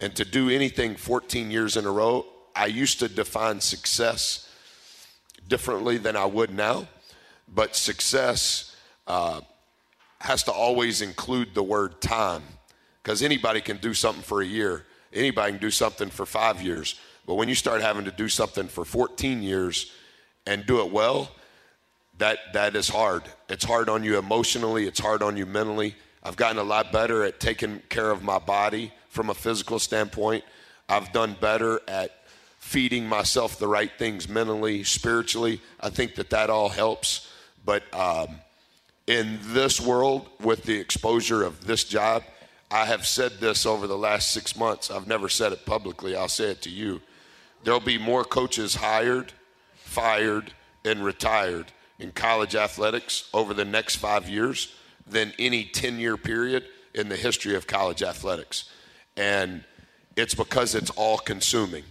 And 0.00 0.14
to 0.16 0.24
do 0.24 0.50
anything 0.50 0.96
14 0.96 1.50
years 1.50 1.76
in 1.76 1.86
a 1.86 1.90
row, 1.90 2.26
I 2.54 2.66
used 2.66 2.98
to 3.00 3.08
define 3.08 3.60
success 3.60 4.48
differently 5.48 5.98
than 5.98 6.16
I 6.16 6.24
would 6.24 6.52
now, 6.52 6.88
but 7.52 7.76
success 7.76 8.74
uh, 9.06 9.40
has 10.20 10.42
to 10.44 10.52
always 10.52 11.00
include 11.00 11.54
the 11.54 11.62
word 11.62 12.00
time 12.00 12.42
because 13.02 13.22
anybody 13.22 13.60
can 13.60 13.76
do 13.76 13.94
something 13.94 14.22
for 14.22 14.42
a 14.42 14.46
year, 14.46 14.84
anybody 15.12 15.52
can 15.52 15.60
do 15.60 15.70
something 15.70 16.10
for 16.10 16.26
five 16.26 16.60
years. 16.60 16.98
But 17.24 17.34
when 17.34 17.48
you 17.48 17.54
start 17.54 17.82
having 17.82 18.04
to 18.04 18.10
do 18.10 18.28
something 18.28 18.66
for 18.66 18.84
14 18.84 19.42
years 19.42 19.92
and 20.44 20.66
do 20.66 20.80
it 20.80 20.90
well, 20.90 21.30
that, 22.18 22.38
that 22.52 22.76
is 22.76 22.88
hard. 22.88 23.24
It's 23.48 23.64
hard 23.64 23.88
on 23.88 24.02
you 24.02 24.18
emotionally, 24.18 24.86
it's 24.86 25.00
hard 25.00 25.22
on 25.22 25.36
you 25.36 25.46
mentally. 25.46 25.94
I've 26.22 26.36
gotten 26.36 26.58
a 26.58 26.64
lot 26.64 26.90
better 26.90 27.22
at 27.22 27.38
taking 27.38 27.80
care 27.88 28.10
of 28.10 28.22
my 28.22 28.38
body 28.38 28.92
from 29.08 29.30
a 29.30 29.34
physical 29.34 29.78
standpoint. 29.78 30.44
I've 30.88 31.12
done 31.12 31.36
better 31.40 31.80
at 31.86 32.10
feeding 32.58 33.06
myself 33.06 33.58
the 33.58 33.68
right 33.68 33.92
things 33.96 34.28
mentally, 34.28 34.82
spiritually. 34.82 35.60
I 35.80 35.90
think 35.90 36.16
that 36.16 36.30
that 36.30 36.50
all 36.50 36.68
helps. 36.68 37.30
But 37.64 37.82
um, 37.94 38.40
in 39.06 39.38
this 39.42 39.80
world, 39.80 40.28
with 40.40 40.64
the 40.64 40.78
exposure 40.78 41.44
of 41.44 41.64
this 41.64 41.84
job, 41.84 42.24
I 42.70 42.86
have 42.86 43.06
said 43.06 43.32
this 43.38 43.64
over 43.64 43.86
the 43.86 43.96
last 43.96 44.32
six 44.32 44.56
months. 44.56 44.90
I've 44.90 45.06
never 45.06 45.28
said 45.28 45.52
it 45.52 45.64
publicly. 45.64 46.16
I'll 46.16 46.28
say 46.28 46.50
it 46.50 46.62
to 46.62 46.70
you. 46.70 47.00
There'll 47.62 47.78
be 47.78 47.98
more 47.98 48.24
coaches 48.24 48.74
hired, 48.74 49.32
fired, 49.76 50.52
and 50.84 51.04
retired 51.04 51.70
in 51.98 52.12
college 52.12 52.54
athletics 52.54 53.28
over 53.32 53.54
the 53.54 53.64
next 53.64 53.96
five 53.96 54.28
years 54.28 54.74
than 55.06 55.32
any 55.38 55.64
10 55.64 55.98
year 55.98 56.16
period 56.16 56.64
in 56.94 57.08
the 57.08 57.16
history 57.16 57.54
of 57.54 57.66
college 57.66 58.02
athletics. 58.02 58.70
And 59.16 59.64
it's 60.16 60.34
because 60.34 60.74
it's 60.74 60.90
all 60.90 61.18
consuming. 61.18 61.84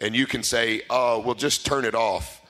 And 0.00 0.14
you 0.14 0.26
can 0.26 0.42
say, 0.42 0.82
oh, 0.88 1.20
well, 1.20 1.34
just 1.34 1.66
turn 1.66 1.84
it 1.84 1.94
off. 1.94 2.40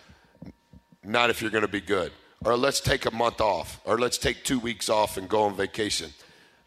Not 1.05 1.31
if 1.31 1.41
you're 1.41 1.51
going 1.51 1.63
to 1.63 1.69
be 1.69 1.81
good. 1.81 2.13
Or 2.45 2.57
let's 2.57 2.81
take 2.81 3.07
a 3.07 3.11
month 3.11 3.41
off. 3.41 3.81
Or 3.85 3.99
let's 3.99 4.19
take 4.19 4.45
two 4.45 4.59
weeks 4.59 4.89
off 4.89 5.17
and 5.17 5.29
go 5.29 5.43
on 5.43 5.57
vacation. 5.57 6.11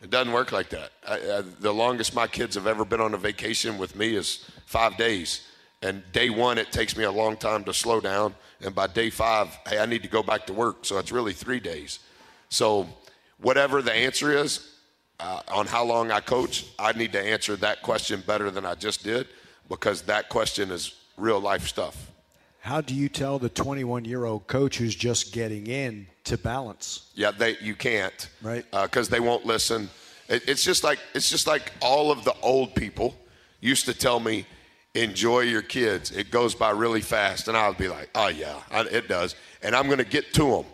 It 0.01 0.09
doesn't 0.09 0.33
work 0.33 0.51
like 0.51 0.69
that. 0.69 0.91
I, 1.07 1.13
I, 1.13 1.43
the 1.59 1.73
longest 1.73 2.13
my 2.13 2.27
kids 2.27 2.55
have 2.55 2.67
ever 2.67 2.83
been 2.83 2.99
on 2.99 3.13
a 3.13 3.17
vacation 3.17 3.77
with 3.77 3.95
me 3.95 4.15
is 4.15 4.49
five 4.65 4.97
days. 4.97 5.47
And 5.83 6.01
day 6.13 6.29
one, 6.29 6.57
it 6.57 6.71
takes 6.71 6.95
me 6.95 7.03
a 7.03 7.11
long 7.11 7.35
time 7.35 7.65
to 7.65 7.73
slow 7.73 7.99
down. 7.99 8.33
And 8.61 8.73
by 8.73 8.87
day 8.87 9.09
five, 9.09 9.49
hey, 9.67 9.79
I 9.79 9.85
need 9.85 10.01
to 10.03 10.09
go 10.09 10.23
back 10.23 10.47
to 10.47 10.53
work. 10.53 10.85
So 10.85 10.97
it's 10.97 11.11
really 11.11 11.33
three 11.33 11.59
days. 11.59 11.99
So, 12.49 12.87
whatever 13.39 13.81
the 13.81 13.91
answer 13.91 14.31
is 14.31 14.75
uh, 15.19 15.41
on 15.49 15.67
how 15.67 15.83
long 15.83 16.11
I 16.11 16.21
coach, 16.21 16.65
I 16.79 16.93
need 16.93 17.11
to 17.13 17.21
answer 17.21 17.55
that 17.57 17.81
question 17.81 18.23
better 18.25 18.49
than 18.49 18.65
I 18.65 18.75
just 18.75 19.03
did 19.03 19.27
because 19.67 20.03
that 20.03 20.29
question 20.29 20.71
is 20.71 20.95
real 21.17 21.39
life 21.39 21.67
stuff. 21.67 22.11
How 22.61 22.79
do 22.79 22.95
you 22.95 23.09
tell 23.09 23.39
the 23.39 23.49
21 23.49 24.05
year 24.05 24.23
old 24.23 24.47
coach 24.47 24.77
who's 24.77 24.95
just 24.95 25.33
getting 25.33 25.67
in 25.67 26.07
to 26.23 26.37
balance? 26.37 27.11
Yeah, 27.13 27.31
they 27.31 27.57
you 27.59 27.75
can't, 27.75 28.29
right? 28.41 28.63
Because 28.71 29.09
uh, 29.09 29.11
they 29.11 29.19
won't 29.19 29.45
listen. 29.45 29.89
It, 30.29 30.47
it's 30.47 30.63
just 30.63 30.81
like 30.81 30.99
it's 31.13 31.29
just 31.29 31.45
like 31.45 31.73
all 31.81 32.09
of 32.09 32.23
the 32.23 32.33
old 32.41 32.73
people 32.73 33.17
used 33.59 33.85
to 33.85 33.93
tell 33.93 34.21
me, 34.21 34.45
"Enjoy 34.95 35.41
your 35.41 35.61
kids. 35.61 36.11
It 36.11 36.31
goes 36.31 36.55
by 36.55 36.71
really 36.71 37.01
fast," 37.01 37.47
and 37.47 37.57
I'll 37.57 37.73
be 37.73 37.87
like, 37.87 38.09
"Oh 38.15 38.27
yeah, 38.27 38.59
I, 38.71 38.81
it 38.81 39.07
does," 39.07 39.35
and 39.61 39.75
I'm 39.75 39.85
going 39.87 39.97
to 39.99 40.05
get 40.05 40.33
to 40.35 40.51
them. 40.51 40.65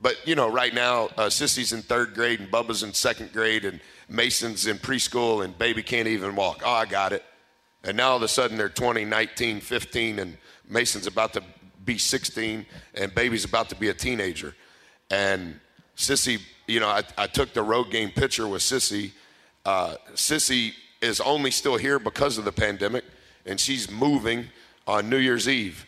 But 0.00 0.16
you 0.26 0.34
know, 0.34 0.48
right 0.50 0.74
now, 0.74 1.06
uh, 1.16 1.26
Sissy's 1.26 1.72
in 1.72 1.82
third 1.82 2.14
grade 2.14 2.40
and 2.40 2.50
Bubba's 2.50 2.82
in 2.82 2.92
second 2.92 3.32
grade, 3.32 3.64
and 3.64 3.80
Mason's 4.08 4.66
in 4.66 4.78
preschool, 4.78 5.44
and 5.44 5.56
baby 5.56 5.82
can't 5.82 6.08
even 6.08 6.36
walk. 6.36 6.62
Oh, 6.64 6.70
I 6.70 6.86
got 6.86 7.12
it. 7.12 7.24
And 7.82 7.96
now 7.96 8.10
all 8.10 8.16
of 8.16 8.22
a 8.22 8.28
sudden 8.28 8.58
they're 8.58 8.68
20, 8.68 9.04
19, 9.04 9.60
15, 9.60 10.18
and 10.18 10.36
Mason's 10.68 11.06
about 11.06 11.32
to 11.34 11.42
be 11.84 11.98
16, 11.98 12.66
and 12.94 13.14
baby's 13.14 13.44
about 13.44 13.68
to 13.70 13.76
be 13.76 13.88
a 13.88 13.94
teenager. 13.94 14.54
And 15.10 15.60
Sissy, 15.96 16.40
you 16.66 16.80
know, 16.80 16.88
I, 16.88 17.02
I 17.16 17.26
took 17.26 17.54
the 17.54 17.62
road 17.62 17.90
game 17.90 18.10
picture 18.10 18.46
with 18.46 18.62
Sissy. 18.62 19.12
Uh, 19.64 19.94
Sissy 20.14 20.72
is 21.00 21.20
only 21.20 21.50
still 21.50 21.76
here 21.76 21.98
because 21.98 22.38
of 22.38 22.44
the 22.44 22.52
pandemic, 22.52 23.04
and 23.46 23.58
she's 23.58 23.90
moving 23.90 24.46
on 24.86 25.08
New 25.08 25.16
Year's 25.16 25.48
Eve. 25.48 25.86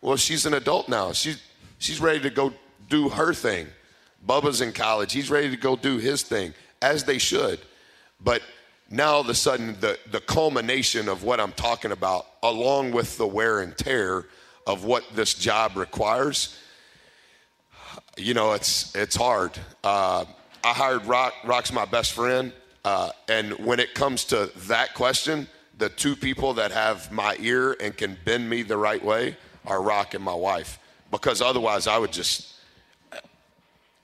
Well, 0.00 0.16
she's 0.16 0.46
an 0.46 0.54
adult 0.54 0.88
now. 0.88 1.12
She's, 1.12 1.42
she's 1.78 2.00
ready 2.00 2.20
to 2.20 2.30
go 2.30 2.52
do 2.88 3.08
her 3.08 3.32
thing. 3.32 3.66
Bubba's 4.26 4.60
in 4.60 4.72
college. 4.72 5.12
He's 5.12 5.30
ready 5.30 5.50
to 5.50 5.56
go 5.56 5.76
do 5.76 5.98
his 5.98 6.22
thing, 6.22 6.54
as 6.82 7.04
they 7.04 7.18
should. 7.18 7.60
But 8.22 8.42
now 8.90 9.14
all 9.14 9.20
of 9.20 9.28
a 9.28 9.34
sudden 9.34 9.76
the, 9.80 9.98
the 10.10 10.20
culmination 10.20 11.08
of 11.08 11.24
what 11.24 11.40
I'm 11.40 11.52
talking 11.52 11.92
about, 11.92 12.26
along 12.42 12.92
with 12.92 13.16
the 13.18 13.26
wear 13.26 13.60
and 13.60 13.76
tear 13.76 14.26
of 14.66 14.84
what 14.84 15.04
this 15.14 15.34
job 15.34 15.76
requires, 15.76 16.58
you 18.16 18.34
know, 18.34 18.52
it's 18.52 18.94
it's 18.94 19.16
hard. 19.16 19.58
Uh, 19.82 20.24
I 20.62 20.72
hired 20.72 21.04
Rock. 21.06 21.34
Rock's 21.44 21.72
my 21.72 21.84
best 21.84 22.12
friend, 22.12 22.52
uh, 22.84 23.10
and 23.28 23.52
when 23.58 23.80
it 23.80 23.94
comes 23.94 24.24
to 24.26 24.50
that 24.68 24.94
question, 24.94 25.48
the 25.78 25.88
two 25.88 26.16
people 26.16 26.54
that 26.54 26.72
have 26.72 27.10
my 27.10 27.36
ear 27.40 27.76
and 27.80 27.96
can 27.96 28.16
bend 28.24 28.48
me 28.48 28.62
the 28.62 28.76
right 28.76 29.04
way 29.04 29.36
are 29.66 29.82
Rock 29.82 30.14
and 30.14 30.22
my 30.22 30.34
wife. 30.34 30.78
Because 31.10 31.40
otherwise, 31.40 31.86
I 31.86 31.98
would 31.98 32.12
just, 32.12 32.54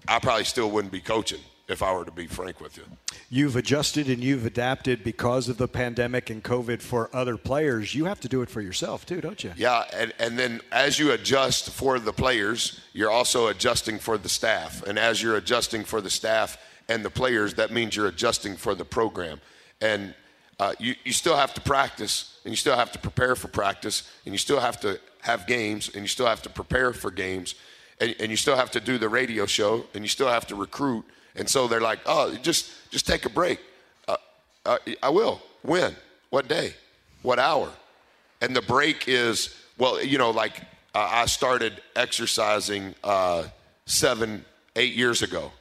I 0.09 0.19
probably 0.19 0.45
still 0.45 0.71
wouldn't 0.71 0.93
be 0.93 1.01
coaching 1.01 1.41
if 1.69 1.83
I 1.83 1.93
were 1.93 2.05
to 2.05 2.11
be 2.11 2.27
frank 2.27 2.61
with 2.61 2.77
you. 2.77 2.83
You've 3.29 3.55
adjusted 3.55 4.09
and 4.09 4.23
you've 4.23 4.45
adapted 4.45 5.05
because 5.05 5.49
of 5.49 5.57
the 5.57 5.69
pandemic 5.69 6.29
and 6.29 6.43
COVID 6.43 6.83
for 6.83 7.09
other 7.15 7.37
players. 7.37 7.95
You 7.95 8.07
have 8.07 8.21
to 8.21 8.29
do 8.29 8.43
it 8.43 8.51
for 8.51 8.61
yourself 8.61 9.07
too, 9.07 9.21
don't 9.21 9.43
you? 9.45 9.53
Yeah, 9.57 9.85
and, 9.93 10.13
and 10.19 10.39
then 10.39 10.61
as 10.73 10.99
you 10.99 11.13
adjust 11.13 11.71
for 11.71 12.01
the 12.01 12.13
players, 12.13 12.81
you're 12.93 13.11
also 13.11 13.47
adjusting 13.49 13.99
for 13.99 14.19
the 14.19 14.29
staff. 14.29 14.83
And 14.83 14.99
as 14.99 15.23
you're 15.23 15.37
adjusting 15.37 15.85
for 15.85 16.01
the 16.01 16.11
staff 16.11 16.59
and 16.89 17.05
the 17.05 17.11
players, 17.11 17.55
that 17.55 17.71
means 17.71 17.95
you're 17.95 18.09
adjusting 18.09 18.57
for 18.57 18.75
the 18.75 18.85
program. 18.85 19.41
And 19.81 20.15
uh, 20.61 20.73
you, 20.79 20.95
you 21.05 21.13
still 21.13 21.37
have 21.37 21.53
to 21.55 21.61
practice 21.61 22.39
and 22.45 22.53
you 22.53 22.57
still 22.57 22.77
have 22.77 22.93
to 22.93 22.99
prepare 22.99 23.35
for 23.35 23.49
practice 23.49 24.09
and 24.25 24.33
you 24.33 24.39
still 24.39 24.61
have 24.61 24.79
to 24.81 25.01
have 25.23 25.47
games 25.47 25.91
and 25.95 26.03
you 26.03 26.09
still 26.09 26.27
have 26.27 26.43
to 26.43 26.51
prepare 26.51 26.93
for 26.93 27.11
games 27.11 27.55
and, 28.01 28.15
and 28.21 28.31
you 28.31 28.37
still 28.37 28.57
have 28.57 28.71
to 28.71 28.81
do 28.81 28.99
the 28.99 29.09
radio 29.09 29.45
show 29.47 29.85
and 29.95 30.05
you 30.05 30.09
still 30.09 30.29
have 30.29 30.47
to 30.47 30.55
recruit– 30.55 31.05
and 31.37 31.49
so 31.49 31.69
they're 31.69 31.81
like, 31.81 32.01
oh, 32.07 32.35
just 32.37 32.73
just 32.91 33.07
take 33.07 33.25
a 33.25 33.31
break. 33.31 33.61
Uh, 34.09 34.17
uh, 34.67 34.79
I 35.03 35.11
will. 35.11 35.41
When? 35.63 35.95
What 36.31 36.49
day? 36.49 36.75
What 37.23 37.39
hour? 37.39 37.71
And 38.41 38.55
the 38.57 38.63
break 38.63 39.09
is, 39.09 39.55
well, 39.79 40.03
you 40.03 40.19
know, 40.19 40.31
like 40.31 40.61
uh, 40.95 41.09
I 41.11 41.27
started 41.27 41.81
exercising 41.95 42.95
uh, 43.05 43.45
seven, 43.87 44.45
eight 44.77 44.95
years 44.95 45.23
ago. 45.23 45.53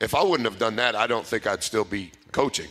If 0.00 0.14
I 0.14 0.22
wouldn't 0.22 0.48
have 0.48 0.58
done 0.58 0.76
that, 0.76 0.96
I 0.96 1.06
don't 1.06 1.26
think 1.26 1.46
I'd 1.46 1.62
still 1.62 1.84
be 1.84 2.10
coaching. 2.32 2.68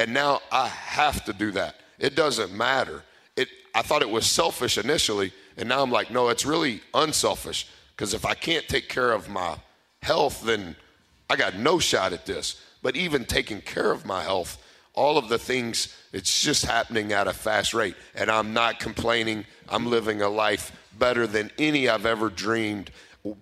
And 0.00 0.14
now 0.14 0.40
I 0.50 0.66
have 0.68 1.24
to 1.26 1.32
do 1.32 1.50
that. 1.52 1.76
It 1.98 2.16
doesn't 2.16 2.52
matter. 2.52 3.02
It, 3.36 3.48
I 3.74 3.82
thought 3.82 4.02
it 4.02 4.10
was 4.10 4.26
selfish 4.26 4.78
initially, 4.78 5.32
and 5.56 5.68
now 5.68 5.82
I'm 5.82 5.90
like, 5.90 6.10
no, 6.10 6.28
it's 6.30 6.46
really 6.46 6.80
unselfish. 6.94 7.68
Because 7.94 8.14
if 8.14 8.24
I 8.24 8.34
can't 8.34 8.66
take 8.66 8.88
care 8.88 9.12
of 9.12 9.28
my 9.28 9.56
health, 10.02 10.42
then– 10.42 10.76
I 11.30 11.36
got 11.36 11.56
no 11.56 11.78
shot 11.78 12.12
at 12.12 12.26
this. 12.26 12.60
But 12.82 12.96
even 12.96 13.24
taking 13.24 13.60
care 13.60 13.92
of 13.92 14.04
my 14.04 14.22
health, 14.22 14.58
all 14.94 15.16
of 15.16 15.28
the 15.28 15.38
things, 15.38 15.96
it's 16.12 16.42
just 16.42 16.66
happening 16.66 17.12
at 17.12 17.28
a 17.28 17.32
fast 17.32 17.72
rate. 17.72 17.94
And 18.16 18.28
I'm 18.28 18.52
not 18.52 18.80
complaining. 18.80 19.46
I'm 19.68 19.86
living 19.86 20.22
a 20.22 20.28
life 20.28 20.72
better 20.98 21.28
than 21.28 21.52
any 21.56 21.88
I've 21.88 22.04
ever 22.04 22.28
dreamed, 22.30 22.90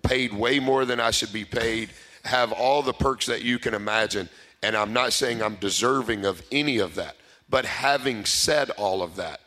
paid 0.03 0.33
way 0.33 0.59
more 0.59 0.85
than 0.85 0.99
I 0.99 1.09
should 1.09 1.33
be 1.33 1.45
paid, 1.45 1.89
have 2.23 2.51
all 2.51 2.83
the 2.83 2.93
perks 2.93 3.25
that 3.25 3.41
you 3.41 3.57
can 3.57 3.73
imagine. 3.73 4.29
And 4.61 4.75
I'm 4.75 4.93
not 4.93 5.13
saying 5.13 5.41
I'm 5.41 5.55
deserving 5.55 6.25
of 6.25 6.41
any 6.51 6.79
of 6.79 6.95
that. 6.95 7.15
But 7.49 7.65
having 7.65 8.25
said 8.25 8.69
all 8.71 9.01
of 9.01 9.15
that, 9.15 9.39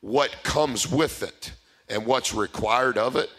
what 0.00 0.42
comes 0.42 0.90
with 0.90 1.22
it 1.22 1.52
and 1.88 2.06
what's 2.06 2.34
required 2.34 2.98
of 2.98 3.16
it, 3.16 3.30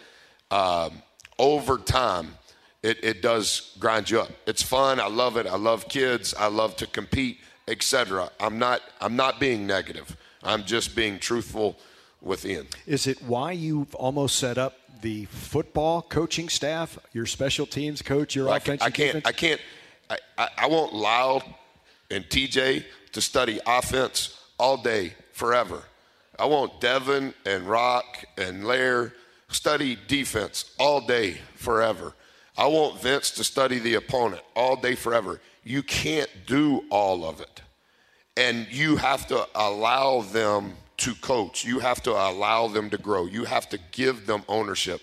um, 0.51 1.01
over 1.39 1.77
time, 1.77 2.35
it, 2.83 3.03
it 3.03 3.21
does 3.21 3.75
grind 3.79 4.09
you 4.09 4.21
up. 4.21 4.29
It's 4.45 4.61
fun. 4.61 4.99
I 4.99 5.07
love 5.07 5.37
it. 5.37 5.45
I 5.45 5.55
love 5.55 5.89
kids. 5.89 6.33
I 6.33 6.47
love 6.47 6.75
to 6.77 6.87
compete, 6.87 7.39
etc. 7.67 8.29
I'm 8.39 8.59
not. 8.59 8.81
I'm 9.01 9.15
not 9.15 9.39
being 9.39 9.67
negative. 9.67 10.15
I'm 10.43 10.63
just 10.63 10.95
being 10.95 11.19
truthful 11.19 11.77
within. 12.21 12.67
Is 12.85 13.07
it 13.07 13.21
why 13.23 13.51
you've 13.51 13.93
almost 13.95 14.37
set 14.37 14.57
up 14.57 14.75
the 15.01 15.25
football 15.25 16.01
coaching 16.01 16.49
staff, 16.49 16.97
your 17.13 17.25
special 17.25 17.65
teams 17.65 18.01
coach, 18.01 18.35
your 18.35 18.49
I, 18.49 18.57
offensive 18.57 18.87
I 18.87 18.89
can't. 18.89 19.13
defense? 19.13 19.25
I 19.25 19.31
can't. 19.31 19.61
I, 20.09 20.17
I, 20.37 20.49
I 20.57 20.67
want 20.67 20.93
Lyle 20.93 21.43
and 22.09 22.25
TJ 22.25 22.85
to 23.11 23.21
study 23.21 23.59
offense 23.65 24.39
all 24.57 24.77
day, 24.77 25.13
forever. 25.33 25.83
I 26.39 26.45
want 26.45 26.79
Devin 26.81 27.33
and 27.45 27.63
Rock 27.63 28.25
and 28.37 28.65
Layer 28.65 29.13
study 29.49 29.97
defense 30.07 30.73
all 30.79 31.01
day, 31.01 31.37
forever. 31.55 32.13
I 32.57 32.67
want 32.67 33.01
Vince 33.01 33.31
to 33.31 33.43
study 33.43 33.79
the 33.79 33.95
opponent 33.95 34.41
all 34.55 34.75
day, 34.75 34.95
forever. 34.95 35.39
You 35.63 35.83
can't 35.83 36.29
do 36.45 36.83
all 36.89 37.25
of 37.25 37.41
it. 37.41 37.61
And 38.35 38.67
you 38.69 38.97
have 38.97 39.27
to 39.27 39.47
allow 39.55 40.21
them 40.21 40.73
to 40.97 41.13
coach. 41.15 41.65
You 41.65 41.79
have 41.79 42.01
to 42.03 42.11
allow 42.11 42.67
them 42.67 42.89
to 42.89 42.97
grow. 42.97 43.25
You 43.25 43.45
have 43.45 43.69
to 43.69 43.79
give 43.91 44.25
them 44.25 44.43
ownership. 44.47 45.01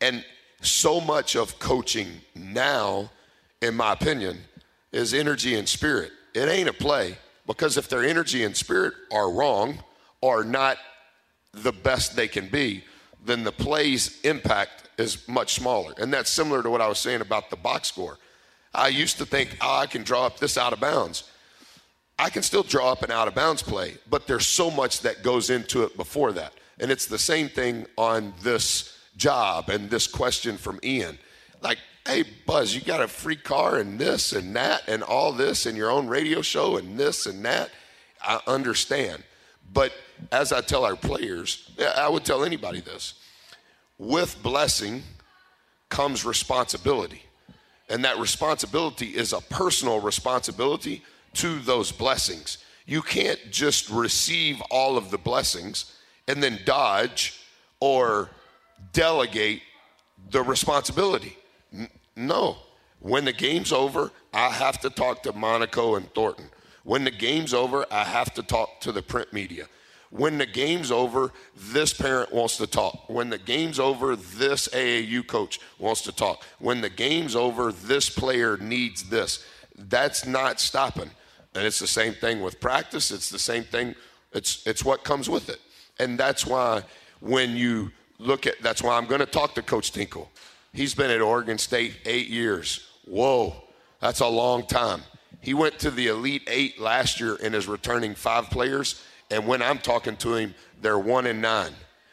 And 0.00 0.24
so 0.60 1.00
much 1.00 1.36
of 1.36 1.58
coaching 1.58 2.08
now, 2.34 3.10
in 3.64 3.74
my 3.74 3.92
opinion, 3.92 4.38
is 4.92 5.12
energy 5.14 5.54
and 5.56 5.68
spirit. 5.68 6.12
It 6.34 6.48
ain't 6.48 6.68
a 6.68 6.72
play 6.72 7.16
because 7.46 7.76
if 7.76 7.88
their 7.88 8.04
energy 8.04 8.44
and 8.44 8.56
spirit 8.56 8.94
are 9.12 9.30
wrong 9.30 9.82
or 10.20 10.44
not 10.44 10.78
the 11.52 11.72
best 11.72 12.16
they 12.16 12.28
can 12.28 12.48
be, 12.48 12.84
then 13.24 13.44
the 13.44 13.52
play's 13.52 14.20
impact 14.22 14.88
is 14.98 15.26
much 15.28 15.54
smaller. 15.54 15.94
And 15.98 16.12
that's 16.12 16.30
similar 16.30 16.62
to 16.62 16.70
what 16.70 16.80
I 16.80 16.88
was 16.88 16.98
saying 16.98 17.20
about 17.20 17.50
the 17.50 17.56
box 17.56 17.88
score. 17.88 18.18
I 18.74 18.88
used 18.88 19.18
to 19.18 19.26
think, 19.26 19.56
oh, 19.60 19.78
I 19.78 19.86
can 19.86 20.02
draw 20.02 20.26
up 20.26 20.38
this 20.38 20.58
out 20.58 20.72
of 20.72 20.80
bounds. 20.80 21.30
I 22.18 22.30
can 22.30 22.42
still 22.42 22.62
draw 22.62 22.92
up 22.92 23.02
an 23.02 23.10
out 23.10 23.28
of 23.28 23.34
bounds 23.34 23.62
play, 23.62 23.96
but 24.08 24.26
there's 24.26 24.46
so 24.46 24.70
much 24.70 25.00
that 25.00 25.22
goes 25.22 25.50
into 25.50 25.82
it 25.82 25.96
before 25.96 26.32
that. 26.32 26.52
And 26.78 26.90
it's 26.90 27.06
the 27.06 27.18
same 27.18 27.48
thing 27.48 27.86
on 27.96 28.34
this 28.42 28.96
job 29.16 29.68
and 29.68 29.90
this 29.90 30.06
question 30.06 30.56
from 30.56 30.78
Ian. 30.82 31.18
Like, 31.64 31.78
hey, 32.06 32.24
Buzz, 32.46 32.74
you 32.74 32.82
got 32.82 33.00
a 33.00 33.08
free 33.08 33.36
car 33.36 33.78
and 33.78 33.98
this 33.98 34.34
and 34.34 34.54
that 34.54 34.82
and 34.86 35.02
all 35.02 35.32
this 35.32 35.64
and 35.64 35.76
your 35.76 35.90
own 35.90 36.06
radio 36.06 36.42
show 36.42 36.76
and 36.76 36.98
this 36.98 37.24
and 37.24 37.42
that. 37.46 37.70
I 38.22 38.38
understand. 38.46 39.24
But 39.72 39.92
as 40.30 40.52
I 40.52 40.60
tell 40.60 40.84
our 40.84 40.94
players, 40.94 41.70
I 41.96 42.08
would 42.08 42.24
tell 42.24 42.44
anybody 42.44 42.80
this 42.80 43.14
with 43.98 44.42
blessing 44.42 45.02
comes 45.88 46.24
responsibility. 46.24 47.22
And 47.88 48.04
that 48.04 48.18
responsibility 48.18 49.08
is 49.08 49.32
a 49.32 49.40
personal 49.40 50.00
responsibility 50.00 51.02
to 51.34 51.58
those 51.60 51.92
blessings. 51.92 52.58
You 52.86 53.00
can't 53.00 53.40
just 53.50 53.88
receive 53.88 54.60
all 54.70 54.98
of 54.98 55.10
the 55.10 55.18
blessings 55.18 55.96
and 56.28 56.42
then 56.42 56.60
dodge 56.66 57.40
or 57.80 58.30
delegate 58.92 59.62
the 60.30 60.42
responsibility. 60.42 61.36
No. 62.16 62.58
When 63.00 63.24
the 63.24 63.32
game's 63.32 63.72
over, 63.72 64.10
I 64.32 64.50
have 64.50 64.80
to 64.80 64.90
talk 64.90 65.22
to 65.24 65.32
Monaco 65.32 65.96
and 65.96 66.12
Thornton. 66.14 66.46
When 66.84 67.04
the 67.04 67.10
game's 67.10 67.52
over, 67.52 67.86
I 67.90 68.04
have 68.04 68.32
to 68.34 68.42
talk 68.42 68.80
to 68.80 68.92
the 68.92 69.02
print 69.02 69.32
media. 69.32 69.66
When 70.10 70.38
the 70.38 70.46
game's 70.46 70.92
over, 70.92 71.32
this 71.56 71.92
parent 71.92 72.32
wants 72.32 72.56
to 72.58 72.68
talk. 72.68 73.10
When 73.10 73.30
the 73.30 73.38
game's 73.38 73.80
over, 73.80 74.14
this 74.14 74.68
AAU 74.68 75.26
coach 75.26 75.58
wants 75.78 76.02
to 76.02 76.12
talk. 76.12 76.44
When 76.60 76.80
the 76.80 76.88
game's 76.88 77.34
over, 77.34 77.72
this 77.72 78.08
player 78.10 78.56
needs 78.58 79.08
this. 79.08 79.44
That's 79.76 80.24
not 80.24 80.60
stopping. 80.60 81.10
And 81.54 81.66
it's 81.66 81.80
the 81.80 81.86
same 81.86 82.14
thing 82.14 82.42
with 82.42 82.60
practice. 82.60 83.10
It's 83.10 83.28
the 83.28 83.38
same 83.38 83.64
thing. 83.64 83.94
It's 84.32 84.66
it's 84.66 84.84
what 84.84 85.04
comes 85.04 85.28
with 85.28 85.48
it. 85.48 85.60
And 85.98 86.18
that's 86.18 86.46
why 86.46 86.82
when 87.20 87.56
you 87.56 87.90
look 88.18 88.46
at 88.46 88.60
that's 88.62 88.82
why 88.82 88.96
I'm 88.96 89.06
going 89.06 89.20
to 89.20 89.26
talk 89.26 89.54
to 89.54 89.62
Coach 89.62 89.92
Tinkle. 89.92 90.30
He's 90.74 90.92
been 90.92 91.10
at 91.10 91.20
Oregon 91.20 91.56
State 91.56 91.94
eight 92.04 92.28
years. 92.28 92.90
Whoa, 93.06 93.54
that's 94.00 94.20
a 94.20 94.26
long 94.26 94.66
time. 94.66 95.02
He 95.40 95.54
went 95.54 95.78
to 95.78 95.90
the 95.90 96.08
Elite 96.08 96.42
Eight 96.48 96.80
last 96.80 97.20
year 97.20 97.38
and 97.42 97.54
is 97.54 97.68
returning 97.68 98.14
five 98.14 98.50
players. 98.50 99.02
And 99.30 99.46
when 99.46 99.62
I'm 99.62 99.78
talking 99.78 100.16
to 100.16 100.34
him, 100.34 100.54
they're 100.82 100.98
one 100.98 101.26
and 101.26 101.40
nine. 101.40 101.72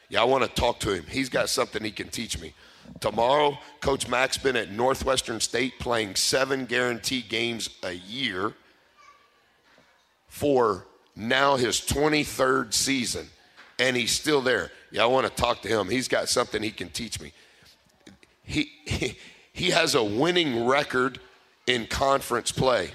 Yeah, 0.10 0.22
I 0.22 0.26
want 0.26 0.44
to 0.44 0.50
talk 0.50 0.80
to 0.82 0.94
him. 0.94 1.06
He's 1.10 1.28
got 1.28 1.50
something 1.50 1.84
he 1.84 1.92
can 1.92 2.10
teach 2.10 2.40
me. 2.40 2.54
Tomorrow, 3.00 3.58
Coach 3.80 4.08
Mack's 4.08 4.38
been 4.38 4.56
at 4.56 4.72
Northwestern 4.72 5.40
State 5.40 5.80
playing 5.80 6.16
seven 6.16 6.66
guaranteed 6.66 7.30
games 7.30 7.70
a 7.84 7.94
year 7.94 8.54
for 10.28 10.86
now 11.16 11.56
his 11.56 11.80
23rd 11.80 12.74
season, 12.74 13.28
and 13.80 13.96
he's 13.96 14.12
still 14.12 14.42
there. 14.42 14.72
Yeah, 14.92 15.04
I 15.04 15.06
want 15.08 15.26
to 15.26 15.34
talk 15.34 15.62
to 15.64 15.68
him. 15.68 15.90
He's 15.90 16.08
got 16.08 16.30
something 16.30 16.62
he 16.62 16.72
can 16.72 16.90
teach 16.90 17.20
me. 17.20 17.34
He, 18.52 19.18
he, 19.54 19.70
has 19.70 19.96
a 19.96 20.04
winning 20.04 20.66
record 20.66 21.20
in 21.68 21.88
conference 21.88 22.52
play, 22.52 22.92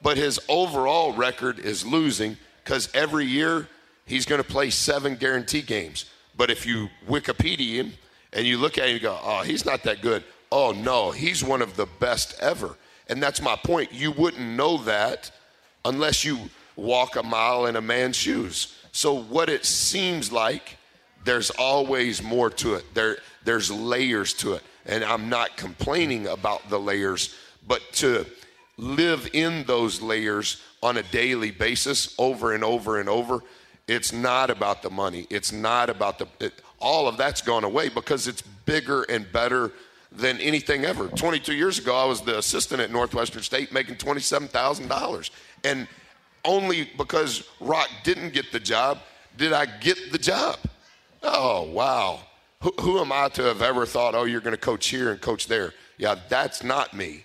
but 0.00 0.16
his 0.16 0.40
overall 0.48 1.12
record 1.12 1.58
is 1.58 1.84
losing 1.84 2.36
because 2.64 2.88
every 2.94 3.26
year 3.26 3.68
he's 4.06 4.24
going 4.24 4.42
to 4.42 4.48
play 4.48 4.70
seven 4.70 5.16
guarantee 5.16 5.62
games. 5.62 6.06
But 6.36 6.50
if 6.50 6.66
you 6.66 6.88
Wikipedia 7.08 7.74
him 7.74 7.92
and 8.32 8.46
you 8.46 8.58
look 8.58 8.78
at 8.78 8.88
him, 8.88 8.94
you 8.94 9.00
go, 9.00 9.18
oh, 9.22 9.42
he's 9.42 9.64
not 9.64 9.82
that 9.82 10.00
good. 10.00 10.24
Oh, 10.50 10.72
no, 10.72 11.10
he's 11.10 11.42
one 11.44 11.62
of 11.62 11.76
the 11.76 11.86
best 12.00 12.34
ever. 12.40 12.76
And 13.08 13.22
that's 13.22 13.42
my 13.42 13.56
point. 13.56 13.92
You 13.92 14.12
wouldn't 14.12 14.42
know 14.42 14.78
that 14.78 15.30
unless 15.84 16.24
you 16.24 16.38
walk 16.76 17.16
a 17.16 17.22
mile 17.22 17.66
in 17.66 17.76
a 17.76 17.80
man's 17.80 18.16
shoes. 18.16 18.76
So 18.92 19.14
what 19.14 19.48
it 19.48 19.64
seems 19.64 20.32
like, 20.32 20.76
there's 21.26 21.50
always 21.50 22.22
more 22.22 22.48
to 22.48 22.74
it. 22.74 22.94
There, 22.94 23.18
there's 23.44 23.70
layers 23.70 24.32
to 24.34 24.54
it. 24.54 24.62
And 24.86 25.04
I'm 25.04 25.28
not 25.28 25.56
complaining 25.56 26.28
about 26.28 26.70
the 26.70 26.78
layers, 26.78 27.34
but 27.66 27.82
to 27.94 28.24
live 28.78 29.28
in 29.32 29.64
those 29.64 30.00
layers 30.00 30.62
on 30.82 30.96
a 30.96 31.02
daily 31.02 31.50
basis 31.50 32.14
over 32.18 32.54
and 32.54 32.62
over 32.62 33.00
and 33.00 33.08
over, 33.08 33.42
it's 33.88 34.12
not 34.12 34.50
about 34.50 34.82
the 34.82 34.90
money. 34.90 35.26
It's 35.28 35.52
not 35.52 35.90
about 35.90 36.18
the, 36.18 36.28
it, 36.40 36.54
all 36.78 37.08
of 37.08 37.16
that's 37.16 37.42
gone 37.42 37.64
away 37.64 37.88
because 37.88 38.28
it's 38.28 38.42
bigger 38.42 39.02
and 39.02 39.30
better 39.32 39.72
than 40.12 40.38
anything 40.38 40.84
ever. 40.84 41.08
22 41.08 41.54
years 41.54 41.78
ago, 41.78 41.96
I 41.96 42.04
was 42.04 42.20
the 42.20 42.38
assistant 42.38 42.80
at 42.80 42.92
Northwestern 42.92 43.42
State 43.42 43.72
making 43.72 43.96
$27,000. 43.96 45.30
And 45.64 45.88
only 46.44 46.88
because 46.96 47.48
Rock 47.60 47.90
didn't 48.04 48.32
get 48.32 48.52
the 48.52 48.60
job 48.60 49.00
did 49.36 49.52
I 49.52 49.66
get 49.66 50.12
the 50.12 50.18
job. 50.18 50.56
Oh, 51.28 51.64
wow. 51.72 52.20
Who, 52.62 52.72
who 52.80 53.00
am 53.00 53.10
I 53.10 53.28
to 53.30 53.42
have 53.42 53.60
ever 53.60 53.84
thought, 53.84 54.14
oh, 54.14 54.24
you're 54.24 54.40
going 54.40 54.54
to 54.54 54.60
coach 54.60 54.86
here 54.86 55.10
and 55.10 55.20
coach 55.20 55.48
there? 55.48 55.74
Yeah, 55.98 56.14
that's 56.28 56.62
not 56.62 56.94
me. 56.94 57.24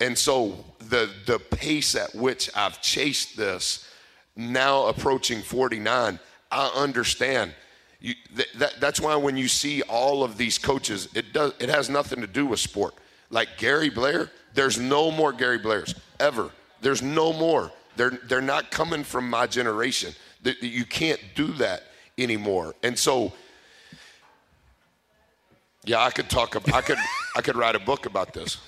And 0.00 0.16
so 0.16 0.64
the, 0.78 1.10
the 1.26 1.38
pace 1.38 1.94
at 1.94 2.14
which 2.14 2.48
I've 2.54 2.80
chased 2.80 3.36
this, 3.36 3.88
now 4.36 4.86
approaching 4.86 5.42
49, 5.42 6.18
I 6.50 6.66
understand. 6.76 7.52
You, 8.00 8.14
th- 8.34 8.52
that, 8.54 8.80
that's 8.80 9.00
why 9.00 9.16
when 9.16 9.36
you 9.36 9.48
see 9.48 9.82
all 9.82 10.22
of 10.22 10.38
these 10.38 10.56
coaches, 10.56 11.08
it 11.14 11.32
does 11.32 11.52
it 11.58 11.68
has 11.68 11.90
nothing 11.90 12.20
to 12.20 12.26
do 12.26 12.46
with 12.46 12.60
sport. 12.60 12.94
Like 13.28 13.58
Gary 13.58 13.90
Blair, 13.90 14.30
there's 14.54 14.78
no 14.78 15.10
more 15.10 15.32
Gary 15.32 15.58
Blairs 15.58 15.94
ever. 16.18 16.50
There's 16.80 17.02
no 17.02 17.32
more. 17.32 17.70
They're 17.96 18.18
they're 18.26 18.40
not 18.40 18.70
coming 18.70 19.04
from 19.04 19.28
my 19.28 19.46
generation. 19.46 20.14
You 20.62 20.86
can't 20.86 21.20
do 21.34 21.48
that 21.54 21.82
anymore. 22.22 22.74
And 22.82 22.98
so, 22.98 23.32
yeah, 25.84 26.00
I 26.00 26.10
could 26.10 26.28
talk. 26.28 26.54
About, 26.54 26.74
I 26.74 26.80
could 26.80 26.98
I 27.36 27.40
could 27.40 27.56
write 27.56 27.74
a 27.74 27.80
book 27.80 28.06
about 28.06 28.32
this. 28.32 28.58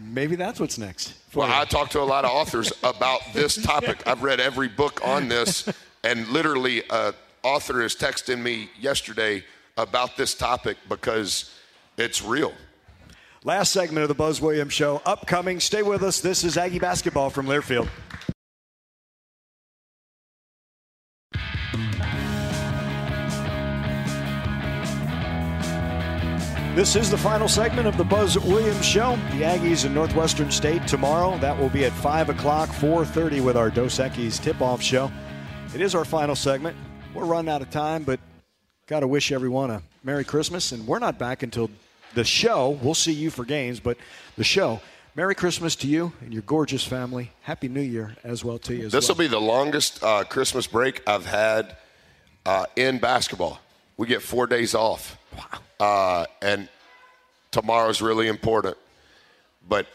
Maybe 0.00 0.36
that's 0.36 0.60
what's 0.60 0.78
next. 0.78 1.14
Well, 1.34 1.50
I 1.50 1.64
talked 1.64 1.92
to 1.92 2.00
a 2.00 2.02
lot 2.02 2.24
of 2.24 2.30
authors 2.30 2.72
about 2.82 3.20
this 3.32 3.60
topic. 3.60 4.06
I've 4.06 4.22
read 4.22 4.40
every 4.40 4.68
book 4.68 5.00
on 5.04 5.28
this, 5.28 5.68
and 6.04 6.28
literally, 6.28 6.88
an 6.90 7.14
author 7.42 7.82
is 7.82 7.96
texting 7.96 8.40
me 8.40 8.70
yesterday 8.78 9.44
about 9.76 10.16
this 10.16 10.34
topic 10.34 10.76
because 10.88 11.54
it's 11.96 12.22
real. 12.22 12.52
Last 13.44 13.72
segment 13.72 14.02
of 14.02 14.08
the 14.08 14.14
Buzz 14.14 14.40
Williams 14.40 14.72
Show 14.72 15.00
upcoming. 15.06 15.60
Stay 15.60 15.82
with 15.82 16.02
us. 16.02 16.20
This 16.20 16.44
is 16.44 16.56
Aggie 16.58 16.80
basketball 16.80 17.30
from 17.30 17.46
Learfield. 17.46 17.88
This 26.78 26.94
is 26.94 27.10
the 27.10 27.18
final 27.18 27.48
segment 27.48 27.88
of 27.88 27.96
the 27.96 28.04
Buzz 28.04 28.38
Williams 28.38 28.86
Show. 28.86 29.16
The 29.32 29.42
Aggies 29.42 29.84
in 29.84 29.92
Northwestern 29.92 30.48
State 30.48 30.86
tomorrow. 30.86 31.36
That 31.38 31.58
will 31.58 31.70
be 31.70 31.84
at 31.84 31.92
5 31.92 32.28
o'clock, 32.28 32.68
4.30 32.68 33.42
with 33.42 33.56
our 33.56 33.68
Dos 33.68 33.98
Equis 33.98 34.40
tip-off 34.40 34.80
show. 34.80 35.10
It 35.74 35.80
is 35.80 35.96
our 35.96 36.04
final 36.04 36.36
segment. 36.36 36.76
We're 37.14 37.24
running 37.24 37.50
out 37.50 37.62
of 37.62 37.70
time, 37.70 38.04
but 38.04 38.20
got 38.86 39.00
to 39.00 39.08
wish 39.08 39.32
everyone 39.32 39.72
a 39.72 39.82
Merry 40.04 40.22
Christmas. 40.22 40.70
And 40.70 40.86
we're 40.86 41.00
not 41.00 41.18
back 41.18 41.42
until 41.42 41.68
the 42.14 42.22
show. 42.22 42.78
We'll 42.80 42.94
see 42.94 43.12
you 43.12 43.30
for 43.30 43.44
games, 43.44 43.80
but 43.80 43.98
the 44.36 44.44
show. 44.44 44.80
Merry 45.16 45.34
Christmas 45.34 45.74
to 45.74 45.88
you 45.88 46.12
and 46.20 46.32
your 46.32 46.42
gorgeous 46.42 46.84
family. 46.84 47.32
Happy 47.42 47.66
New 47.66 47.80
Year 47.80 48.14
as 48.22 48.44
well 48.44 48.60
to 48.60 48.76
you. 48.76 48.88
This 48.88 49.08
well. 49.08 49.16
will 49.16 49.24
be 49.24 49.26
the 49.26 49.40
longest 49.40 50.00
uh, 50.04 50.22
Christmas 50.22 50.68
break 50.68 51.02
I've 51.08 51.26
had 51.26 51.76
uh, 52.46 52.66
in 52.76 52.98
basketball. 52.98 53.58
We 53.96 54.06
get 54.06 54.22
four 54.22 54.46
days 54.46 54.76
off. 54.76 55.18
Wow. 55.36 55.58
Uh, 55.80 56.26
and 56.42 56.68
tomorrow's 57.50 58.00
really 58.00 58.28
important. 58.28 58.76
But 59.68 59.86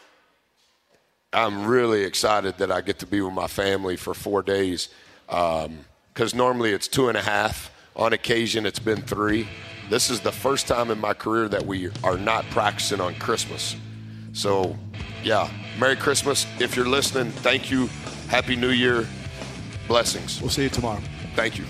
I'm 1.31 1.65
really 1.65 2.03
excited 2.03 2.57
that 2.59 2.71
I 2.71 2.81
get 2.81 2.99
to 2.99 3.07
be 3.07 3.21
with 3.21 3.34
my 3.34 3.47
family 3.47 3.95
for 3.95 4.13
four 4.13 4.43
days. 4.43 4.89
Because 5.27 6.36
normally 6.36 6.71
it's 6.71 6.88
two 6.88 7.09
and 7.09 7.17
a 7.17 7.21
half. 7.21 7.71
On 7.95 8.13
occasion, 8.13 8.65
it's 8.65 8.79
been 8.79 9.01
three. 9.01 9.47
This 9.89 10.09
is 10.09 10.21
the 10.21 10.31
first 10.31 10.67
time 10.67 10.89
in 10.89 10.99
my 10.99 11.13
career 11.13 11.47
that 11.49 11.65
we 11.65 11.89
are 12.03 12.17
not 12.17 12.45
practicing 12.45 13.01
on 13.01 13.15
Christmas. 13.15 13.75
So, 14.31 14.75
yeah, 15.23 15.49
Merry 15.79 15.95
Christmas. 15.95 16.47
If 16.59 16.75
you're 16.75 16.88
listening, 16.88 17.31
thank 17.31 17.69
you. 17.69 17.88
Happy 18.29 18.55
New 18.55 18.69
Year. 18.69 19.07
Blessings. 19.88 20.41
We'll 20.41 20.49
see 20.49 20.63
you 20.63 20.69
tomorrow. 20.69 21.01
Thank 21.36 21.59
you. 21.59 21.65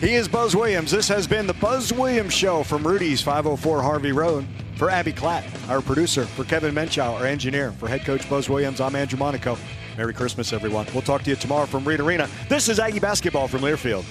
He 0.00 0.14
is 0.14 0.28
Buzz 0.28 0.54
Williams. 0.54 0.92
This 0.92 1.08
has 1.08 1.26
been 1.26 1.48
the 1.48 1.54
Buzz 1.54 1.92
Williams 1.92 2.32
Show 2.32 2.62
from 2.62 2.86
Rudy's 2.86 3.20
504 3.20 3.82
Harvey 3.82 4.12
Road. 4.12 4.46
For 4.76 4.90
Abby 4.90 5.12
Klatt, 5.12 5.44
our 5.68 5.80
producer, 5.80 6.24
for 6.24 6.44
Kevin 6.44 6.72
Menchow, 6.72 7.16
our 7.16 7.26
engineer, 7.26 7.72
for 7.72 7.88
head 7.88 8.04
coach 8.04 8.30
Buzz 8.30 8.48
Williams, 8.48 8.80
I'm 8.80 8.94
Andrew 8.94 9.18
Monaco. 9.18 9.58
Merry 9.96 10.14
Christmas, 10.14 10.52
everyone. 10.52 10.86
We'll 10.92 11.02
talk 11.02 11.24
to 11.24 11.30
you 11.30 11.34
tomorrow 11.34 11.66
from 11.66 11.84
Reed 11.84 11.98
Arena. 11.98 12.28
This 12.48 12.68
is 12.68 12.78
Aggie 12.78 13.00
Basketball 13.00 13.48
from 13.48 13.62
Learfield. 13.62 14.04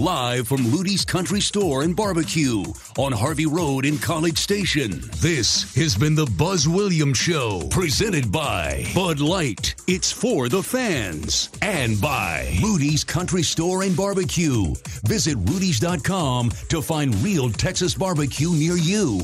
Live 0.00 0.48
from 0.48 0.70
Rudy's 0.70 1.04
Country 1.04 1.42
Store 1.42 1.82
and 1.82 1.94
Barbecue 1.94 2.64
on 2.96 3.12
Harvey 3.12 3.44
Road 3.44 3.84
in 3.84 3.98
College 3.98 4.38
Station. 4.38 5.02
This 5.16 5.74
has 5.74 5.94
been 5.94 6.14
the 6.14 6.24
Buzz 6.38 6.66
Williams 6.66 7.18
Show, 7.18 7.68
presented 7.68 8.32
by 8.32 8.86
Bud 8.94 9.20
Light. 9.20 9.74
It's 9.88 10.10
for 10.10 10.48
the 10.48 10.62
fans. 10.62 11.50
And 11.60 12.00
by 12.00 12.58
Rudy's 12.62 13.04
Country 13.04 13.42
Store 13.42 13.82
and 13.82 13.94
Barbecue. 13.94 14.72
Visit 15.04 15.36
Rudy's.com 15.36 16.48
to 16.70 16.80
find 16.80 17.14
real 17.16 17.50
Texas 17.50 17.94
barbecue 17.94 18.52
near 18.52 18.76
you. 18.76 19.18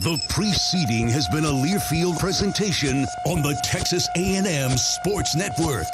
The 0.00 0.20
preceding 0.28 1.08
has 1.08 1.28
been 1.28 1.44
a 1.44 1.52
Learfield 1.52 2.18
presentation 2.18 3.06
on 3.26 3.42
the 3.42 3.56
Texas 3.62 4.08
A&M 4.16 4.76
Sports 4.76 5.36
Network. 5.36 5.86